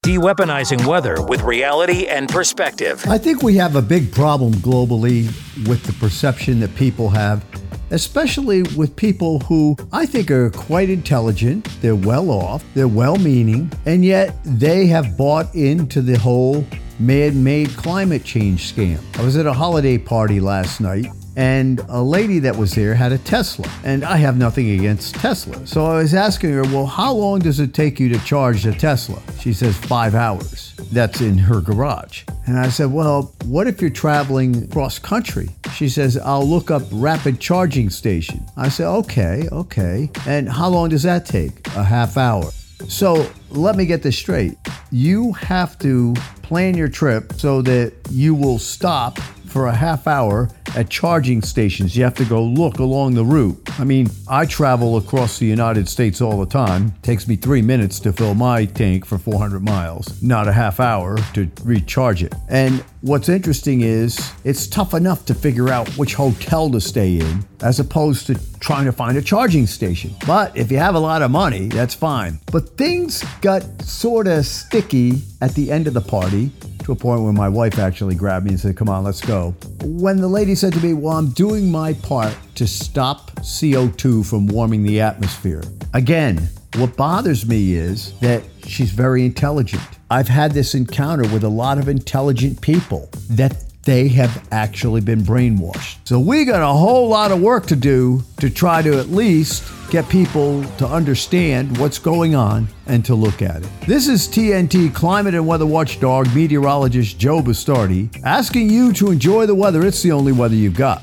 De-weaponizing 0.03 0.85
weather 0.87 1.23
with 1.23 1.43
reality 1.43 2.07
and 2.07 2.29
perspective. 2.29 3.05
I 3.07 3.19
think 3.19 3.43
we 3.43 3.57
have 3.57 3.77
a 3.77 3.83
big 3.83 4.13
problem 4.13 4.53
globally 4.55 5.27
with 5.69 5.83
the 5.85 5.93
perception 5.95 6.61
that 6.61 6.75
people 6.77 7.09
have 7.11 7.45
especially 7.91 8.63
with 8.77 8.97
people 8.97 9.39
who 9.41 9.77
I 9.93 10.05
think 10.05 10.31
are 10.31 10.51
quite 10.51 10.91
intelligent, 10.91 11.69
they're 11.81 11.95
well 11.95 12.31
off, 12.31 12.65
they're 12.75 12.89
well 12.89 13.17
meaning, 13.17 13.71
and 13.87 14.05
yet 14.05 14.37
they 14.45 14.87
have 14.87 15.17
bought 15.17 15.55
into 15.55 16.03
the 16.03 16.19
whole 16.19 16.67
man 16.99 17.45
made 17.45 17.71
climate 17.77 18.25
change 18.25 18.75
scam. 18.75 19.01
I 19.19 19.25
was 19.25 19.37
at 19.37 19.47
a 19.47 19.53
holiday 19.53 19.99
party 19.99 20.41
last 20.41 20.81
night 20.81 21.07
and 21.37 21.81
a 21.89 22.03
lady 22.03 22.39
that 22.41 22.57
was 22.57 22.75
there 22.75 22.95
had 22.95 23.13
a 23.13 23.19
Tesla. 23.19 23.71
And 23.85 24.05
I 24.05 24.17
have 24.19 24.37
nothing 24.37 24.71
against 24.71 25.15
Tesla. 25.17 25.67
So 25.67 25.87
I 25.87 25.99
was 25.99 26.15
asking 26.15 26.53
her, 26.53 26.63
well, 26.63 26.87
how 26.87 27.13
long 27.13 27.41
does 27.41 27.61
it 27.61 27.75
take 27.75 27.99
you 27.99 28.09
to 28.11 28.19
charge 28.25 28.67
a 28.67 28.73
Tesla? 28.73 29.21
She 29.41 29.53
says 29.53 29.77
five 29.77 30.15
hours. 30.15 30.75
That's 30.93 31.21
in 31.21 31.39
her 31.39 31.61
garage. 31.61 32.25
And 32.47 32.59
I 32.59 32.69
said, 32.69 32.93
well, 32.93 33.35
what 33.47 33.67
if 33.67 33.81
you're 33.81 33.91
traveling 33.91 34.69
cross 34.69 34.99
country? 34.99 35.49
She 35.75 35.89
says, 35.89 36.17
I'll 36.19 36.47
look 36.47 36.71
up 36.71 36.83
rapid 36.93 37.41
charging 37.41 37.91
station. 37.91 38.45
I 38.57 38.69
said, 38.69 38.87
okay, 38.87 39.49
okay. 39.51 40.11
And 40.27 40.49
how 40.49 40.69
long 40.69 40.91
does 40.91 41.03
that 41.03 41.27
take? 41.27 41.67
A 41.69 41.83
half 41.83 42.17
hour. 42.17 42.51
So 42.89 43.29
let 43.51 43.77
me 43.77 43.87
get 43.87 44.03
this 44.03 44.17
straight. 44.17 44.57
You 44.91 45.33
have 45.33 45.79
to 45.81 46.15
plan 46.43 46.77
your 46.77 46.89
trip 46.89 47.33
so 47.35 47.63
that 47.63 47.95
you 48.11 48.35
will 48.35 48.59
stop 48.59 49.19
for 49.55 49.69
a 49.69 49.75
half 49.75 50.09
hour 50.09 50.51
at 50.75 50.91
charging 50.91 51.41
stations. 51.41 51.97
You 51.97 52.03
have 52.03 52.17
to 52.17 52.25
go 52.25 52.43
look 52.43 52.81
along 52.81 53.15
the 53.15 53.25
route. 53.25 53.71
I 53.79 53.85
mean, 53.85 54.11
I 54.27 54.47
travel 54.47 54.97
across 54.97 55.39
the 55.39 55.47
United 55.47 55.89
States 55.89 56.21
all 56.21 56.41
the 56.41 56.47
time. 56.47 56.87
It 56.89 57.03
takes 57.05 57.29
me 57.29 57.37
three 57.37 57.63
minutes 57.63 58.01
to 58.01 58.13
fill 58.13 58.35
my 58.35 58.65
tank 58.65 59.07
for 59.07 59.17
400 59.17 59.63
miles, 59.63 60.21
not 60.21 60.49
a 60.49 60.53
half 60.53 60.81
hour 60.81 61.19
to 61.35 61.49
recharge 61.63 62.25
it. 62.25 62.35
And 62.49 62.85
what's 63.05 63.29
interesting 63.29 63.83
is 63.83 64.33
it's 64.45 64.67
tough 64.67 64.95
enough 64.95 65.27
to 65.27 65.35
figure 65.35 65.69
out 65.69 65.87
which 65.91 66.15
hotel 66.15 66.71
to 66.71 66.81
stay 66.81 67.19
in 67.19 67.45
as 67.61 67.79
opposed 67.79 68.27
to 68.27 68.35
trying 68.61 68.87
to 68.87 68.93
find 68.93 69.19
a 69.19 69.23
charging 69.23 69.67
station. 69.67 70.15
But 70.27 70.57
if 70.57 70.73
you 70.73 70.79
have 70.79 70.95
a 70.95 70.99
lot 70.99 71.21
of 71.21 71.31
money, 71.31 71.69
that's 71.69 71.95
fine. 71.95 72.41
But 72.51 72.79
things 72.79 73.23
got 73.43 73.63
sort 73.83 74.27
of 74.27 74.47
sticky 74.47 75.21
at 75.43 75.55
the 75.55 75.71
end 75.71 75.87
of 75.87 75.93
the 75.93 76.01
party 76.01 76.51
to 76.85 76.93
a 76.93 76.97
point 76.97 77.21
where 77.23 77.33
my 77.35 77.49
wife 77.49 77.79
actually 77.79 78.15
grabbed 78.15 78.47
me 78.47 78.53
and 78.53 78.61
said, 78.61 78.75
Come 78.75 78.89
on, 78.89 79.05
let's 79.05 79.21
go. 79.21 79.55
When 79.83 80.17
the 80.17 80.29
lady 80.29 80.55
said 80.55 80.73
to 80.73 80.81
me, 80.81 80.95
Well, 80.95 81.19
I'm 81.19 81.31
doing 81.33 81.71
my 81.71 81.93
part 81.93 82.35
to 82.55 82.67
stop 82.67 83.33
CO2 83.41 84.27
from 84.27 84.47
warming 84.47 84.83
the 84.83 85.03
atmosphere. 85.03 85.63
Again, 85.93 86.49
what 86.77 86.97
bothers 86.97 87.47
me 87.47 87.75
is 87.75 88.19
that 88.21 88.43
she's 88.67 88.93
very 88.93 89.27
intelligent. 89.27 89.83
I've 90.15 90.29
had 90.29 90.53
this 90.53 90.77
encounter 90.77 91.25
with 91.25 91.43
a 91.43 91.49
lot 91.49 91.77
of 91.77 91.89
intelligent 91.89 92.61
people 92.61 93.09
that 93.31 93.65
they 93.83 94.07
have 94.11 94.47
actually 94.53 95.01
been 95.01 95.23
brainwashed. 95.23 95.97
So 96.05 96.21
we 96.21 96.45
got 96.45 96.63
a 96.63 96.73
whole 96.73 97.09
lot 97.09 97.33
of 97.33 97.41
work 97.41 97.67
to 97.67 97.75
do 97.75 98.23
to 98.39 98.49
try 98.49 98.81
to 98.81 99.01
at 99.01 99.09
least 99.09 99.69
get 99.91 100.09
people 100.09 100.63
to 100.79 100.87
understand 100.87 101.79
what's 101.79 101.99
going 101.99 102.37
on 102.37 102.69
and 102.87 103.05
to 103.07 103.17
look 103.17 103.43
at 103.43 103.65
it. 103.65 103.69
This 103.89 104.07
is 104.07 104.29
TNT 104.29 104.95
climate 104.95 105.35
and 105.35 105.49
weather 105.49 105.67
watchdog 105.67 106.33
meteorologist 106.33 107.19
Joe 107.19 107.41
Bastardi 107.41 108.23
asking 108.23 108.71
you 108.71 108.93
to 108.93 109.11
enjoy 109.11 109.47
the 109.47 109.55
weather. 109.57 109.85
It's 109.85 110.01
the 110.01 110.13
only 110.13 110.31
weather 110.31 110.55
you've 110.55 110.77
got. 110.77 111.03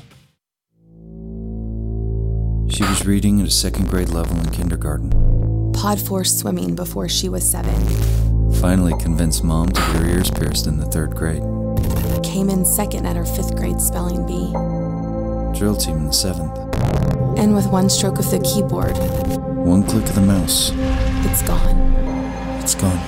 She 2.74 2.82
was 2.84 3.04
reading 3.04 3.42
at 3.42 3.46
a 3.46 3.50
second 3.50 3.90
grade 3.90 4.08
level 4.08 4.38
in 4.38 4.48
kindergarten. 4.52 5.10
Pod 5.74 6.00
force 6.00 6.34
swimming 6.34 6.74
before 6.74 7.10
she 7.10 7.28
was 7.28 7.46
seven. 7.46 8.31
Finally 8.62 8.94
convinced 8.98 9.44
mom 9.44 9.66
to 9.66 9.80
get 9.80 9.96
her 9.96 10.06
ears 10.06 10.30
pierced 10.30 10.66
in 10.66 10.78
the 10.78 10.86
third 10.86 11.14
grade 11.14 11.42
came 12.32 12.48
in 12.48 12.64
second 12.64 13.04
at 13.04 13.14
her 13.14 13.26
fifth 13.26 13.54
grade 13.56 13.78
spelling 13.78 14.26
bee. 14.26 14.50
Drill 15.58 15.76
team 15.76 15.98
in 15.98 16.06
the 16.06 16.12
seventh. 16.12 16.56
And 17.38 17.54
with 17.54 17.66
one 17.66 17.90
stroke 17.90 18.18
of 18.18 18.30
the 18.30 18.40
keyboard, 18.40 18.96
one 19.66 19.82
click 19.82 20.04
of 20.04 20.14
the 20.14 20.22
mouse, 20.22 20.70
it's 21.26 21.42
gone. 21.42 21.76
It's 22.62 22.74
gone. 22.74 22.98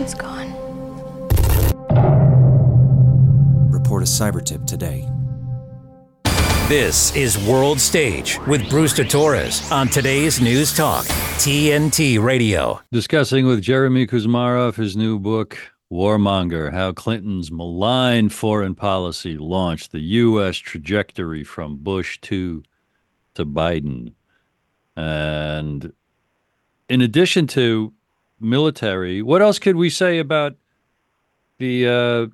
It's 0.00 0.14
gone. 0.14 0.50
Report 3.70 4.02
a 4.02 4.06
cyber 4.06 4.44
tip 4.44 4.66
today. 4.66 5.08
This 6.68 7.14
is 7.14 7.36
World 7.36 7.78
Stage 7.78 8.38
with 8.46 8.70
Bruce 8.70 8.94
de 8.94 9.04
Torres 9.04 9.70
on 9.70 9.86
today's 9.86 10.40
News 10.40 10.74
Talk, 10.74 11.04
TNT 11.36 12.18
Radio. 12.18 12.80
Discussing 12.90 13.44
with 13.46 13.60
Jeremy 13.60 14.06
Kuzmarov 14.06 14.76
his 14.76 14.96
new 14.96 15.18
book, 15.18 15.58
Warmonger, 15.92 16.72
how 16.72 16.92
Clinton's 16.92 17.52
malign 17.52 18.30
foreign 18.30 18.74
policy 18.74 19.36
launched 19.36 19.92
the 19.92 20.00
U.S. 20.00 20.56
trajectory 20.56 21.44
from 21.44 21.76
Bush 21.76 22.18
to, 22.22 22.62
to 23.34 23.44
Biden. 23.44 24.14
And 24.96 25.92
in 26.88 27.02
addition 27.02 27.46
to 27.48 27.92
military, 28.40 29.20
what 29.20 29.42
else 29.42 29.58
could 29.58 29.76
we 29.76 29.90
say 29.90 30.18
about 30.18 30.54
the 31.58 31.86
uh, 31.86 32.26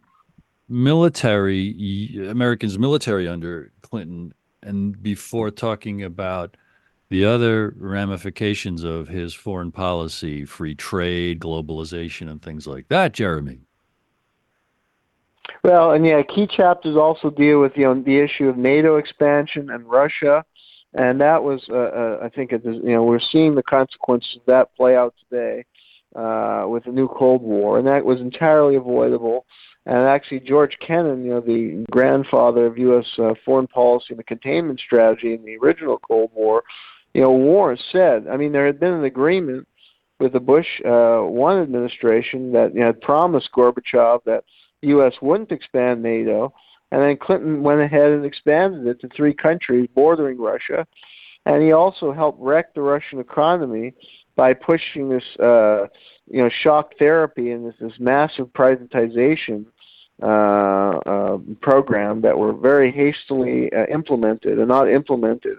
military, 0.71 2.29
Americans' 2.29 2.79
military 2.79 3.29
under 3.29 3.73
Clinton, 3.83 4.33
and 4.63 5.03
before 5.03 5.51
talking 5.51 6.03
about 6.05 6.57
the 7.09 7.25
other 7.25 7.75
ramifications 7.77 8.85
of 8.85 9.09
his 9.09 9.35
foreign 9.35 9.73
policy, 9.73 10.45
free 10.45 10.77
trade, 10.77 11.41
globalization, 11.41 12.31
and 12.31 12.41
things 12.41 12.67
like 12.67 12.87
that, 12.89 13.13
Jeremy. 13.13 13.59
Well, 15.65 15.91
and 15.91 16.07
yeah, 16.07 16.23
key 16.23 16.47
chapters 16.47 16.97
also 16.97 17.31
deal 17.31 17.61
with 17.61 17.73
you 17.77 17.85
know 17.85 18.01
the 18.01 18.19
issue 18.19 18.49
of 18.49 18.57
NATO 18.57 18.97
expansion 18.97 19.71
and 19.71 19.85
Russia, 19.85 20.45
and 20.95 21.21
that 21.21 21.43
was 21.43 21.67
uh, 21.69 21.75
uh, 21.75 22.19
I 22.23 22.29
think 22.29 22.53
you 22.53 22.81
know 22.83 23.03
we're 23.03 23.21
seeing 23.21 23.57
the 23.57 23.63
consequences 23.63 24.37
of 24.37 24.43
that 24.47 24.75
play 24.77 24.97
out 24.97 25.15
today 25.29 25.65
uh, 26.15 26.67
with 26.69 26.85
the 26.85 26.93
new 26.93 27.09
Cold 27.09 27.43
War, 27.43 27.79
and 27.79 27.87
that 27.89 28.05
was 28.05 28.21
entirely 28.21 28.77
avoidable. 28.77 29.47
And 29.87 29.97
actually, 29.97 30.41
George 30.41 30.79
Kennan, 30.81 31.25
you 31.25 31.31
know, 31.31 31.41
the 31.41 31.87
grandfather 31.91 32.67
of 32.67 32.79
U.S. 32.79 33.07
Uh, 33.19 33.35
foreign 33.45 33.67
policy 33.67 34.07
and 34.11 34.19
the 34.19 34.25
containment 34.25 34.79
strategy 34.79 35.35
in 35.35 35.45
the 35.45 35.57
original 35.57 35.99
Cold 35.99 36.31
War, 36.35 36.63
you 37.15 37.23
know, 37.23 37.33
Warren 37.33 37.79
said, 37.91 38.27
I 38.29 38.37
mean, 38.37 38.53
there 38.53 38.67
had 38.67 38.79
been 38.79 38.93
an 38.93 39.05
agreement 39.05 39.67
with 40.21 40.35
the 40.35 40.41
Bush 40.41 40.67
uh, 40.85 41.21
one 41.21 41.61
administration 41.61 42.53
that 42.53 42.75
you 42.75 42.81
know, 42.81 42.87
had 42.87 43.01
promised 43.01 43.51
Gorbachev 43.57 44.23
that 44.25 44.45
U.S. 44.83 45.15
wouldn't 45.21 45.51
expand 45.51 46.03
NATO, 46.03 46.53
and 46.93 47.03
then 47.03 47.17
Clinton 47.17 47.63
went 47.63 47.81
ahead 47.81 48.13
and 48.13 48.25
expanded 48.25 48.87
it 48.87 49.01
to 49.01 49.09
three 49.09 49.35
countries 49.35 49.89
bordering 49.95 50.39
Russia, 50.39 50.87
and 51.47 51.63
he 51.63 51.73
also 51.73 52.13
helped 52.13 52.41
wreck 52.41 52.75
the 52.75 52.83
Russian 52.83 53.19
economy 53.19 53.95
by 54.37 54.55
pushing 54.55 55.09
this, 55.09 55.25
uh, 55.41 55.87
you 56.31 56.43
know, 56.43 56.51
shock 56.63 56.93
therapy 56.99 57.51
and 57.51 57.67
this, 57.67 57.75
this 57.81 57.99
massive 57.99 58.47
privatization 58.49 59.67
uh, 60.23 61.01
uh, 61.07 61.39
program 61.61 62.21
that 62.21 62.39
were 62.39 62.53
very 62.53 62.93
hastily 62.93 63.71
uh, 63.73 63.87
implemented 63.93 64.59
and 64.59 64.69
not 64.69 64.91
implemented 64.91 65.59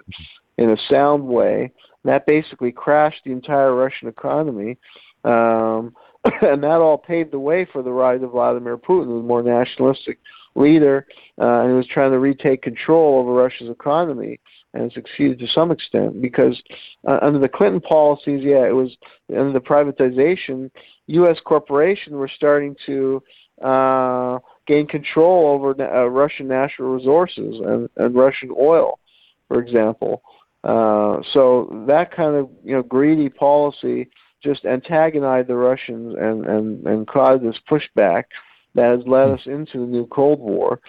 in 0.58 0.70
a 0.70 0.78
sound 0.90 1.28
way. 1.28 1.72
That 2.04 2.26
basically 2.26 2.72
crashed 2.72 3.24
the 3.26 3.32
entire 3.32 3.76
Russian 3.76 4.08
economy. 4.08 4.78
Um, 5.24 5.96
and 6.42 6.64
that 6.64 6.80
all 6.80 6.98
paved 6.98 7.32
the 7.32 7.40
way 7.40 7.66
for 7.66 7.82
the 7.82 7.92
rise 7.92 8.22
of 8.24 8.32
Vladimir 8.32 8.78
Putin, 8.78 9.08
the 9.08 9.28
more 9.28 9.44
nationalistic 9.44 10.20
leader, 10.56 11.08
uh, 11.38 11.68
he 11.68 11.74
was 11.74 11.88
trying 11.88 12.12
to 12.12 12.20
retake 12.20 12.62
control 12.62 13.20
over 13.20 13.34
Russia's 13.34 13.70
economy 13.70 14.40
and 14.74 14.92
succeeded 14.94 15.40
to 15.40 15.48
some 15.48 15.72
extent 15.72 16.22
because 16.22 16.62
uh, 17.08 17.20
under 17.22 17.40
the 17.40 17.50
Clinton 17.50 17.82
policies, 17.82 18.42
yeah, 18.44 18.66
it 18.66 18.76
was 18.76 18.96
under 19.30 19.52
the 19.52 19.60
privatization, 19.60 20.72
U.S. 21.08 21.38
corporations 21.44 22.16
were 22.16 22.32
starting 22.34 22.76
to 22.86 23.22
uh, 23.62 24.40
gain 24.68 24.88
control 24.88 25.48
over 25.48 25.76
uh, 25.82 26.08
Russian 26.08 26.48
natural 26.48 26.96
resources 26.96 27.60
and, 27.66 27.90
and 27.98 28.16
Russian 28.16 28.52
oil, 28.58 29.00
for 29.48 29.62
example. 29.62 30.24
Uh, 30.64 31.22
so 31.34 31.86
that 31.88 32.16
kind 32.16 32.36
of 32.36 32.50
you 32.64 32.74
know 32.74 32.84
greedy 32.84 33.30
policy 33.30 34.08
just 34.44 34.66
antagonized 34.66 35.48
the 35.48 35.56
Russians 35.56 36.16
and 36.20 36.46
and 36.46 36.86
and 36.88 37.08
caused 37.08 37.44
this 37.44 37.60
pushback 37.70 38.26
that 38.74 38.98
has 38.98 39.08
led 39.08 39.30
us 39.30 39.42
into 39.46 39.80
the 39.80 39.86
new 39.86 40.08
Cold 40.08 40.40
War. 40.40 40.80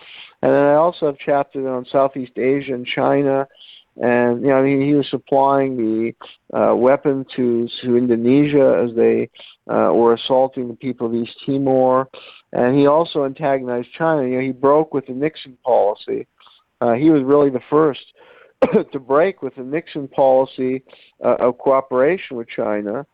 And 0.43 0.53
then 0.53 0.65
I 0.65 0.75
also 0.75 1.07
have 1.07 1.19
chapters 1.19 1.67
on 1.67 1.85
Southeast 1.87 2.39
Asia 2.39 2.75
and 2.75 2.87
China 2.87 3.49
and 4.01 4.41
you 4.43 4.49
know 4.49 4.65
he, 4.65 4.87
he 4.87 4.95
was 4.95 5.09
supplying 5.11 5.77
the 5.77 6.15
uh, 6.57 6.75
weapon 6.75 7.27
to 7.37 7.69
to 7.83 7.97
Indonesia 7.97 8.85
as 8.85 8.95
they 8.97 9.29
uh, 9.69 9.93
were 9.93 10.15
assaulting 10.15 10.69
the 10.69 10.75
people 10.75 11.07
of 11.07 11.15
East 11.15 11.37
Timor, 11.45 12.09
and 12.53 12.77
he 12.77 12.87
also 12.87 13.25
antagonized 13.25 13.89
China. 13.97 14.27
You 14.27 14.37
know 14.37 14.41
he 14.41 14.53
broke 14.53 14.95
with 14.95 15.07
the 15.07 15.13
Nixon 15.13 15.59
policy. 15.65 16.27
Uh, 16.81 16.95
he 16.95 17.11
was 17.11 17.23
really 17.23 17.51
the 17.51 17.63
first 17.71 18.01
to 18.93 18.99
break 18.99 19.43
with 19.43 19.55
the 19.57 19.63
Nixon 19.63 20.09
policy 20.09 20.83
uh, 21.25 21.37
of 21.39 21.59
cooperation 21.59 22.37
with 22.37 22.49
China. 22.49 23.07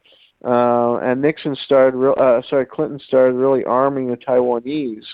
Uh, 0.44 0.98
and 0.98 1.20
Nixon 1.20 1.56
started, 1.56 1.96
re- 1.96 2.14
uh, 2.16 2.40
sorry, 2.48 2.64
Clinton 2.64 3.00
started 3.00 3.34
really 3.34 3.64
arming 3.64 4.08
the 4.08 4.16
Taiwanese 4.16 5.04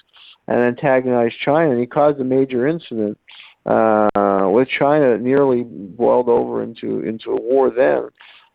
and 0.48 0.60
antagonized 0.60 1.36
China, 1.42 1.70
and 1.70 1.80
he 1.80 1.86
caused 1.86 2.20
a 2.20 2.24
major 2.24 2.66
incident 2.66 3.18
uh, 3.66 4.48
with 4.50 4.68
China 4.68 5.10
that 5.10 5.20
nearly 5.20 5.62
boiled 5.64 6.28
over 6.28 6.62
into 6.62 7.00
into 7.00 7.30
a 7.30 7.40
war 7.40 7.70
then, 7.70 8.08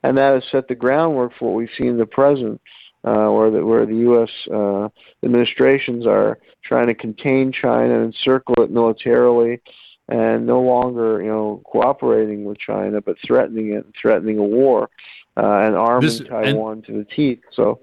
and 0.03 0.17
that 0.17 0.33
has 0.33 0.43
set 0.51 0.67
the 0.67 0.75
groundwork 0.75 1.33
for 1.37 1.51
what 1.51 1.57
we've 1.57 1.69
seen 1.77 1.87
in 1.87 1.97
the 1.97 2.05
present, 2.05 2.61
uh, 3.03 3.29
where 3.29 3.49
the 3.49 3.65
where 3.65 3.85
the 3.85 3.95
U.S. 3.95 4.29
Uh, 4.53 4.89
administrations 5.23 6.05
are 6.05 6.39
trying 6.63 6.87
to 6.87 6.95
contain 6.95 7.51
China 7.51 7.95
and 7.95 8.13
encircle 8.13 8.61
it 8.63 8.71
militarily, 8.71 9.61
and 10.07 10.45
no 10.45 10.61
longer 10.61 11.21
you 11.21 11.29
know 11.29 11.61
cooperating 11.65 12.45
with 12.45 12.59
China 12.59 13.01
but 13.01 13.17
threatening 13.25 13.73
it, 13.73 13.85
threatening 13.99 14.37
a 14.37 14.43
war, 14.43 14.89
uh, 15.37 15.59
and 15.59 15.75
arming 15.75 16.01
This- 16.01 16.19
Taiwan 16.21 16.73
and- 16.73 16.85
to 16.85 16.91
the 16.93 17.05
teeth. 17.05 17.41
So. 17.51 17.79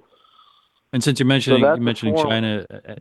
And 0.93 1.03
since 1.03 1.18
you're 1.18 1.27
mentioning 1.27 1.62
that's 1.62 1.77
you're 1.77 1.85
mentioning. 1.85 2.16
China, 2.16 2.64
uh, 2.70 2.95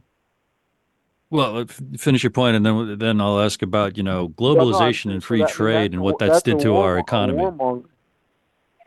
well, 1.30 1.62
f- 1.62 1.82
finish 1.98 2.24
your 2.24 2.32
point, 2.32 2.56
and 2.56 2.66
then 2.66 2.98
then 2.98 3.22
I'll 3.22 3.40
ask 3.40 3.62
about 3.62 3.98
you 3.98 4.04
know 4.04 4.30
globalization 4.30 5.12
and 5.12 5.24
free 5.24 5.46
trade 5.46 5.94
and 5.94 6.02
what 6.02 6.20
that's 6.20 6.42
did 6.42 6.60
to 6.60 6.76
our 6.76 6.98
economy. 6.98 7.44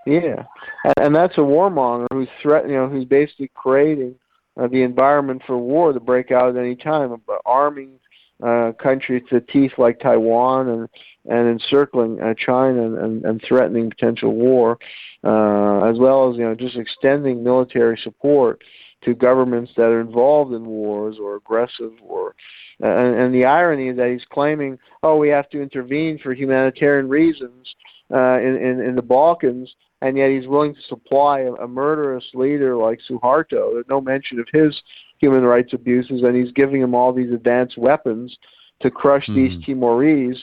Yeah, 0.06 0.44
and, 0.84 0.94
and 0.98 1.14
that's 1.14 1.36
a 1.36 1.40
warmonger 1.40 2.06
who's 2.12 2.28
threatening, 2.40 2.74
you 2.74 2.80
know, 2.80 2.88
who's 2.88 3.04
basically 3.04 3.50
creating 3.54 4.14
uh, 4.56 4.66
the 4.68 4.82
environment 4.82 5.42
for 5.46 5.58
war 5.58 5.92
to 5.92 6.00
break 6.00 6.30
out 6.30 6.56
at 6.56 6.56
any 6.56 6.76
time, 6.76 7.12
uh, 7.12 7.34
arming 7.44 7.98
uh, 8.42 8.72
countries 8.80 9.22
to 9.28 9.40
teeth 9.40 9.72
like 9.78 10.00
Taiwan 10.00 10.68
and 10.68 10.88
and 11.28 11.48
encircling 11.48 12.22
uh, 12.22 12.32
China 12.34 12.86
and, 12.86 12.98
and, 12.98 13.24
and 13.24 13.42
threatening 13.46 13.90
potential 13.90 14.32
war, 14.32 14.78
uh, 15.24 15.84
as 15.84 15.98
well 15.98 16.30
as 16.30 16.36
you 16.36 16.44
know 16.44 16.54
just 16.54 16.76
extending 16.76 17.42
military 17.42 17.98
support 18.02 18.62
to 19.04 19.14
governments 19.14 19.72
that 19.76 19.84
are 19.84 20.00
involved 20.00 20.52
in 20.52 20.64
wars 20.66 21.16
or 21.20 21.36
aggressive 21.36 21.92
or 22.02 22.34
and, 22.80 23.16
and 23.16 23.34
the 23.34 23.44
irony 23.44 23.88
is 23.88 23.96
that 23.96 24.10
he's 24.10 24.24
claiming, 24.30 24.78
oh, 25.02 25.16
we 25.16 25.28
have 25.28 25.50
to 25.50 25.60
intervene 25.60 26.18
for 26.18 26.32
humanitarian 26.32 27.08
reasons 27.08 27.74
uh, 28.12 28.38
in, 28.38 28.56
in 28.56 28.80
in 28.80 28.94
the 28.94 29.02
Balkans, 29.02 29.74
and 30.00 30.16
yet 30.16 30.30
he's 30.30 30.46
willing 30.46 30.74
to 30.74 30.82
supply 30.82 31.40
a, 31.40 31.52
a 31.54 31.68
murderous 31.68 32.24
leader 32.34 32.76
like 32.76 33.00
Suharto. 33.08 33.74
There's 33.74 33.86
no 33.88 34.00
mention 34.00 34.38
of 34.38 34.46
his 34.52 34.80
human 35.18 35.42
rights 35.42 35.72
abuses, 35.72 36.22
and 36.22 36.36
he's 36.36 36.52
giving 36.52 36.80
him 36.80 36.94
all 36.94 37.12
these 37.12 37.32
advanced 37.32 37.76
weapons 37.76 38.36
to 38.80 38.90
crush 38.90 39.26
these 39.26 39.62
Timorese. 39.64 40.40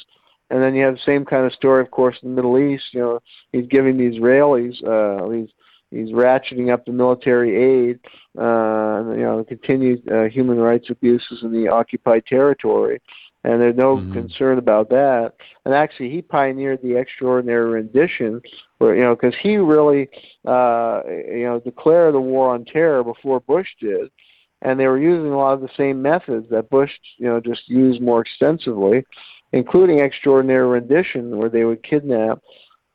And 0.51 0.62
then 0.62 0.76
you 0.76 0.84
have 0.84 0.95
the 0.95 1.01
same 1.06 1.26
kind 1.26 1.45
of 1.45 1.53
story, 1.53 1.82
of 1.82 1.89
course, 1.89 2.18
in 2.22 2.30
the 2.30 2.36
Middle 2.36 2.60
East. 2.60 2.84
You 2.91 2.99
know, 2.99 3.20
he's 3.51 3.66
giving 3.68 3.97
the 3.97 4.12
Israelis 4.12 4.76
uh, 4.84 5.28
these 5.30 5.49
he's 5.92 6.10
ratcheting 6.10 6.72
up 6.72 6.86
the 6.86 6.92
military 6.92 7.56
aid, 7.56 8.00
uh, 8.38 9.04
you 9.12 9.24
know, 9.24 9.46
continued 9.48 10.10
uh, 10.12 10.24
human 10.24 10.58
rights 10.58 10.90
abuses 10.90 11.44
in 11.44 11.52
the 11.52 11.68
occupied 11.68 12.26
territory, 12.26 13.02
and 13.44 13.62
there's 13.62 13.76
no 13.76 13.98
concern 14.12 14.58
about 14.58 14.90
that. 14.90 15.34
And 15.66 15.74
actually, 15.74 16.10
he 16.10 16.22
pioneered 16.22 16.82
the 16.82 16.98
extraordinary 16.98 17.70
rendition, 17.70 18.42
where 18.80 18.96
you 18.96 19.04
know, 19.04 19.16
because 19.16 19.36
he 19.42 19.58
really, 19.58 20.10
uh, 20.46 21.02
you 21.08 21.46
know, 21.46 21.62
declared 21.64 22.16
the 22.16 22.20
war 22.20 22.54
on 22.54 22.66
terror 22.66 23.04
before 23.04 23.40
Bush 23.42 23.68
did, 23.80 24.10
and 24.62 24.80
they 24.80 24.88
were 24.88 25.00
using 25.00 25.32
a 25.32 25.38
lot 25.38 25.54
of 25.54 25.62
the 25.62 25.70
same 25.78 26.02
methods 26.02 26.50
that 26.50 26.70
Bush, 26.72 26.92
you 27.18 27.28
know, 27.28 27.40
just 27.40 27.70
used 27.70 28.02
more 28.02 28.22
extensively, 28.22 29.06
including 29.54 30.00
extraordinary 30.00 30.68
rendition, 30.68 31.38
where 31.38 31.50
they 31.50 31.66
would 31.66 31.84
kidnap 31.84 32.42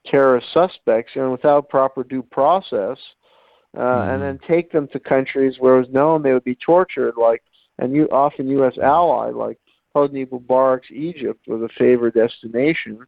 terrorist 0.06 0.46
suspects, 0.52 1.12
and 1.14 1.30
without 1.30 1.68
proper 1.68 2.04
due 2.04 2.22
process, 2.22 2.98
uh, 3.76 4.06
and 4.08 4.22
then 4.22 4.38
take 4.48 4.72
them 4.72 4.88
to 4.88 4.98
countries 4.98 5.56
where 5.58 5.76
it 5.76 5.86
was 5.86 5.90
known 5.90 6.22
they 6.22 6.32
would 6.32 6.44
be 6.44 6.56
tortured, 6.56 7.14
like 7.16 7.42
and 7.78 7.94
you 7.94 8.08
often 8.10 8.48
U.S. 8.48 8.76
ally, 8.82 9.30
like 9.30 9.58
Hosni 9.94 10.26
Mubarak's 10.26 10.90
Egypt 10.90 11.46
was 11.46 11.62
a 11.62 11.68
favored 11.78 12.14
destination, 12.14 12.98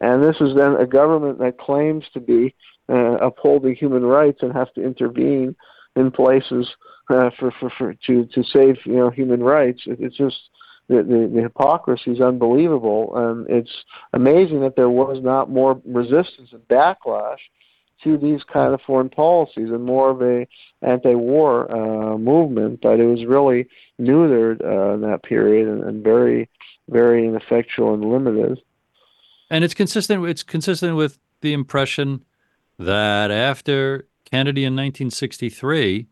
and 0.00 0.22
this 0.22 0.36
is 0.40 0.54
then 0.56 0.76
a 0.76 0.86
government 0.86 1.38
that 1.38 1.58
claims 1.58 2.04
to 2.14 2.20
be 2.20 2.54
uh, 2.88 3.16
upholding 3.20 3.74
human 3.74 4.04
rights 4.04 4.40
and 4.42 4.52
has 4.52 4.68
to 4.74 4.82
intervene 4.84 5.54
in 5.96 6.10
places 6.10 6.68
uh, 7.10 7.30
for, 7.38 7.52
for, 7.60 7.70
for 7.76 7.94
to 8.06 8.26
to 8.26 8.42
save 8.44 8.76
you 8.84 8.96
know 8.96 9.10
human 9.10 9.42
rights. 9.42 9.82
It, 9.86 9.98
it's 10.00 10.16
just 10.16 10.50
the, 10.92 11.02
the 11.02 11.30
the 11.34 11.42
hypocrisy 11.42 12.12
is 12.12 12.20
unbelievable, 12.20 13.12
and 13.16 13.48
it's 13.48 13.84
amazing 14.12 14.60
that 14.60 14.76
there 14.76 14.90
was 14.90 15.22
not 15.22 15.50
more 15.50 15.80
resistance 15.84 16.50
and 16.52 16.62
backlash 16.68 17.38
to 18.04 18.18
these 18.18 18.42
kind 18.44 18.74
of 18.74 18.80
foreign 18.82 19.08
policies 19.08 19.70
and 19.70 19.84
more 19.84 20.10
of 20.10 20.22
a 20.22 20.46
anti-war 20.82 21.70
uh, 21.70 22.18
movement. 22.18 22.80
But 22.82 23.00
it 23.00 23.06
was 23.06 23.24
really 23.24 23.68
neutered 24.00 24.62
uh, 24.64 24.94
in 24.94 25.00
that 25.02 25.22
period 25.22 25.68
and, 25.68 25.84
and 25.84 26.04
very 26.04 26.48
very 26.88 27.26
ineffectual 27.26 27.94
and 27.94 28.04
limited. 28.04 28.60
And 29.50 29.64
it's 29.64 29.74
consistent. 29.74 30.24
It's 30.26 30.42
consistent 30.42 30.96
with 30.96 31.18
the 31.40 31.52
impression 31.52 32.24
that 32.78 33.30
after 33.30 34.08
Kennedy 34.30 34.62
in 34.62 34.74
1963, 34.74 36.06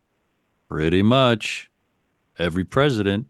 pretty 0.68 1.02
much 1.02 1.70
every 2.38 2.64
president 2.64 3.26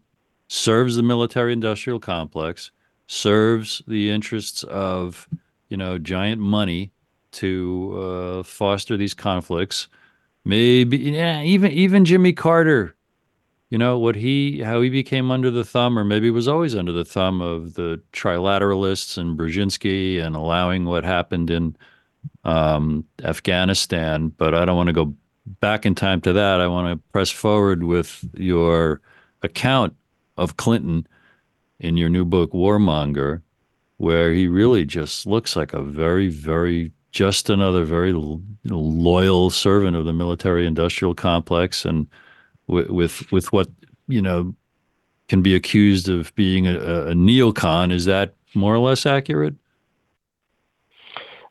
serves 0.51 0.97
the 0.97 1.03
military-industrial 1.03 1.97
complex, 1.97 2.71
serves 3.07 3.81
the 3.87 4.09
interests 4.11 4.63
of 4.63 5.27
you 5.69 5.77
know 5.77 5.97
giant 5.97 6.41
money 6.41 6.91
to 7.31 7.97
uh, 7.97 8.43
foster 8.43 8.97
these 8.97 9.13
conflicts. 9.13 9.87
Maybe 10.43 10.97
yeah, 10.97 11.41
even 11.41 11.71
even 11.71 12.03
Jimmy 12.03 12.33
Carter 12.33 12.95
you 13.69 13.77
know 13.77 13.97
what 13.97 14.17
he 14.17 14.59
how 14.61 14.81
he 14.81 14.89
became 14.89 15.31
under 15.31 15.49
the 15.49 15.63
thumb 15.63 15.97
or 15.97 16.03
maybe 16.03 16.29
was 16.29 16.49
always 16.49 16.75
under 16.75 16.91
the 16.91 17.05
thumb 17.05 17.39
of 17.39 17.75
the 17.75 18.01
trilateralists 18.11 19.17
and 19.17 19.37
Brzezinski 19.37 20.21
and 20.21 20.35
allowing 20.35 20.83
what 20.83 21.05
happened 21.05 21.49
in 21.49 21.77
um, 22.43 23.05
Afghanistan 23.23 24.29
but 24.29 24.53
I 24.53 24.65
don't 24.65 24.75
want 24.75 24.87
to 24.87 24.93
go 24.93 25.13
back 25.61 25.85
in 25.85 25.95
time 25.95 26.19
to 26.21 26.33
that 26.33 26.59
I 26.59 26.67
want 26.67 26.91
to 26.91 27.11
press 27.13 27.29
forward 27.29 27.83
with 27.83 28.27
your 28.33 28.99
account 29.41 29.95
of 30.41 30.57
Clinton 30.57 31.07
in 31.79 31.97
your 31.97 32.09
new 32.09 32.25
book 32.25 32.51
Warmonger 32.51 33.41
where 33.97 34.33
he 34.33 34.47
really 34.47 34.83
just 34.83 35.27
looks 35.27 35.55
like 35.55 35.73
a 35.73 35.81
very 35.81 36.27
very 36.27 36.91
just 37.11 37.49
another 37.49 37.85
very 37.85 38.13
loyal 38.65 39.49
servant 39.49 39.95
of 39.95 40.05
the 40.05 40.13
military 40.13 40.65
industrial 40.65 41.13
complex 41.13 41.85
and 41.85 42.07
with 42.67 42.89
with, 42.89 43.31
with 43.31 43.53
what 43.53 43.67
you 44.07 44.21
know 44.21 44.55
can 45.27 45.41
be 45.41 45.55
accused 45.55 46.09
of 46.09 46.33
being 46.35 46.67
a, 46.67 46.77
a 46.77 47.13
neocon. 47.13 47.91
Is 47.91 48.05
that 48.05 48.33
more 48.55 48.73
or 48.73 48.79
less 48.79 49.05
accurate? 49.05 49.55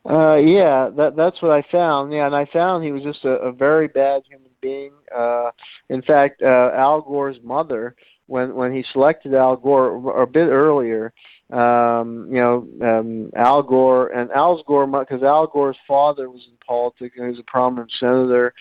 Uh, 0.09 0.35
yeah, 0.35 0.89
that 0.89 1.15
that's 1.15 1.41
what 1.41 1.51
I 1.51 1.61
found. 1.71 2.11
Yeah, 2.11 2.25
and 2.25 2.35
I 2.35 2.45
found 2.45 2.83
he 2.83 2.91
was 2.91 3.03
just 3.03 3.23
a, 3.23 3.37
a 3.37 3.51
very 3.51 3.87
bad 3.87 4.23
human 4.27 4.51
being. 4.59 4.91
Uh, 5.15 5.51
in 5.89 6.01
fact, 6.01 6.41
uh, 6.41 6.71
Al 6.73 7.01
Gore's 7.01 7.41
mother, 7.43 7.95
when 8.31 8.55
when 8.55 8.73
he 8.73 8.83
selected 8.93 9.33
Al 9.33 9.57
Gore 9.57 10.21
a 10.21 10.25
bit 10.25 10.47
earlier, 10.47 11.11
um, 11.51 12.27
you 12.29 12.39
know, 12.39 12.65
um, 12.81 13.29
Al 13.35 13.61
Gore 13.61 14.07
and 14.07 14.31
Al 14.31 14.63
Gore, 14.63 14.87
because 14.87 15.21
Al 15.21 15.47
Gore's 15.47 15.75
father 15.85 16.29
was 16.29 16.47
in 16.47 16.57
politics 16.65 17.15
and 17.17 17.25
he 17.25 17.31
was 17.31 17.39
a 17.39 17.51
prominent 17.51 17.91
senator, 17.99 18.53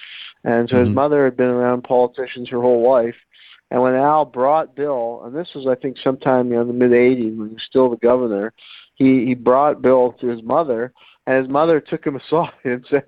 and 0.42 0.68
so 0.68 0.74
mm-hmm. 0.74 0.86
his 0.86 0.94
mother 0.94 1.24
had 1.24 1.36
been 1.36 1.46
around 1.46 1.84
politicians 1.84 2.48
her 2.48 2.60
whole 2.60 2.88
life. 2.90 3.14
And 3.70 3.80
when 3.80 3.94
Al 3.94 4.24
brought 4.24 4.74
Bill, 4.74 5.22
and 5.24 5.34
this 5.34 5.50
was 5.54 5.68
I 5.68 5.76
think 5.76 5.98
sometime 6.02 6.48
you 6.48 6.54
know 6.54 6.62
in 6.62 6.66
the 6.66 6.74
mid 6.74 6.90
'80s 6.90 7.38
when 7.38 7.48
he 7.50 7.54
was 7.54 7.62
still 7.64 7.90
the 7.90 7.96
governor, 7.96 8.52
he 8.96 9.24
he 9.24 9.34
brought 9.34 9.82
Bill 9.82 10.16
to 10.20 10.26
his 10.26 10.42
mother, 10.42 10.92
and 11.28 11.38
his 11.38 11.48
mother 11.48 11.80
took 11.80 12.04
him 12.04 12.16
aside 12.28 12.50
and 12.64 12.84
said, 12.90 13.04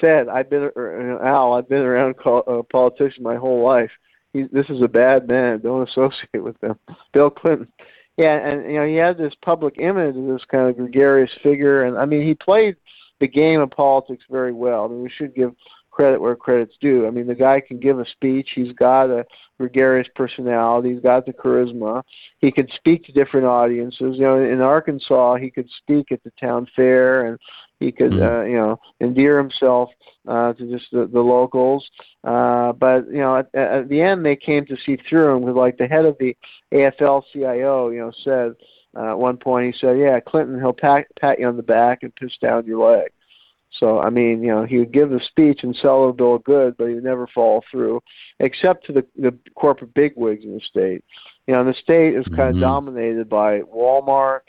"said 0.00 0.28
I've 0.28 0.50
been 0.50 0.70
uh, 0.76 1.24
Al, 1.24 1.54
I've 1.54 1.68
been 1.68 1.82
around 1.82 2.14
a 2.24 2.62
politician 2.62 3.24
my 3.24 3.34
whole 3.34 3.64
life. 3.64 3.90
This 4.44 4.68
is 4.70 4.82
a 4.82 4.88
bad 4.88 5.28
man. 5.28 5.60
Don't 5.60 5.88
associate 5.88 6.42
with 6.42 6.62
him." 6.62 6.78
Bill 7.12 7.30
Clinton. 7.30 7.68
Yeah, 8.16 8.36
and 8.36 8.70
you 8.70 8.78
know 8.78 8.86
he 8.86 8.94
had 8.94 9.18
this 9.18 9.34
public 9.42 9.78
image 9.78 10.16
of 10.16 10.26
this 10.26 10.44
kind 10.50 10.68
of 10.68 10.76
gregarious 10.76 11.30
figure, 11.42 11.84
and 11.84 11.98
I 11.98 12.06
mean 12.06 12.26
he 12.26 12.34
played 12.34 12.76
the 13.20 13.28
game 13.28 13.60
of 13.60 13.70
politics 13.70 14.24
very 14.30 14.52
well. 14.52 14.84
I 14.84 14.88
mean 14.88 15.02
we 15.02 15.10
should 15.10 15.34
give 15.34 15.54
credit 15.90 16.20
where 16.20 16.36
credit's 16.36 16.76
due. 16.80 17.06
I 17.06 17.10
mean 17.10 17.26
the 17.26 17.34
guy 17.34 17.60
can 17.60 17.78
give 17.78 17.98
a 17.98 18.06
speech. 18.06 18.50
He's 18.54 18.72
got 18.72 19.10
a 19.10 19.26
gregarious 19.58 20.08
personality. 20.14 20.92
He's 20.92 21.02
got 21.02 21.26
the 21.26 21.32
charisma. 21.32 22.02
He 22.38 22.50
could 22.50 22.70
speak 22.74 23.04
to 23.04 23.12
different 23.12 23.46
audiences. 23.46 24.16
You 24.16 24.22
know, 24.22 24.42
in 24.42 24.60
Arkansas, 24.60 25.36
he 25.36 25.50
could 25.50 25.68
speak 25.78 26.12
at 26.12 26.22
the 26.22 26.32
town 26.40 26.68
fair, 26.76 27.26
and 27.26 27.38
he 27.80 27.92
could, 27.92 28.12
mm-hmm. 28.12 28.40
uh, 28.40 28.44
you 28.44 28.56
know, 28.56 28.80
endear 29.00 29.38
himself 29.38 29.90
uh, 30.26 30.52
to 30.54 30.70
just 30.70 30.90
the, 30.92 31.06
the 31.06 31.20
locals. 31.20 31.88
Uh, 32.24 32.72
but 32.72 33.06
you 33.08 33.18
know, 33.18 33.36
at, 33.36 33.54
at 33.54 33.88
the 33.88 34.00
end, 34.00 34.24
they 34.24 34.36
came 34.36 34.64
to 34.66 34.76
see 34.84 34.96
through 35.08 35.36
him. 35.36 35.40
Because, 35.40 35.56
like 35.56 35.78
the 35.78 35.86
head 35.86 36.04
of 36.04 36.16
the 36.18 36.36
AFL-CIO, 36.72 37.90
you 37.90 38.00
know, 38.00 38.12
said 38.24 38.54
uh, 38.96 39.10
at 39.10 39.18
one 39.18 39.36
point, 39.36 39.74
he 39.74 39.80
said, 39.80 39.98
"Yeah, 39.98 40.18
Clinton, 40.20 40.58
he'll 40.58 40.72
pat 40.72 41.06
pat 41.20 41.38
you 41.38 41.46
on 41.46 41.56
the 41.56 41.62
back 41.62 42.02
and 42.02 42.14
piss 42.14 42.36
down 42.40 42.66
your 42.66 42.90
leg." 42.90 43.10
So 43.78 43.98
I 43.98 44.10
mean, 44.10 44.42
you 44.42 44.48
know, 44.48 44.64
he 44.64 44.78
would 44.78 44.92
give 44.92 45.10
the 45.10 45.20
speech 45.20 45.60
and 45.62 45.76
sell 45.76 46.08
a 46.08 46.12
bill 46.12 46.36
of 46.36 46.44
goods, 46.44 46.76
but 46.78 46.88
he 46.88 46.94
would 46.94 47.04
never 47.04 47.26
follow 47.34 47.62
through, 47.70 48.02
except 48.40 48.86
to 48.86 48.92
the 48.92 49.06
the 49.16 49.36
corporate 49.54 49.92
bigwigs 49.94 50.44
in 50.44 50.54
the 50.54 50.60
state. 50.60 51.04
You 51.46 51.54
know, 51.54 51.64
the 51.64 51.74
state 51.74 52.14
is 52.14 52.24
kind 52.28 52.54
mm-hmm. 52.54 52.56
of 52.56 52.60
dominated 52.60 53.28
by 53.28 53.60
Walmart, 53.60 54.40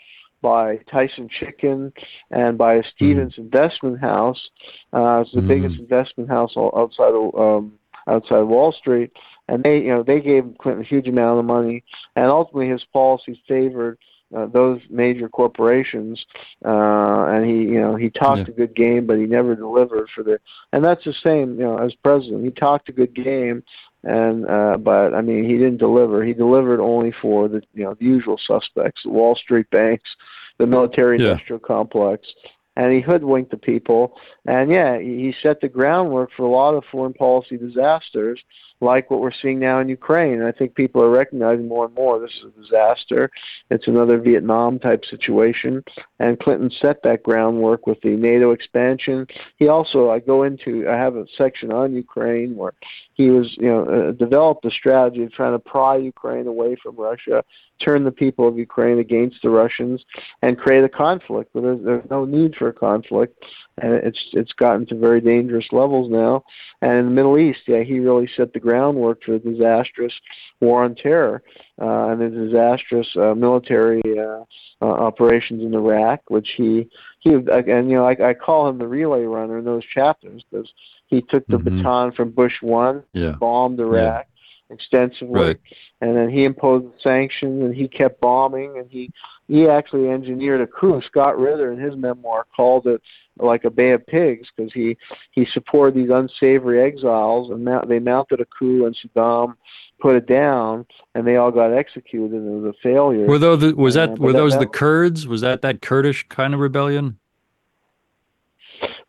by 0.41 0.77
Tyson 0.89 1.29
Chicken, 1.29 1.91
and 2.31 2.57
by 2.57 2.81
Stephens 2.95 3.33
mm-hmm. 3.33 3.43
Investment 3.43 3.99
House. 3.99 4.49
Uh, 4.93 5.21
it's 5.21 5.31
the 5.31 5.39
mm-hmm. 5.39 5.47
biggest 5.47 5.79
investment 5.79 6.29
house 6.29 6.53
outside 6.57 7.13
of 7.13 7.35
um, 7.35 7.73
outside 8.07 8.41
Wall 8.41 8.71
Street, 8.71 9.11
and 9.47 9.63
they, 9.63 9.79
you 9.79 9.89
know, 9.89 10.03
they 10.03 10.19
gave 10.19 10.45
Clinton 10.59 10.83
a 10.83 10.87
huge 10.87 11.07
amount 11.07 11.39
of 11.39 11.45
money, 11.45 11.83
and 12.15 12.25
ultimately 12.25 12.69
his 12.69 12.83
policies 12.93 13.37
favored 13.47 13.97
uh, 14.35 14.45
those 14.45 14.81
major 14.89 15.29
corporations, 15.29 16.25
uh, 16.65 17.25
and 17.27 17.45
he, 17.45 17.57
you 17.61 17.79
know, 17.79 17.95
he 17.95 18.09
talked 18.09 18.39
yeah. 18.39 18.53
a 18.53 18.57
good 18.57 18.75
game, 18.75 19.05
but 19.05 19.17
he 19.17 19.25
never 19.25 19.55
delivered 19.55 20.09
for 20.13 20.21
the. 20.21 20.37
And 20.73 20.83
that's 20.83 21.05
the 21.05 21.13
same, 21.23 21.57
you 21.57 21.65
know, 21.65 21.77
as 21.77 21.93
president. 22.03 22.43
He 22.43 22.51
talked 22.51 22.89
a 22.89 22.91
good 22.91 23.13
game, 23.15 23.63
and 24.03 24.49
uh, 24.49 24.77
but 24.77 25.13
I 25.13 25.21
mean, 25.21 25.43
he 25.43 25.53
didn't 25.53 25.77
deliver. 25.77 26.23
He 26.23 26.33
delivered 26.33 26.79
only 26.79 27.13
for 27.21 27.47
the, 27.47 27.61
you 27.73 27.83
know, 27.83 27.95
the 27.95 28.05
usual 28.05 28.39
suspects: 28.45 29.01
the 29.03 29.09
Wall 29.09 29.35
Street 29.35 29.69
banks, 29.69 30.09
the 30.57 30.67
military-industrial 30.67 31.59
yeah. 31.61 31.67
complex, 31.67 32.27
and 32.75 32.93
he 32.93 33.01
hoodwinked 33.01 33.51
the 33.51 33.57
people. 33.57 34.17
And 34.45 34.71
yeah, 34.71 34.99
he 34.99 35.33
set 35.41 35.61
the 35.61 35.67
groundwork 35.67 36.29
for 36.37 36.43
a 36.43 36.51
lot 36.51 36.75
of 36.75 36.83
foreign 36.91 37.13
policy 37.13 37.57
disasters, 37.57 38.39
like 38.79 39.09
what 39.09 39.19
we're 39.19 39.31
seeing 39.31 39.59
now 39.59 39.79
in 39.79 39.89
Ukraine. 39.89 40.33
And 40.33 40.45
I 40.45 40.51
think 40.51 40.75
people 40.75 41.03
are 41.03 41.09
recognizing 41.09 41.67
more 41.67 41.85
and 41.85 41.95
more 41.95 42.19
this 42.19 42.31
is 42.37 42.51
a 42.55 42.61
disaster. 42.61 43.31
It's 43.71 43.87
another 43.87 44.19
Vietnam 44.19 44.77
type 44.77 45.03
situation. 45.05 45.83
And 46.19 46.39
Clinton 46.39 46.69
set 46.69 47.01
that 47.03 47.23
groundwork 47.23 47.87
with 47.87 47.99
the 48.01 48.09
NATO 48.09 48.51
expansion. 48.51 49.25
He 49.57 49.67
also, 49.67 50.11
I 50.11 50.19
go 50.19 50.43
into, 50.43 50.87
I 50.87 50.95
have 50.95 51.15
a 51.15 51.25
section 51.35 51.71
on 51.71 51.95
Ukraine 51.95 52.55
where 52.55 52.73
he 53.17 53.31
was, 53.31 53.57
you 53.57 53.67
know, 53.67 53.83
uh, 53.83 54.11
developed 54.11 54.63
a 54.63 54.69
strategy 54.69 55.23
of 55.23 55.31
trying 55.31 55.53
to 55.53 55.59
pry 55.59 55.97
Ukraine 55.97 56.45
away 56.45 56.77
from 56.81 56.95
Russia, 56.95 57.43
turn 57.83 58.03
the 58.03 58.11
people 58.11 58.47
of 58.47 58.59
Ukraine 58.59 58.99
against 58.99 59.41
the 59.41 59.49
Russians, 59.49 60.05
and 60.43 60.55
create 60.55 60.83
a 60.83 60.89
conflict. 60.89 61.49
But 61.51 61.63
there's, 61.63 61.83
there's 61.83 62.09
no 62.11 62.25
need 62.25 62.55
for 62.55 62.67
a 62.67 62.73
conflict, 62.73 63.43
and 63.79 63.93
it's 63.93 64.23
it's 64.33 64.53
gotten 64.53 64.85
to 64.87 64.95
very 64.95 65.19
dangerous 65.19 65.65
levels 65.71 66.11
now. 66.11 66.43
And 66.83 66.91
in 66.99 67.05
the 67.05 67.11
Middle 67.11 67.39
East, 67.39 67.61
yeah, 67.67 67.81
he 67.81 67.99
really 67.99 68.29
set 68.37 68.53
the 68.53 68.59
groundwork 68.59 69.23
for 69.23 69.31
the 69.31 69.39
disastrous 69.39 70.13
war 70.61 70.83
on 70.83 70.93
terror 70.93 71.41
uh, 71.81 72.09
and 72.09 72.21
the 72.21 72.29
disastrous 72.29 73.07
uh, 73.15 73.33
military 73.33 74.01
uh, 74.15 74.43
uh, 74.79 74.85
operations 74.85 75.63
in 75.63 75.73
Iraq, 75.73 76.21
which 76.27 76.49
he 76.55 76.87
he 77.21 77.31
and 77.31 77.89
you 77.89 77.97
know 77.97 78.05
I, 78.05 78.29
I 78.29 78.33
call 78.35 78.69
him 78.69 78.77
the 78.77 78.87
relay 78.87 79.23
runner 79.23 79.57
in 79.57 79.65
those 79.65 79.85
chapters 79.85 80.43
because 80.51 80.71
he 81.07 81.21
took 81.21 81.45
the 81.47 81.57
mm-hmm. 81.57 81.77
baton 81.77 82.11
from 82.11 82.31
Bush 82.31 82.61
one, 82.61 83.03
yeah. 83.13 83.31
bombed 83.31 83.79
Iraq. 83.79 84.25
Yeah 84.27 84.33
extensively, 84.69 85.41
right. 85.41 85.57
and 86.01 86.15
then 86.15 86.29
he 86.29 86.43
imposed 86.43 86.87
sanctions 87.01 87.63
and 87.63 87.73
he 87.73 87.87
kept 87.87 88.19
bombing 88.19 88.77
and 88.77 88.89
he 88.89 89.11
he 89.47 89.67
actually 89.67 90.09
engineered 90.09 90.61
a 90.61 90.67
coup. 90.67 91.01
Scott 91.05 91.37
Ritter 91.39 91.71
in 91.71 91.79
his 91.79 91.95
memoir 91.95 92.45
called 92.55 92.85
it 92.87 93.01
like 93.39 93.63
a 93.63 93.69
bay 93.69 93.91
of 93.91 94.05
pigs 94.07 94.47
because 94.55 94.73
he 94.73 94.97
he 95.31 95.45
supported 95.45 95.95
these 95.95 96.09
unsavory 96.09 96.81
exiles 96.81 97.49
and 97.49 97.63
mount, 97.63 97.87
they 97.87 97.99
mounted 97.99 98.41
a 98.41 98.45
coup 98.45 98.85
and 98.85 98.95
Saddam 98.95 99.55
put 99.99 100.15
it 100.15 100.27
down 100.27 100.85
and 101.15 101.25
they 101.25 101.37
all 101.37 101.51
got 101.51 101.73
executed 101.73 102.33
and 102.33 102.47
it 102.47 102.61
was 102.61 102.75
a 102.75 102.81
failure. 102.83 103.25
Were 103.25 103.39
those 103.39 103.73
was 103.73 103.95
that 103.95 104.11
uh, 104.11 104.15
were 104.15 104.33
those 104.33 104.53
that, 104.53 104.59
the 104.59 104.67
Kurds? 104.67 105.27
Was 105.27 105.41
that 105.41 105.61
that 105.61 105.81
Kurdish 105.81 106.27
kind 106.29 106.53
of 106.53 106.59
rebellion? 106.59 107.19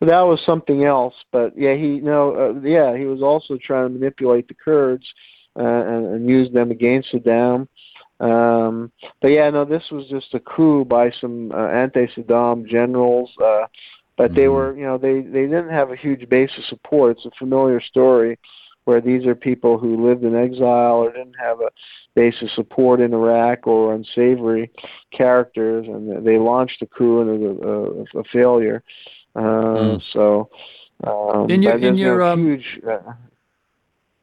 That 0.01 0.21
was 0.21 0.39
something 0.45 0.85
else, 0.85 1.15
but 1.31 1.57
yeah, 1.57 1.75
he 1.75 1.99
no, 1.99 2.33
uh, 2.35 2.59
yeah, 2.61 2.97
he 2.97 3.05
was 3.05 3.21
also 3.21 3.57
trying 3.57 3.87
to 3.87 3.93
manipulate 3.99 4.47
the 4.47 4.53
Kurds 4.53 5.05
uh, 5.59 5.63
and, 5.63 6.05
and 6.07 6.29
use 6.29 6.51
them 6.51 6.71
against 6.71 7.11
Saddam. 7.11 7.67
Um, 8.19 8.91
but 9.21 9.31
yeah, 9.31 9.49
no, 9.49 9.65
this 9.65 9.83
was 9.91 10.05
just 10.07 10.33
a 10.33 10.39
coup 10.39 10.83
by 10.83 11.11
some 11.21 11.51
uh, 11.51 11.67
anti-Saddam 11.67 12.67
generals. 12.67 13.31
Uh, 13.41 13.65
but 14.17 14.35
they 14.35 14.43
mm-hmm. 14.43 14.53
were, 14.53 14.77
you 14.77 14.83
know, 14.83 14.97
they 14.97 15.21
they 15.21 15.43
didn't 15.43 15.69
have 15.69 15.91
a 15.91 15.95
huge 15.95 16.27
base 16.29 16.51
of 16.57 16.65
support. 16.65 17.17
It's 17.17 17.25
a 17.25 17.31
familiar 17.39 17.79
story 17.79 18.37
where 18.85 19.01
these 19.01 19.25
are 19.25 19.35
people 19.35 19.77
who 19.77 20.07
lived 20.07 20.23
in 20.23 20.35
exile 20.35 20.95
or 20.95 21.11
didn't 21.11 21.39
have 21.39 21.61
a 21.61 21.69
base 22.15 22.35
of 22.41 22.49
support 22.51 22.99
in 22.99 23.13
Iraq 23.13 23.67
or 23.67 23.93
unsavory 23.93 24.71
characters, 25.15 25.85
and 25.87 26.25
they 26.25 26.37
launched 26.37 26.81
a 26.81 26.87
coup 26.87 27.21
and 27.21 27.29
it 27.29 27.39
was 27.39 28.05
a, 28.13 28.17
a, 28.17 28.21
a 28.21 28.23
failure. 28.33 28.83
Uh, 28.83 29.18
mm. 29.35 30.01
So, 30.13 30.49
um, 31.05 31.49
in 31.49 31.61
your 31.61 31.77
in 31.77 31.95
your 31.95 32.19
no 32.19 32.33
um, 32.33 32.45
huge. 32.45 32.79
Uh, 32.87 33.13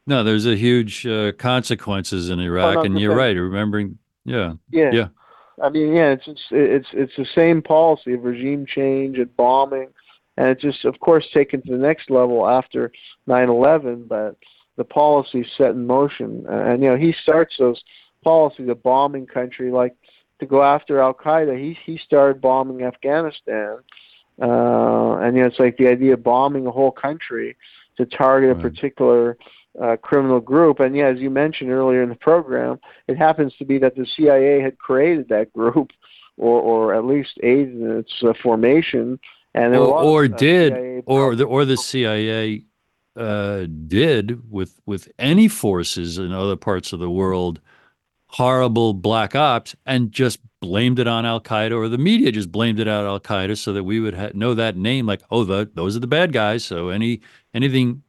no, 0.09 0.23
there's 0.23 0.47
a 0.47 0.57
huge 0.57 1.05
uh, 1.05 1.33
consequences 1.33 2.31
in 2.31 2.39
Iraq, 2.39 2.77
oh, 2.77 2.83
and 2.83 2.99
you're 2.99 3.17
right. 3.17 3.37
Remembering, 3.37 3.99
yeah, 4.25 4.55
yeah, 4.71 4.91
yeah. 4.93 5.09
I 5.63 5.71
mean, 5.71 5.95
yeah, 5.95 6.11
it's 6.11 6.27
it's 6.27 6.43
it's 6.51 6.89
it's 6.93 7.17
the 7.17 7.27
same 7.35 7.63
policy 7.63 8.13
of 8.15 8.25
regime 8.25 8.67
change 8.67 9.19
and 9.19 9.35
bombing, 9.37 9.89
and 10.37 10.49
it's 10.49 10.63
just, 10.63 10.85
of 10.85 11.01
course, 11.01 11.27
taken 11.33 11.63
to 11.63 11.73
the 11.73 11.79
next 11.79 12.11
level 12.11 12.49
after 12.49 12.93
9/11. 13.29 14.07
But 14.07 14.37
the 14.77 14.85
policy 14.85 15.47
set 15.57 15.71
in 15.71 15.87
motion, 15.87 16.45
and 16.49 16.83
you 16.83 16.91
know, 16.91 16.97
he 16.97 17.15
starts 17.23 17.57
those 17.59 17.83
policies 18.23 18.69
of 18.69 18.83
bombing 18.83 19.27
country, 19.27 19.71
like 19.71 19.97
to 20.41 20.47
go 20.47 20.63
after 20.63 21.01
Al 21.01 21.15
Qaeda. 21.15 21.59
He 21.59 21.79
he 21.85 21.99
started 21.99 22.41
bombing 22.41 22.83
Afghanistan, 22.83 23.79
uh, 24.41 25.17
and 25.19 25.37
you 25.37 25.43
know, 25.43 25.49
it's 25.49 25.59
like 25.59 25.77
the 25.77 25.89
idea 25.89 26.15
of 26.15 26.23
bombing 26.23 26.67
a 26.67 26.71
whole 26.71 26.91
country 26.91 27.57
to 27.97 28.05
target 28.05 28.57
right. 28.57 28.65
a 28.65 28.69
particular 28.69 29.39
uh, 29.81 29.97
criminal 29.97 30.41
group. 30.41 30.81
And 30.81 30.97
yeah, 30.97 31.07
as 31.07 31.19
you 31.19 31.31
mentioned 31.31 31.71
earlier 31.71 32.03
in 32.03 32.09
the 32.09 32.17
program, 32.17 32.79
it 33.09 33.17
happens 33.17 33.55
to 33.57 33.65
be 33.65 33.79
that 33.79 33.97
the 33.97 34.07
CIA 34.07 34.61
had 34.61 34.79
created 34.79 35.29
that 35.29 35.53
group, 35.53 35.91
or 36.37 36.61
or 36.61 36.95
at 36.95 37.05
least 37.05 37.39
aided 37.43 37.81
in 37.81 37.99
its 37.99 38.13
uh, 38.23 38.33
formation. 38.43 39.19
And 39.55 39.75
or, 39.75 40.03
or 40.03 40.25
uh, 40.25 40.29
did, 40.29 41.03
or 41.07 41.35
the 41.35 41.45
or 41.45 41.65
the 41.65 41.79
CIA 41.79 42.65
uh, 43.17 43.67
did 43.87 44.51
with 44.51 44.81
with 44.85 45.11
any 45.19 45.49
forces 45.49 46.19
in 46.19 46.33
other 46.33 46.57
parts 46.57 46.93
of 46.93 47.01
the 47.01 47.11
world 47.11 47.61
horrible 48.29 48.95
black 48.95 49.35
ops 49.35 49.75
and 49.85 50.13
just 50.13 50.41
blamed 50.61 50.99
it 50.99 51.07
on 51.07 51.25
Al 51.25 51.41
Qaeda, 51.41 51.77
or 51.77 51.89
the 51.89 51.99
media 51.99 52.33
just 52.33 52.51
blamed 52.51 52.81
it 52.81 52.89
out 52.89 53.05
Al 53.05 53.21
Qaeda, 53.21 53.57
so 53.57 53.73
that 53.73 53.85
we 53.85 54.01
would 54.01 54.15
ha- 54.15 54.31
know 54.35 54.55
that 54.55 54.77
name, 54.77 55.07
like, 55.07 55.23
oh, 55.31 55.45
the, 55.45 55.71
those 55.75 55.97
are 55.97 56.01
the 56.01 56.07
bad 56.07 56.33
guys. 56.33 56.65
So 56.65 56.89
any 56.89 57.21
anything 57.55 58.03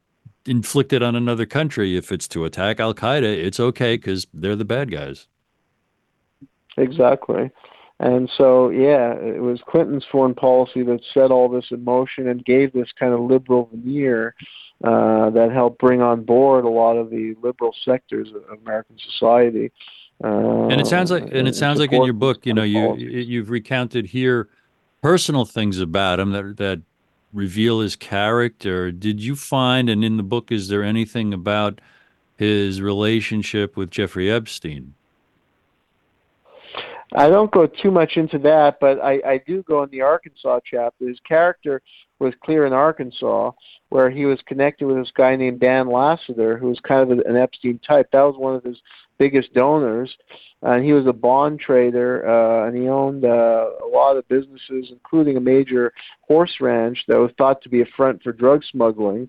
inflicted 0.46 1.02
on 1.02 1.14
another 1.14 1.46
country, 1.46 1.96
if 1.96 2.10
it's 2.10 2.26
to 2.28 2.44
attack 2.44 2.80
Al 2.80 2.94
Qaeda, 2.94 3.24
it's 3.24 3.60
okay 3.60 3.96
because 3.96 4.26
they're 4.32 4.56
the 4.56 4.64
bad 4.64 4.90
guys. 4.90 5.28
Exactly. 6.76 7.50
And 8.00 8.30
so, 8.36 8.70
yeah, 8.70 9.14
it 9.14 9.42
was 9.42 9.60
Clinton's 9.68 10.06
foreign 10.10 10.34
policy 10.34 10.82
that 10.84 11.00
set 11.12 11.32
all 11.32 11.48
this 11.48 11.66
in 11.70 11.82
motion 11.84 12.28
and 12.28 12.44
gave 12.44 12.72
this 12.72 12.92
kind 12.98 13.12
of 13.12 13.20
liberal 13.20 13.68
veneer 13.72 14.34
uh, 14.84 15.30
that 15.30 15.50
helped 15.52 15.80
bring 15.80 16.00
on 16.00 16.22
board 16.22 16.64
a 16.64 16.68
lot 16.68 16.96
of 16.96 17.10
the 17.10 17.34
liberal 17.42 17.74
sectors 17.84 18.28
of 18.28 18.58
American 18.60 18.96
society. 19.10 19.72
Uh, 20.22 20.66
and 20.68 20.80
it 20.80 20.86
sounds 20.86 21.10
like, 21.10 21.32
and 21.32 21.46
it 21.46 21.54
sounds 21.54 21.78
like 21.78 21.92
in 21.92 22.02
your 22.02 22.12
book, 22.12 22.44
you 22.44 22.52
know, 22.52 22.64
you 22.64 22.94
you've 22.94 23.50
recounted 23.50 24.06
here 24.06 24.48
personal 25.00 25.44
things 25.44 25.78
about 25.78 26.18
him 26.18 26.32
that 26.32 26.56
that 26.56 26.80
reveal 27.32 27.80
his 27.80 27.94
character. 27.94 28.90
Did 28.90 29.20
you 29.20 29.36
find, 29.36 29.88
and 29.88 30.04
in 30.04 30.16
the 30.16 30.22
book, 30.22 30.50
is 30.50 30.68
there 30.68 30.82
anything 30.82 31.32
about 31.32 31.80
his 32.36 32.80
relationship 32.80 33.76
with 33.76 33.90
Jeffrey 33.90 34.30
Epstein? 34.30 34.94
I 37.14 37.28
don't 37.28 37.50
go 37.50 37.66
too 37.66 37.90
much 37.90 38.16
into 38.16 38.38
that, 38.40 38.80
but 38.80 39.00
I, 39.02 39.20
I 39.24 39.38
do 39.46 39.62
go 39.62 39.82
in 39.82 39.90
the 39.90 40.02
Arkansas 40.02 40.60
chapter. 40.64 41.08
His 41.08 41.20
character 41.20 41.80
was 42.18 42.34
clear 42.44 42.66
in 42.66 42.72
Arkansas, 42.72 43.52
where 43.88 44.10
he 44.10 44.26
was 44.26 44.40
connected 44.46 44.86
with 44.86 44.96
this 44.96 45.12
guy 45.14 45.34
named 45.36 45.60
Dan 45.60 45.88
Lasater, 45.88 46.58
who 46.58 46.68
was 46.68 46.80
kind 46.80 47.10
of 47.10 47.18
an 47.18 47.36
Epstein 47.36 47.78
type. 47.78 48.10
That 48.12 48.22
was 48.22 48.36
one 48.36 48.56
of 48.56 48.64
his 48.64 48.78
biggest 49.18 49.52
donors, 49.54 50.14
and 50.62 50.84
he 50.84 50.92
was 50.92 51.06
a 51.06 51.12
bond 51.12 51.60
trader, 51.60 52.28
uh, 52.28 52.66
and 52.66 52.76
he 52.76 52.88
owned 52.88 53.24
uh, 53.24 53.66
a 53.84 53.88
lot 53.92 54.16
of 54.16 54.26
businesses, 54.28 54.88
including 54.90 55.36
a 55.36 55.40
major 55.40 55.92
horse 56.22 56.56
ranch 56.60 57.04
that 57.08 57.18
was 57.18 57.30
thought 57.38 57.62
to 57.62 57.68
be 57.68 57.82
a 57.82 57.86
front 57.96 58.22
for 58.22 58.32
drug 58.32 58.62
smuggling, 58.70 59.28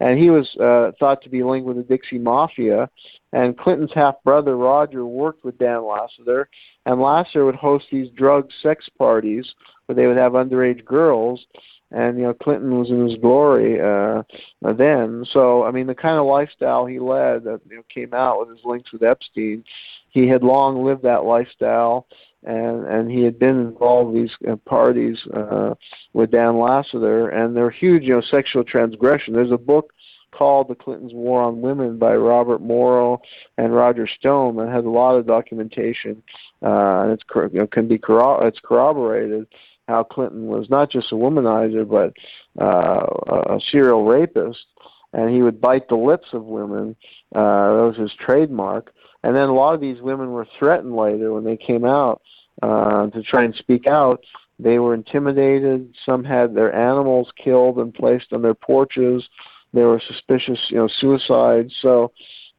and 0.00 0.18
he 0.18 0.30
was 0.30 0.48
uh, 0.56 0.92
thought 0.98 1.22
to 1.22 1.28
be 1.28 1.42
linked 1.42 1.66
with 1.66 1.76
the 1.76 1.82
Dixie 1.82 2.18
Mafia. 2.18 2.88
And 3.32 3.56
Clinton's 3.56 3.92
half 3.94 4.16
brother 4.24 4.56
Roger 4.56 5.06
worked 5.06 5.44
with 5.44 5.58
Dan 5.58 5.84
Lasater, 5.84 6.48
and 6.86 7.00
Lasater 7.00 7.44
would 7.44 7.54
host 7.54 7.86
these 7.92 8.10
drug 8.10 8.50
sex 8.62 8.88
parties 8.98 9.54
where 9.86 9.94
they 9.94 10.06
would 10.06 10.16
have 10.16 10.32
underage 10.32 10.84
girls 10.84 11.44
and 11.92 12.18
you 12.18 12.24
know 12.24 12.34
Clinton 12.34 12.78
was 12.78 12.90
in 12.90 13.08
his 13.08 13.18
glory 13.18 13.80
uh, 13.80 14.22
then. 14.62 15.24
So 15.32 15.64
I 15.64 15.70
mean, 15.70 15.86
the 15.86 15.94
kind 15.94 16.18
of 16.18 16.26
lifestyle 16.26 16.86
he 16.86 16.98
led 16.98 17.44
that 17.44 17.60
you 17.68 17.76
know, 17.76 17.82
came 17.92 18.14
out 18.14 18.40
with 18.40 18.56
his 18.56 18.64
links 18.64 18.92
with 18.92 19.02
Epstein, 19.02 19.64
he 20.10 20.26
had 20.26 20.42
long 20.42 20.84
lived 20.84 21.02
that 21.02 21.24
lifestyle, 21.24 22.06
and 22.44 22.84
and 22.86 23.10
he 23.10 23.22
had 23.22 23.38
been 23.38 23.60
involved 23.60 24.14
in 24.14 24.22
these 24.22 24.36
uh, 24.48 24.56
parties 24.56 25.18
uh, 25.34 25.74
with 26.12 26.30
Dan 26.30 26.58
Lasater, 26.58 27.28
and 27.28 27.56
they're 27.56 27.70
huge, 27.70 28.02
you 28.02 28.14
know, 28.14 28.20
sexual 28.20 28.64
transgression. 28.64 29.34
There's 29.34 29.52
a 29.52 29.58
book 29.58 29.92
called 30.32 30.68
The 30.68 30.74
Clintons' 30.74 31.12
War 31.12 31.42
on 31.42 31.60
Women 31.60 31.98
by 31.98 32.14
Robert 32.14 32.60
Morrow 32.60 33.20
and 33.58 33.74
Roger 33.74 34.06
Stone 34.06 34.56
that 34.56 34.68
has 34.68 34.84
a 34.84 34.88
lot 34.88 35.16
of 35.16 35.26
documentation, 35.26 36.22
uh, 36.62 37.02
and 37.02 37.12
it's 37.12 37.24
you 37.52 37.60
know, 37.60 37.66
can 37.66 37.88
be 37.88 37.98
corro- 37.98 38.44
it's 38.44 38.60
corroborated 38.60 39.46
how 39.90 40.04
Clinton 40.04 40.46
was 40.46 40.70
not 40.70 40.90
just 40.90 41.12
a 41.12 41.16
womanizer, 41.16 41.86
but 41.88 42.14
uh, 42.62 43.56
a 43.56 43.60
serial 43.70 44.04
rapist, 44.04 44.64
and 45.12 45.34
he 45.34 45.42
would 45.42 45.60
bite 45.60 45.88
the 45.88 45.96
lips 45.96 46.28
of 46.32 46.44
women. 46.44 46.96
Uh, 47.34 47.74
that 47.74 47.86
was 47.88 47.96
his 47.96 48.12
trademark. 48.18 48.92
And 49.22 49.36
then 49.36 49.48
a 49.48 49.54
lot 49.54 49.74
of 49.74 49.80
these 49.80 50.00
women 50.00 50.30
were 50.30 50.46
threatened 50.58 50.96
later 50.96 51.32
when 51.32 51.44
they 51.44 51.56
came 51.56 51.84
out 51.84 52.22
uh, 52.62 53.08
to 53.08 53.22
try 53.22 53.44
and 53.44 53.54
speak 53.54 53.86
out. 53.86 54.24
They 54.58 54.78
were 54.78 54.94
intimidated. 54.94 55.94
Some 56.06 56.24
had 56.24 56.54
their 56.54 56.74
animals 56.74 57.28
killed 57.42 57.78
and 57.78 57.92
placed 57.92 58.32
on 58.32 58.42
their 58.42 58.54
porches. 58.54 59.26
There 59.72 59.88
were 59.88 60.02
suspicious, 60.06 60.58
you 60.68 60.76
know, 60.76 60.88
suicides. 60.88 61.74
So 61.80 62.12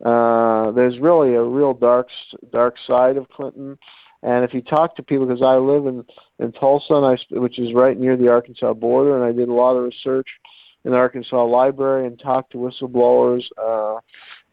uh, 0.04 0.72
there's 0.72 1.00
really 1.00 1.36
a 1.36 1.44
real 1.44 1.74
dark, 1.74 2.10
dark 2.52 2.76
side 2.88 3.18
of 3.18 3.30
Clinton. 3.30 3.78
And 4.24 4.46
if 4.46 4.54
you 4.54 4.62
talk 4.62 4.96
to 4.96 5.04
people, 5.04 5.26
because 5.26 5.42
I 5.42 5.56
live 5.56 5.88
in 5.88 6.06
in 6.40 6.52
Tulsa, 6.52 6.94
and 6.94 7.06
I, 7.06 7.40
which 7.40 7.60
is 7.60 7.74
right 7.74 7.98
near 7.98 8.18
the 8.18 8.30
Arkansas 8.30 8.74
border, 8.74 9.16
and 9.16 9.24
I 9.24 9.32
did 9.32 9.50
a 9.50 9.54
lot 9.54 9.76
of 9.76 9.84
research 9.84 10.28
in 10.84 10.92
the 10.92 10.98
Arkansas 10.98 11.44
library 11.44 12.08
and 12.08 12.20
talked 12.20 12.52
to 12.52 12.58
whistleblowers. 12.58 13.44
Uh, 13.58 14.00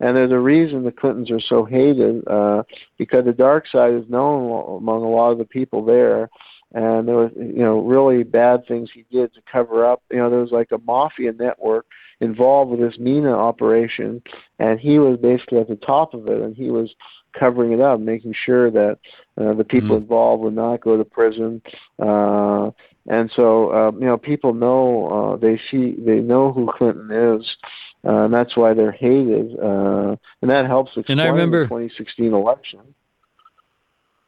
and 0.01 0.17
there's 0.17 0.33
a 0.33 0.39
reason 0.39 0.85
the 0.85 0.93
Clintons 0.93 1.31
are 1.31 1.41
so 1.41 1.65
hated 1.65 2.27
uh, 2.29 2.63
because 2.99 3.25
the 3.25 3.33
dark 3.33 3.67
side 3.69 3.95
is 3.95 4.09
known 4.09 4.79
among 4.79 5.03
a 5.03 5.09
lot 5.09 5.33
of 5.33 5.39
the 5.39 5.45
people 5.45 5.85
there. 5.85 6.29
And 6.75 7.09
there 7.09 7.17
was, 7.17 7.31
you 7.35 7.63
know, 7.63 7.81
really 7.81 8.25
bad 8.25 8.67
things 8.67 8.91
he 8.93 9.07
did 9.11 9.33
to 9.35 9.41
cover 9.51 9.87
up. 9.87 10.03
You 10.11 10.19
know, 10.19 10.29
there 10.29 10.41
was 10.41 10.53
like 10.53 10.71
a 10.71 10.79
mafia 10.79 11.33
network 11.33 11.87
involved 12.21 12.71
with 12.71 12.81
this 12.81 12.99
Mena 12.99 13.33
operation, 13.33 14.21
and 14.59 14.79
he 14.79 14.99
was 14.99 15.19
basically 15.19 15.59
at 15.59 15.69
the 15.69 15.77
top 15.77 16.13
of 16.13 16.29
it, 16.29 16.43
and 16.43 16.55
he 16.55 16.71
was 16.71 16.95
covering 17.39 17.73
it 17.73 17.81
up, 17.81 18.01
making 18.01 18.35
sure 18.35 18.71
that 18.71 18.99
uh, 19.41 19.55
the 19.55 19.65
people 19.65 19.97
mm 19.97 19.99
involved 19.99 20.43
would 20.43 20.55
not 20.55 20.81
go 20.81 20.97
to 20.97 21.05
prison. 21.05 21.63
Uh, 21.99 22.71
and 23.09 23.31
so, 23.35 23.71
uh, 23.71 23.91
you 23.93 24.07
know, 24.07 24.19
people 24.19 24.53
know 24.53 25.09
uh, 25.09 25.37
they 25.37 25.61
see 25.71 25.95
they 25.99 26.21
know 26.21 26.53
who 26.53 26.71
Clinton 26.77 27.11
is, 27.11 27.57
uh, 28.05 28.25
and 28.25 28.35
that's 28.35 28.57
why 28.57 28.75
they're 28.75 28.93
hated, 28.93 29.59
uh, 29.59 30.17
and 30.43 30.51
that 30.51 30.67
helps 30.67 30.91
explain 30.97 31.19
and 31.19 31.21
I 31.23 31.31
remember, 31.31 31.63
the 31.63 31.69
2016 31.69 32.33
election. 32.35 32.81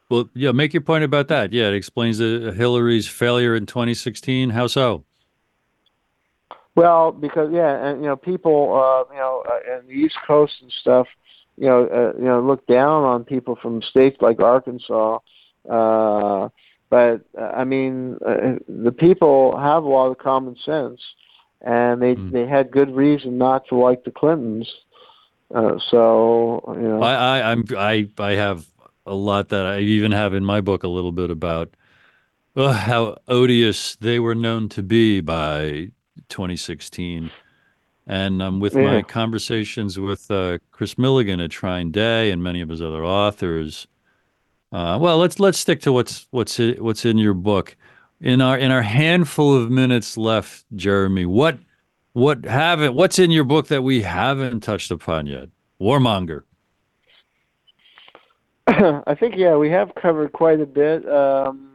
Well, 0.08 0.28
yeah, 0.34 0.52
make 0.52 0.72
your 0.72 0.80
point 0.80 1.04
about 1.04 1.28
that. 1.28 1.52
Yeah, 1.52 1.68
it 1.68 1.74
explains 1.74 2.18
the 2.18 2.52
Hillary's 2.56 3.06
failure 3.06 3.54
in 3.54 3.66
2016. 3.66 4.50
How 4.50 4.66
so? 4.66 5.04
Well, 6.74 7.12
because 7.12 7.50
yeah, 7.52 7.86
and 7.86 8.00
you 8.00 8.08
know, 8.08 8.16
people, 8.16 8.74
uh, 8.74 9.12
you 9.12 9.20
know, 9.20 9.44
uh, 9.48 9.78
in 9.78 9.86
the 9.86 9.92
East 9.92 10.16
Coast 10.26 10.54
and 10.62 10.72
stuff, 10.80 11.06
you 11.60 11.66
know, 11.66 11.86
uh, 11.86 12.18
you 12.18 12.24
know, 12.24 12.40
look 12.40 12.66
down 12.66 13.04
on 13.04 13.22
people 13.22 13.54
from 13.54 13.82
states 13.82 14.16
like 14.22 14.40
Arkansas. 14.40 15.18
Uh, 15.68 16.48
but 16.88 17.20
uh, 17.38 17.52
I 17.54 17.64
mean, 17.64 18.16
uh, 18.26 18.54
the 18.66 18.92
people 18.92 19.58
have 19.58 19.84
a 19.84 19.88
lot 19.88 20.10
of 20.10 20.16
common 20.16 20.56
sense, 20.64 21.00
and 21.60 22.00
they 22.00 22.14
mm. 22.14 22.32
they 22.32 22.46
had 22.46 22.70
good 22.70 22.90
reason 22.96 23.36
not 23.36 23.68
to 23.68 23.74
like 23.74 24.04
the 24.04 24.10
Clintons. 24.10 24.72
Uh, 25.54 25.78
so 25.90 26.64
you 26.76 26.88
know, 26.88 27.02
I, 27.02 27.12
I 27.12 27.50
I'm 27.52 27.64
I 27.76 28.08
I 28.18 28.30
have 28.32 28.64
a 29.04 29.14
lot 29.14 29.50
that 29.50 29.66
I 29.66 29.80
even 29.80 30.12
have 30.12 30.32
in 30.32 30.46
my 30.46 30.62
book 30.62 30.82
a 30.82 30.88
little 30.88 31.12
bit 31.12 31.30
about 31.30 31.74
uh, 32.56 32.72
how 32.72 33.18
odious 33.28 33.96
they 33.96 34.18
were 34.18 34.34
known 34.34 34.70
to 34.70 34.82
be 34.82 35.20
by 35.20 35.90
2016 36.30 37.30
and 38.10 38.42
um, 38.42 38.58
with 38.58 38.74
yeah. 38.74 38.82
my 38.82 39.02
conversations 39.02 39.96
with 39.96 40.28
uh, 40.32 40.58
Kris 40.72 40.96
Millegan 40.96 41.42
at 41.42 41.50
TrineDay 41.50 42.32
and 42.32 42.42
many 42.42 42.60
of 42.60 42.68
his 42.68 42.82
other 42.82 43.04
authors, 43.04 43.86
uh, 44.72 44.98
well, 45.00 45.18
let's 45.18 45.38
let's 45.38 45.58
stick 45.58 45.80
to 45.82 45.92
what's 45.92 46.26
what's 46.32 46.58
in, 46.58 46.82
what's 46.82 47.04
in 47.04 47.18
your 47.18 47.34
book. 47.34 47.76
In 48.20 48.40
our 48.40 48.58
in 48.58 48.72
our 48.72 48.82
handful 48.82 49.54
of 49.54 49.70
minutes 49.70 50.16
left, 50.16 50.64
Jeremy, 50.74 51.24
what 51.24 51.60
what 52.12 52.44
haven't 52.44 52.94
what's 52.94 53.20
in 53.20 53.30
your 53.30 53.44
book 53.44 53.68
that 53.68 53.82
we 53.82 54.02
haven't 54.02 54.60
touched 54.60 54.90
upon 54.90 55.28
yet? 55.28 55.48
Warmonger. 55.80 56.42
I 58.66 59.14
think 59.14 59.36
yeah, 59.36 59.54
we 59.54 59.70
have 59.70 59.94
covered 59.94 60.32
quite 60.32 60.60
a 60.60 60.66
bit. 60.66 61.08
Um, 61.08 61.70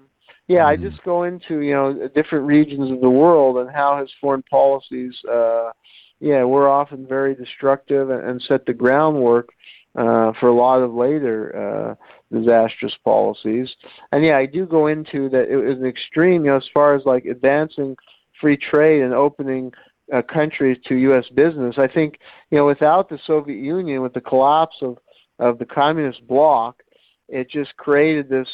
yeah, 0.49 0.63
mm. 0.63 0.67
I 0.67 0.75
just 0.75 1.01
go 1.03 1.23
into 1.23 1.61
you 1.61 1.73
know 1.73 2.09
different 2.13 2.45
regions 2.45 2.91
of 2.91 2.99
the 2.99 3.09
world 3.09 3.57
and 3.57 3.73
how 3.73 4.01
his 4.01 4.11
foreign 4.19 4.43
policies. 4.43 5.15
Uh, 5.23 5.71
yeah, 6.19 6.43
we're 6.43 6.69
often 6.69 7.07
very 7.07 7.35
destructive 7.35 8.09
and, 8.09 8.23
and 8.23 8.41
set 8.41 8.65
the 8.65 8.73
groundwork 8.73 9.49
uh, 9.95 10.33
for 10.39 10.47
a 10.49 10.53
lot 10.53 10.81
of 10.81 10.93
later 10.93 11.55
uh, 11.55 12.37
disastrous 12.37 12.93
policies. 13.03 13.73
And 14.11 14.23
yeah, 14.23 14.37
I 14.37 14.45
do 14.45 14.65
go 14.65 14.87
into 14.87 15.29
that 15.29 15.49
it 15.49 15.55
was 15.55 15.77
an 15.77 15.85
extreme, 15.85 16.43
you 16.45 16.51
know, 16.51 16.57
as 16.57 16.69
far 16.73 16.95
as 16.95 17.05
like 17.05 17.25
advancing 17.25 17.95
free 18.39 18.57
trade 18.57 19.01
and 19.01 19.13
opening 19.13 19.71
uh, 20.13 20.21
countries 20.21 20.77
to 20.87 20.95
U.S. 20.95 21.25
business. 21.33 21.75
I 21.77 21.87
think, 21.87 22.19
you 22.51 22.57
know, 22.57 22.65
without 22.65 23.09
the 23.09 23.19
Soviet 23.25 23.57
Union, 23.57 24.01
with 24.01 24.13
the 24.13 24.21
collapse 24.21 24.77
of 24.81 24.97
of 25.39 25.59
the 25.59 25.65
communist 25.65 26.25
bloc, 26.27 26.81
it 27.27 27.49
just 27.49 27.75
created 27.75 28.29
this, 28.29 28.47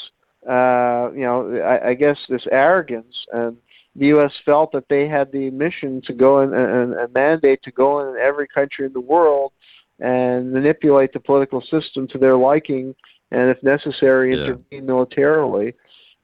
uh, 0.50 1.12
you 1.14 1.22
know, 1.22 1.62
I, 1.64 1.90
I 1.90 1.94
guess 1.94 2.18
this 2.28 2.46
arrogance 2.52 3.16
and 3.32 3.58
the 3.96 4.08
U.S. 4.08 4.32
felt 4.46 4.72
that 4.72 4.88
they 4.90 5.08
had 5.08 5.32
the 5.32 5.50
mission 5.50 6.02
to 6.04 6.14
go 6.14 6.42
in 6.42 6.54
and 6.54 6.94
a 6.94 7.08
mandate 7.10 7.62
to 7.64 7.72
go 7.72 8.00
in 8.00 8.18
every 8.18 8.48
country 8.48 8.86
in 8.86 8.94
the 8.94 9.02
world 9.02 9.52
and 10.00 10.52
manipulate 10.52 11.14
the 11.14 11.20
political 11.20 11.62
system 11.62 12.08
to 12.08 12.18
their 12.18 12.36
liking, 12.36 12.96
and 13.32 13.50
if 13.50 13.62
necessary, 13.62 14.36
yeah. 14.36 14.44
intervene 14.44 14.86
militarily. 14.86 15.74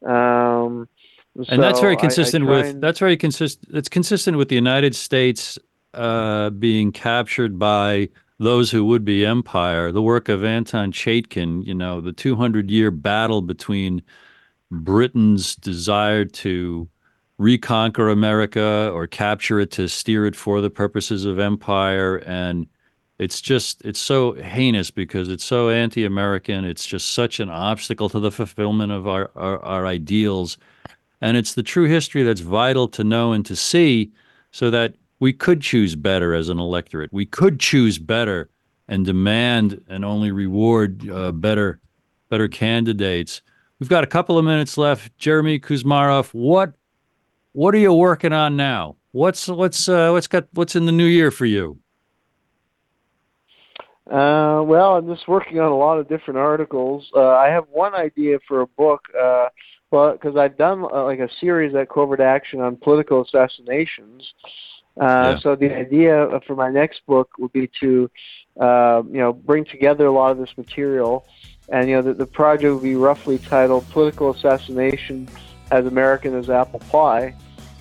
Um, 0.05 0.87
and 1.35 1.45
so 1.45 1.57
that's 1.57 1.79
very 1.79 1.97
consistent 1.97 2.45
I, 2.45 2.47
I 2.47 2.51
with 2.51 2.65
and, 2.67 2.83
that's 2.83 2.99
very 2.99 3.17
consistent. 3.17 3.75
It's 3.75 3.89
consistent 3.89 4.37
with 4.37 4.49
the 4.49 4.55
United 4.55 4.95
States 4.95 5.59
uh, 5.93 6.49
being 6.51 6.91
captured 6.91 7.59
by 7.59 8.09
those 8.39 8.71
who 8.71 8.85
would 8.85 9.05
be 9.05 9.25
empire. 9.25 9.91
The 9.91 10.01
work 10.01 10.29
of 10.29 10.43
Anton 10.43 10.91
Chaitkin, 10.91 11.65
you 11.65 11.73
know, 11.73 12.01
the 12.01 12.13
200 12.13 12.69
year 12.71 12.91
battle 12.91 13.41
between 13.41 14.01
Britain's 14.71 15.55
desire 15.55 16.25
to 16.25 16.87
reconquer 17.37 18.09
America 18.09 18.91
or 18.93 19.07
capture 19.07 19.59
it 19.59 19.71
to 19.71 19.87
steer 19.87 20.25
it 20.25 20.35
for 20.35 20.61
the 20.61 20.69
purposes 20.69 21.25
of 21.25 21.39
empire. 21.39 22.17
And 22.17 22.67
it's 23.19 23.41
just, 23.41 23.83
it's 23.85 23.99
so 23.99 24.33
heinous 24.33 24.91
because 24.91 25.29
it's 25.29 25.43
so 25.43 25.69
anti 25.69 26.05
American. 26.05 26.65
It's 26.65 26.85
just 26.85 27.11
such 27.11 27.39
an 27.39 27.49
obstacle 27.49 28.09
to 28.09 28.19
the 28.19 28.31
fulfillment 28.31 28.91
of 28.91 29.07
our, 29.07 29.31
our, 29.35 29.63
our, 29.63 29.85
ideals. 29.85 30.57
And 31.21 31.37
it's 31.37 31.53
the 31.53 31.63
true 31.63 31.85
history 31.85 32.23
that's 32.23 32.41
vital 32.41 32.87
to 32.89 33.03
know 33.03 33.33
and 33.33 33.45
to 33.45 33.55
see 33.55 34.11
so 34.51 34.69
that 34.71 34.95
we 35.19 35.33
could 35.33 35.61
choose 35.61 35.95
better 35.95 36.33
as 36.33 36.49
an 36.49 36.59
electorate. 36.59 37.11
We 37.11 37.25
could 37.25 37.59
choose 37.59 37.97
better 37.97 38.49
and 38.87 39.05
demand 39.05 39.83
and 39.87 40.05
only 40.05 40.31
reward 40.31 41.09
uh, 41.09 41.31
better 41.31 41.79
better 42.29 42.47
candidates. 42.47 43.41
We've 43.79 43.89
got 43.89 44.03
a 44.03 44.07
couple 44.07 44.37
of 44.37 44.45
minutes 44.45 44.77
left. 44.77 45.15
Jeremy 45.17 45.59
Kuzmarov, 45.59 46.33
what 46.33 46.73
what 47.57 47.73
are 47.73 47.79
you 47.79 47.91
working 47.91 48.33
on 48.33 48.55
now? 48.55 48.97
What's 49.13 49.47
what's 49.47 49.89
uh, 49.89 50.11
what's 50.11 50.27
got 50.27 50.45
what's 50.53 50.75
in 50.75 50.85
the 50.85 50.91
new 50.91 51.07
year 51.07 51.31
for 51.31 51.47
you? 51.47 51.79
Uh, 54.05 54.61
well, 54.63 54.95
I'm 54.95 55.07
just 55.07 55.27
working 55.27 55.59
on 55.59 55.71
a 55.71 55.75
lot 55.75 55.97
of 55.97 56.07
different 56.07 56.37
articles. 56.37 57.09
Uh, 57.15 57.29
I 57.29 57.47
have 57.47 57.65
one 57.71 57.95
idea 57.95 58.37
for 58.47 58.61
a 58.61 58.67
book. 58.67 59.01
Uh, 59.19 59.47
well, 59.89 60.11
because 60.11 60.37
I've 60.37 60.55
done 60.55 60.83
uh, 60.83 61.03
like 61.05 61.17
a 61.17 61.29
series 61.41 61.73
at 61.73 61.89
Covert 61.89 62.19
Action 62.19 62.61
on 62.61 62.75
political 62.75 63.23
assassinations. 63.23 64.35
Uh, 65.01 65.05
yeah. 65.05 65.39
So 65.39 65.55
the 65.55 65.75
idea 65.75 66.39
for 66.45 66.55
my 66.55 66.69
next 66.69 67.07
book 67.07 67.31
would 67.39 67.53
be 67.53 67.71
to, 67.79 68.11
uh, 68.61 69.01
you 69.09 69.17
know, 69.17 69.33
bring 69.33 69.65
together 69.65 70.05
a 70.05 70.11
lot 70.11 70.29
of 70.29 70.37
this 70.37 70.55
material, 70.57 71.25
and 71.69 71.89
you 71.89 71.95
know, 71.95 72.03
the, 72.03 72.13
the 72.13 72.27
project 72.27 72.71
would 72.71 72.83
be 72.83 72.95
roughly 72.95 73.39
titled 73.39 73.89
"Political 73.89 74.29
Assassination 74.35 75.27
as 75.71 75.87
American 75.87 76.35
as 76.35 76.51
Apple 76.51 76.81
Pie." 76.91 77.33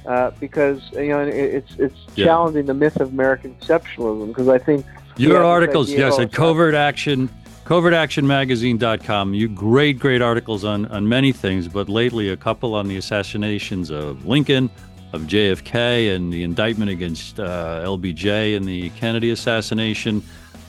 Uh, 0.06 0.30
because 0.38 0.80
you 0.92 1.08
know 1.08 1.20
it's 1.20 1.74
it's 1.78 1.96
yeah. 2.14 2.26
challenging 2.26 2.66
the 2.66 2.74
myth 2.74 3.00
of 3.00 3.12
American 3.12 3.54
exceptionalism. 3.56 4.28
Because 4.28 4.48
I 4.48 4.58
think 4.58 4.86
your 5.16 5.42
articles, 5.42 5.90
yes, 5.90 6.18
at 6.18 6.32
Covert 6.32 6.74
Action, 6.74 7.28
covertactionmagazine.com. 7.64 9.34
You 9.34 9.48
great, 9.48 9.98
great 9.98 10.22
articles 10.22 10.64
on 10.64 10.86
on 10.86 11.08
many 11.08 11.32
things, 11.32 11.66
but 11.66 11.88
lately 11.88 12.28
a 12.28 12.36
couple 12.36 12.74
on 12.74 12.86
the 12.86 12.96
assassinations 12.96 13.90
of 13.90 14.24
Lincoln, 14.26 14.70
of 15.12 15.22
JFK, 15.22 16.14
and 16.14 16.32
the 16.32 16.44
indictment 16.44 16.90
against 16.90 17.40
uh, 17.40 17.82
LBJ 17.84 18.56
and 18.56 18.66
the 18.66 18.90
Kennedy 18.90 19.30
assassination. 19.30 20.22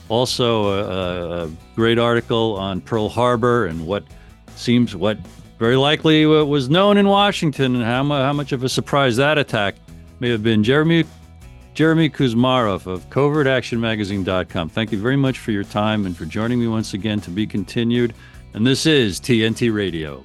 Also, 0.08 0.68
a, 0.70 1.44
a 1.44 1.50
great 1.76 1.98
article 1.98 2.56
on 2.56 2.80
Pearl 2.80 3.08
Harbor 3.08 3.66
and 3.66 3.86
what 3.86 4.04
seems 4.56 4.96
what 4.96 5.18
very 5.58 5.76
likely 5.76 6.24
was 6.24 6.70
known 6.70 6.96
in 6.96 7.08
Washington 7.08 7.74
and 7.76 7.84
how, 7.84 8.04
how 8.04 8.32
much 8.32 8.52
of 8.52 8.62
a 8.62 8.68
surprise 8.68 9.16
that 9.16 9.38
attack 9.38 9.74
may 10.20 10.30
have 10.30 10.42
been. 10.42 10.62
Jeremy 10.62 11.04
Jeremy 11.74 12.10
Kuzmarov 12.10 12.86
of 12.86 13.08
covertactionmagazine.com. 13.08 14.68
Thank 14.68 14.90
you 14.90 14.98
very 14.98 15.16
much 15.16 15.38
for 15.38 15.52
your 15.52 15.62
time 15.62 16.06
and 16.06 16.16
for 16.16 16.24
joining 16.24 16.58
me 16.58 16.66
once 16.66 16.92
again 16.92 17.20
to 17.20 17.30
be 17.30 17.46
continued. 17.46 18.14
And 18.54 18.66
this 18.66 18.84
is 18.84 19.20
TNT 19.20 19.72
Radio. 19.72 20.24